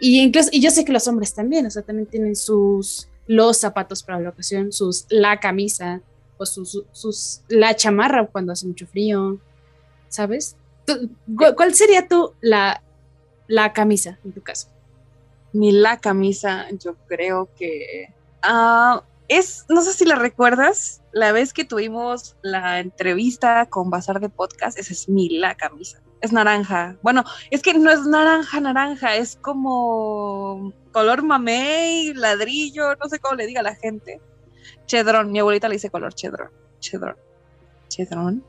Y 0.00 0.20
incluso, 0.20 0.50
y 0.52 0.60
yo 0.60 0.70
sé 0.70 0.84
que 0.84 0.92
los 0.92 1.08
hombres 1.08 1.34
también, 1.34 1.66
o 1.66 1.70
sea, 1.70 1.82
también 1.82 2.06
tienen 2.06 2.36
sus, 2.36 3.08
los 3.26 3.58
zapatos 3.58 4.02
para 4.02 4.20
la 4.20 4.30
ocasión, 4.30 4.72
sus, 4.72 5.06
la 5.08 5.40
camisa, 5.40 6.02
o 6.38 6.44
sus, 6.44 6.84
sus, 6.92 7.40
la 7.48 7.74
chamarra 7.74 8.26
cuando 8.26 8.52
hace 8.52 8.66
mucho 8.66 8.86
frío, 8.86 9.38
¿sabes? 10.08 10.56
¿Cuál 11.56 11.74
sería 11.74 12.06
tu, 12.06 12.32
la, 12.40 12.82
la 13.46 13.72
camisa 13.72 14.18
en 14.24 14.32
tu 14.32 14.42
caso? 14.42 14.68
Mi 15.52 15.72
la 15.72 15.98
camisa, 15.98 16.66
yo 16.78 16.96
creo 17.08 17.48
que, 17.56 18.12
ah, 18.42 19.02
es, 19.28 19.64
no 19.68 19.80
sé 19.82 19.92
si 19.94 20.04
la 20.04 20.16
recuerdas, 20.16 21.00
la 21.16 21.32
vez 21.32 21.54
que 21.54 21.64
tuvimos 21.64 22.36
la 22.42 22.78
entrevista 22.78 23.64
con 23.70 23.88
Bazar 23.88 24.20
de 24.20 24.28
Podcast, 24.28 24.78
esa 24.78 24.92
es 24.92 25.08
mi 25.08 25.30
la 25.30 25.54
camisa 25.54 26.02
es 26.20 26.30
naranja. 26.32 26.98
Bueno, 27.02 27.24
es 27.50 27.62
que 27.62 27.72
no 27.72 27.90
es 27.90 28.04
naranja, 28.06 28.60
naranja, 28.60 29.16
es 29.16 29.36
como 29.36 30.74
color 30.92 31.22
mamey, 31.22 32.12
ladrillo, 32.12 32.96
no 32.96 33.08
sé 33.08 33.18
cómo 33.18 33.34
le 33.34 33.46
diga 33.46 33.60
a 33.60 33.64
la 33.64 33.76
gente. 33.76 34.20
Chedrón, 34.84 35.32
mi 35.32 35.38
abuelita 35.38 35.68
le 35.68 35.76
dice 35.76 35.88
color 35.88 36.12
chedrón, 36.12 36.50
chedrón, 36.80 37.16
chedrón. 37.88 38.44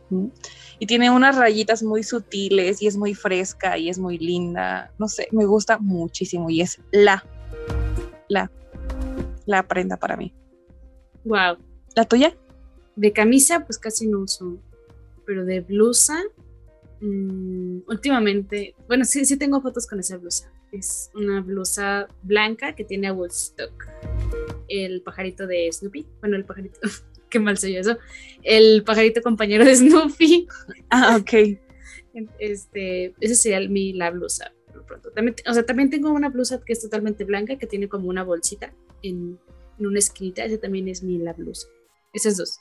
Y 0.77 0.87
tiene 0.87 1.09
unas 1.09 1.37
rayitas 1.37 1.83
muy 1.83 2.03
sutiles 2.03 2.81
y 2.81 2.87
es 2.87 2.97
muy 2.97 3.13
fresca 3.13 3.77
y 3.77 3.89
es 3.89 3.97
muy 3.97 4.17
linda. 4.17 4.91
No 4.97 5.07
sé, 5.07 5.29
me 5.31 5.45
gusta 5.45 5.77
muchísimo 5.77 6.49
y 6.49 6.61
es 6.61 6.81
la, 6.91 7.23
la, 8.27 8.51
la 9.45 9.63
prenda 9.63 9.95
para 9.95 10.17
mí. 10.17 10.33
Wow. 11.23 11.57
¿La 11.95 12.03
tuya? 12.05 12.35
De 12.97 13.13
camisa, 13.13 13.65
pues 13.65 13.79
casi 13.79 14.07
no 14.07 14.19
uso, 14.19 14.57
pero 15.25 15.45
de 15.45 15.61
blusa, 15.61 16.21
Mm, 16.99 17.81
últimamente, 17.87 18.75
bueno, 18.87 19.05
sí, 19.05 19.23
sí 19.25 19.37
tengo 19.37 19.61
fotos 19.61 19.85
con 19.87 19.99
esa 19.99 20.17
blusa. 20.17 20.51
Es 20.71 21.11
una 21.13 21.41
blusa 21.41 22.07
blanca 22.23 22.75
que 22.75 22.83
tiene 22.83 23.07
a 23.07 23.13
Woodstock, 23.13 23.87
el 24.67 25.01
pajarito 25.01 25.47
de 25.47 25.71
Snoopy. 25.71 26.05
Bueno, 26.19 26.35
el 26.35 26.45
pajarito, 26.45 26.79
qué 27.29 27.39
mal 27.39 27.57
soy 27.57 27.77
eso. 27.77 27.97
El 28.43 28.83
pajarito 28.83 29.21
compañero 29.21 29.65
de 29.65 29.75
Snoopy. 29.75 30.47
Ah, 30.89 31.17
ok. 31.19 31.59
Este, 32.39 33.13
esa 33.19 33.35
sería 33.35 33.67
mi, 33.69 33.93
la 33.93 34.09
blusa. 34.09 34.51
Pronto. 34.87 35.11
También, 35.11 35.35
o 35.47 35.53
sea, 35.53 35.65
también 35.65 35.89
tengo 35.89 36.11
una 36.11 36.29
blusa 36.29 36.61
que 36.63 36.73
es 36.73 36.81
totalmente 36.81 37.25
blanca, 37.25 37.57
que 37.57 37.67
tiene 37.67 37.89
como 37.89 38.09
una 38.09 38.23
bolsita 38.23 38.73
en, 39.03 39.37
en 39.77 39.87
una 39.87 39.99
esquinita. 39.99 40.45
Esa 40.45 40.59
también 40.59 40.87
es 40.87 41.03
mi 41.03 41.17
la 41.17 41.33
blusa. 41.33 41.67
Esas 42.13 42.37
dos. 42.37 42.59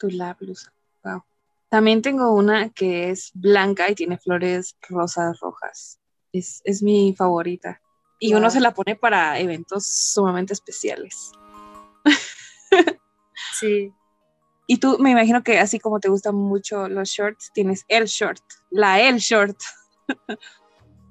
Tu 0.00 0.08
la 0.08 0.34
blusa. 0.34 0.72
Wow. 1.04 1.22
También 1.68 2.02
tengo 2.02 2.34
una 2.34 2.70
que 2.70 3.10
es 3.10 3.30
blanca 3.34 3.88
y 3.90 3.94
tiene 3.94 4.18
flores 4.18 4.76
rosas 4.88 5.38
rojas. 5.40 6.00
Es, 6.32 6.82
mi 6.82 7.14
favorita. 7.16 7.80
Y 8.18 8.34
uno 8.34 8.50
se 8.50 8.60
la 8.60 8.72
pone 8.72 8.96
para 8.96 9.38
eventos 9.38 9.86
sumamente 9.86 10.52
especiales. 10.52 11.32
Sí. 13.58 13.92
Y 14.66 14.78
tú, 14.78 14.98
me 15.00 15.10
imagino 15.10 15.42
que 15.42 15.58
así 15.58 15.80
como 15.80 15.98
te 15.98 16.08
gustan 16.08 16.34
mucho 16.36 16.88
los 16.88 17.08
shorts, 17.08 17.50
tienes 17.52 17.84
el 17.88 18.04
short, 18.04 18.42
la 18.70 19.00
el 19.00 19.16
short. 19.16 19.58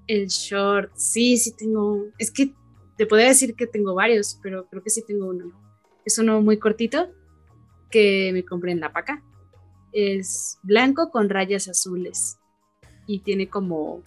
el 0.08 0.28
short, 0.28 0.92
sí, 0.96 1.38
sí 1.38 1.56
tengo. 1.56 2.06
Es 2.18 2.32
que 2.32 2.54
te 2.98 3.06
podría 3.06 3.28
decir 3.28 3.56
que 3.56 3.68
tengo 3.68 3.94
varios, 3.94 4.40
pero 4.42 4.68
creo 4.70 4.82
que 4.82 4.90
sí 4.90 5.04
tengo 5.06 5.28
uno. 5.28 5.52
Es 6.06 6.18
uno 6.18 6.42
muy 6.42 6.58
cortito 6.58 7.10
que 7.90 8.32
me 8.34 8.44
compré 8.44 8.72
en 8.72 8.80
la 8.80 8.92
paca 8.92 9.24
es 9.92 10.60
blanco 10.64 11.10
con 11.10 11.30
rayas 11.30 11.68
azules 11.68 12.38
y 13.08 13.20
tiene 13.20 13.50
como 13.50 14.04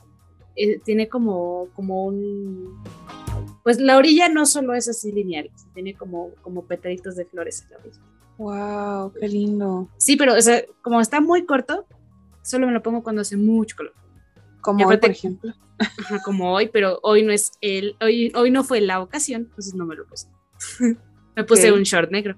eh, 0.55 0.79
tiene 0.81 1.09
como 1.09 1.69
como 1.75 2.07
un 2.07 2.83
pues 3.63 3.81
la 3.81 3.97
orilla 3.97 4.29
no 4.29 4.47
solo 4.47 4.75
es 4.75 4.89
así 4.89 5.13
lineal, 5.13 5.51
tiene 5.75 5.95
como 5.95 6.31
como 6.43 6.65
petaditos 6.65 7.17
de 7.17 7.25
flores 7.25 7.63
en 7.63 7.71
la 7.71 7.77
orilla. 7.79 8.01
Wow, 8.39 9.13
qué 9.13 9.29
lindo. 9.29 9.89
Sí, 9.99 10.17
pero 10.17 10.35
como 10.83 11.01
está 11.01 11.21
muy 11.21 11.47
corto, 11.47 11.87
solo 12.43 12.67
me 12.67 12.73
lo 12.73 12.83
pongo 12.83 13.03
cuando 13.03 13.23
hace 13.23 13.37
mucho 13.37 13.77
calor. 13.77 13.95
Como 14.61 14.87
hoy, 14.87 14.97
por 14.97 15.11
ejemplo. 15.11 15.53
como 16.25 16.53
hoy, 16.53 16.69
pero 16.73 16.99
hoy 17.03 17.23
no 17.23 17.33
es 17.33 17.53
el 17.61 17.97
hoy 18.01 18.33
hoy 18.35 18.51
no 18.51 18.65
fue 18.65 18.81
la 18.81 19.01
ocasión, 19.01 19.43
entonces 19.43 19.75
no 19.75 19.87
me 19.87 19.95
lo 19.95 20.07
puse. 20.07 20.29
me 21.37 21.45
puse 21.45 21.73
un 21.73 21.83
short 21.83 22.11
negro. 22.11 22.37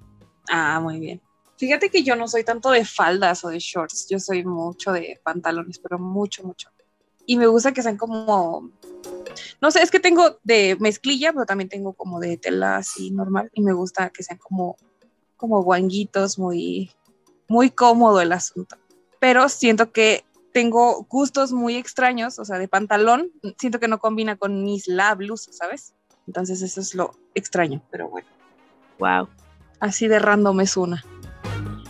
Ah, 0.49 0.79
muy 0.79 0.99
bien. 0.99 1.21
Fíjate 1.57 1.89
que 1.89 2.03
yo 2.03 2.15
no 2.15 2.27
soy 2.27 2.43
tanto 2.43 2.69
de 2.71 2.83
faldas 2.83 3.43
o 3.45 3.49
de 3.49 3.59
shorts, 3.59 4.07
yo 4.09 4.19
soy 4.19 4.43
mucho 4.43 4.91
de 4.91 5.19
pantalones, 5.23 5.79
pero 5.79 5.97
mucho, 5.97 6.43
mucho. 6.43 6.69
Y 7.25 7.37
me 7.37 7.47
gusta 7.47 7.73
que 7.73 7.81
sean 7.81 7.97
como, 7.97 8.71
no 9.61 9.71
sé, 9.71 9.81
es 9.81 9.89
que 9.89 9.99
tengo 9.99 10.37
de 10.43 10.77
mezclilla, 10.79 11.31
pero 11.31 11.45
también 11.45 11.69
tengo 11.69 11.93
como 11.93 12.19
de 12.19 12.37
tela 12.37 12.77
así 12.77 13.09
normal 13.11 13.49
y 13.53 13.61
me 13.61 13.73
gusta 13.73 14.09
que 14.09 14.23
sean 14.23 14.37
como, 14.37 14.75
como 15.37 15.63
guanguitos, 15.63 16.37
muy, 16.37 16.91
muy 17.47 17.69
cómodo 17.69 18.21
el 18.21 18.33
asunto. 18.33 18.75
Pero 19.19 19.47
siento 19.47 19.91
que 19.91 20.25
tengo 20.53 21.03
gustos 21.09 21.51
muy 21.51 21.75
extraños, 21.75 22.37
o 22.37 22.45
sea, 22.45 22.59
de 22.59 22.67
pantalón, 22.67 23.31
siento 23.57 23.79
que 23.79 23.87
no 23.87 23.99
combina 23.99 24.35
con 24.35 24.63
mis 24.63 24.87
la 24.87 25.15
blusa, 25.15 25.51
¿sabes? 25.51 25.93
Entonces 26.27 26.61
eso 26.61 26.81
es 26.81 26.95
lo 26.95 27.11
extraño, 27.33 27.81
pero 27.91 28.09
bueno. 28.09 28.27
Wow. 28.99 29.29
Así 29.79 30.07
de 30.07 30.19
random 30.19 30.61
es 30.61 30.77
una. 30.77 31.03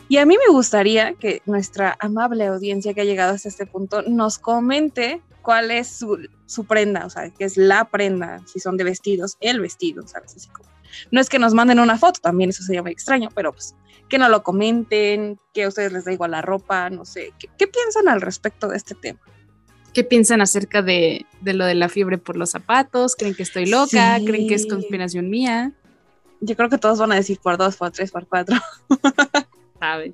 Y 0.08 0.18
a 0.18 0.26
mí 0.26 0.38
me 0.38 0.54
gustaría 0.54 1.14
que 1.14 1.42
nuestra 1.46 1.98
amable 2.00 2.46
audiencia 2.46 2.94
que 2.94 3.02
ha 3.02 3.06
llegado 3.06 3.34
hasta 3.34 3.50
este 3.50 3.66
punto 3.66 4.04
nos 4.04 4.38
comente 4.38 5.22
cuál 5.42 5.72
es 5.72 5.88
su, 5.88 6.66
prenda, 6.66 7.06
o 7.06 7.10
sea, 7.10 7.30
qué 7.30 7.46
es 7.46 7.56
la 7.56 7.86
prenda, 7.90 8.42
si 8.46 8.60
son 8.60 8.78
de 8.78 8.84
vestidos, 8.84 9.38
el 9.40 9.62
vestido, 9.62 10.08
¿sabes? 10.08 10.36
Así 10.36 10.50
como, 10.50 10.70
no 11.12 11.22
es 11.22 11.30
que 11.30 11.40
nos 11.40 11.54
manden 11.54 11.80
una 11.80 11.98
foto, 11.98 12.20
también 12.20 12.50
eso 12.50 12.64
sería 12.64 12.82
muy 12.82 12.92
extraño, 12.92 13.30
pero 13.34 13.54
pues 13.54 13.76
que 14.10 14.18
no 14.18 14.30
lo 14.30 14.44
comenten, 14.44 15.40
que 15.54 15.64
a 15.64 15.68
ustedes 15.68 15.92
les 15.92 16.06
da 16.06 16.14
igual 16.14 16.32
la 16.32 16.42
ropa, 16.42 16.90
no 16.90 17.06
sé, 17.06 17.34
¿qué, 17.40 17.68
piensan 17.68 18.08
al 18.08 18.22
respecto 18.22 18.68
de 18.68 18.78
este 18.78 18.96
tema? 18.96 19.20
¿Qué 19.94 20.04
piensan 20.04 20.42
acerca 20.42 20.82
de, 20.82 21.26
lo 21.42 21.66
de 21.66 21.76
la 21.76 21.90
fiebre 21.90 22.18
por 22.18 22.38
los 22.38 22.52
zapatos? 22.52 23.16
¿Creen 23.16 23.34
que 23.34 23.44
estoy 23.44 23.66
loca? 23.66 24.18
¿Creen 24.26 24.48
que 24.48 24.56
es 24.56 24.68
conspiración 24.68 25.30
mía? 25.30 25.74
Yo 26.42 26.56
creo 26.56 26.70
que 26.70 26.78
todos 26.78 27.00
van 27.00 27.14
a 27.14 27.16
decir 27.16 27.40
por 27.42 27.58
dos, 27.58 27.78
por 27.78 27.92
tres, 27.92 28.12
por 28.12 28.28
cuatro. 28.28 28.58
sabe. 29.80 30.14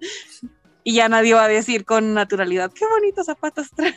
Y 0.83 0.95
ya 0.95 1.09
nadie 1.09 1.33
va 1.33 1.45
a 1.45 1.47
decir 1.47 1.85
con 1.85 2.13
naturalidad, 2.13 2.71
qué 2.73 2.85
bonitos 2.87 3.27
zapatos 3.27 3.69
trae. 3.71 3.95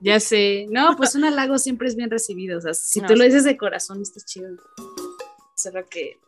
Ya 0.00 0.20
sé. 0.20 0.66
No, 0.70 0.96
pues 0.96 1.14
un 1.14 1.24
halago 1.24 1.58
siempre 1.58 1.88
es 1.88 1.96
bien 1.96 2.10
recibido. 2.10 2.58
O 2.58 2.60
sea, 2.60 2.74
si 2.74 3.00
tú 3.00 3.16
lo 3.16 3.24
dices 3.24 3.44
de 3.44 3.56
corazón, 3.56 4.02
está 4.02 4.20
chido. 4.20 4.50
Solo 5.56 5.86
que, 5.88 6.20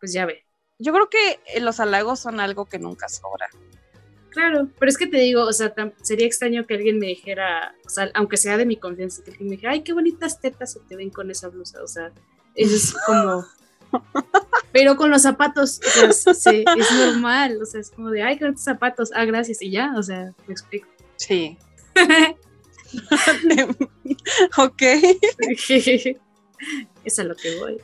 pues 0.00 0.12
ya 0.12 0.26
ve. 0.26 0.44
Yo 0.78 0.92
creo 0.92 1.08
que 1.08 1.60
los 1.60 1.80
halagos 1.80 2.20
son 2.20 2.40
algo 2.40 2.66
que 2.66 2.78
nunca 2.78 3.08
sobra. 3.08 3.48
Claro, 4.30 4.68
pero 4.78 4.88
es 4.88 4.96
que 4.96 5.06
te 5.06 5.18
digo, 5.18 5.44
o 5.44 5.52
sea, 5.52 5.74
sería 6.02 6.26
extraño 6.26 6.66
que 6.66 6.74
alguien 6.74 6.98
me 6.98 7.06
dijera, 7.08 7.74
o 7.84 7.88
sea, 7.90 8.10
aunque 8.14 8.38
sea 8.38 8.56
de 8.56 8.64
mi 8.64 8.76
confianza, 8.76 9.22
que 9.22 9.30
alguien 9.30 9.48
me 9.50 9.56
dijera, 9.56 9.72
ay, 9.72 9.82
qué 9.82 9.92
bonitas 9.92 10.40
tetas 10.40 10.72
se 10.72 10.80
te 10.80 10.96
ven 10.96 11.10
con 11.10 11.30
esa 11.30 11.48
blusa. 11.48 11.82
O 11.82 11.86
sea, 11.86 12.10
eso 12.54 12.74
es 12.74 12.94
como, 13.06 13.44
pero 14.72 14.96
con 14.96 15.10
los 15.10 15.22
zapatos, 15.22 15.80
es 16.02 16.92
normal, 16.92 17.58
o 17.62 17.66
sea, 17.66 17.80
es 17.80 17.90
como 17.90 18.10
de, 18.10 18.22
ay, 18.22 18.34
estos 18.34 18.64
zapatos, 18.64 19.10
ah, 19.14 19.24
gracias, 19.24 19.62
y 19.62 19.70
ya, 19.70 19.94
o 19.96 20.02
sea, 20.02 20.32
me 20.46 20.52
explico. 20.52 20.88
Sí. 21.16 21.58
ok. 24.56 24.82
es 27.04 27.18
a 27.18 27.24
lo 27.24 27.34
que 27.36 27.58
voy. 27.58 27.78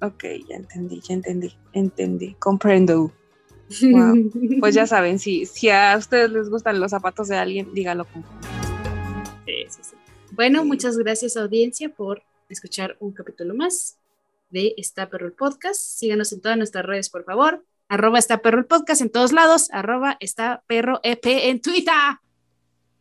Ok, 0.00 0.24
ya 0.48 0.56
entendí, 0.56 1.00
ya 1.00 1.14
entendí, 1.14 1.56
entendí, 1.72 2.34
comprendo. 2.34 3.12
Pues 4.60 4.74
ya 4.74 4.86
saben, 4.86 5.18
si, 5.18 5.46
si 5.46 5.70
a 5.70 5.96
ustedes 5.96 6.30
les 6.30 6.50
gustan 6.50 6.80
los 6.80 6.90
zapatos 6.90 7.28
de 7.28 7.36
alguien, 7.36 7.72
dígalo. 7.72 8.06
Sí, 9.46 9.64
sí, 9.68 9.80
sí. 9.82 9.96
Bueno, 10.32 10.64
muchas 10.64 10.98
gracias 10.98 11.36
audiencia 11.36 11.88
por 11.88 12.22
escuchar 12.48 12.96
un 13.00 13.12
capítulo 13.12 13.54
más 13.54 13.98
de 14.52 14.74
Está 14.76 15.10
Perro 15.10 15.26
el 15.26 15.32
Podcast. 15.32 15.80
Síganos 15.80 16.32
en 16.32 16.40
todas 16.40 16.56
nuestras 16.56 16.84
redes, 16.84 17.10
por 17.10 17.24
favor. 17.24 17.64
Arroba 17.88 18.18
Está 18.18 18.38
Perro 18.38 18.60
el 18.60 18.66
Podcast 18.66 19.00
en 19.00 19.10
todos 19.10 19.32
lados. 19.32 19.68
Arroba 19.72 20.16
Está 20.20 20.62
Perro 20.68 21.00
EP 21.02 21.24
en 21.26 21.60
Twitter. 21.60 21.94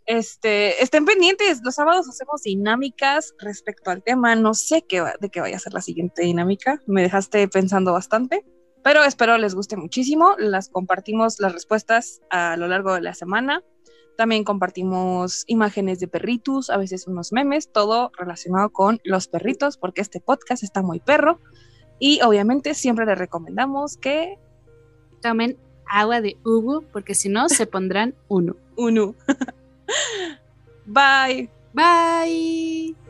Este, 0.08 0.82
estén 0.82 1.04
pendientes, 1.04 1.60
los 1.66 1.76
sábados 1.76 2.08
hacemos 2.08 2.42
dinámicas 2.44 3.36
respecto 3.40 3.92
al 3.92 4.02
tema. 4.04 4.36
No 4.36 4.54
sé 4.54 4.86
qué 4.88 5.04
de 5.20 5.30
qué 5.30 5.42
vaya 5.42 5.58
a 5.58 5.60
ser 5.60 5.74
la 5.74 5.82
siguiente 5.82 6.22
dinámica. 6.22 6.82
Me 6.88 7.02
dejaste 7.02 7.46
pensando 7.50 7.92
bastante, 7.92 8.46
pero 8.86 9.04
espero 9.04 9.38
les 9.38 9.54
guste 9.54 9.76
muchísimo. 9.76 10.36
Las 10.38 10.70
compartimos 10.70 11.42
las 11.42 11.52
respuestas 11.52 12.22
a 12.30 12.56
lo 12.56 12.70
largo 12.70 12.94
de 12.94 13.02
la 13.02 13.14
semana. 13.14 13.62
También 14.18 14.44
compartimos 14.44 15.44
imágenes 15.46 16.00
de 16.00 16.08
perritos, 16.08 16.72
a 16.72 16.78
veces 16.78 17.08
unos 17.08 17.32
memes, 17.32 17.72
todo 17.72 18.12
relacionado 18.18 18.72
con 18.72 19.00
los 19.04 19.28
perritos, 19.28 19.78
porque 19.78 20.02
este 20.02 20.20
podcast 20.20 20.64
está 20.64 20.82
muy 20.82 21.00
perro. 21.00 21.40
Y 22.00 22.20
obviamente 22.24 22.74
siempre 22.74 23.06
les 23.06 23.18
recomendamos 23.18 23.96
que 23.96 24.40
tomen 25.22 25.58
agua 25.88 26.20
de 26.20 26.36
Hugo, 26.44 26.84
porque 26.92 27.14
si 27.14 27.30
no 27.30 27.48
se 27.48 27.68
pondrán 27.68 28.16
uno. 28.28 28.56
Uno. 28.76 29.16
Bye. 30.86 31.50
Bye. 31.74 33.07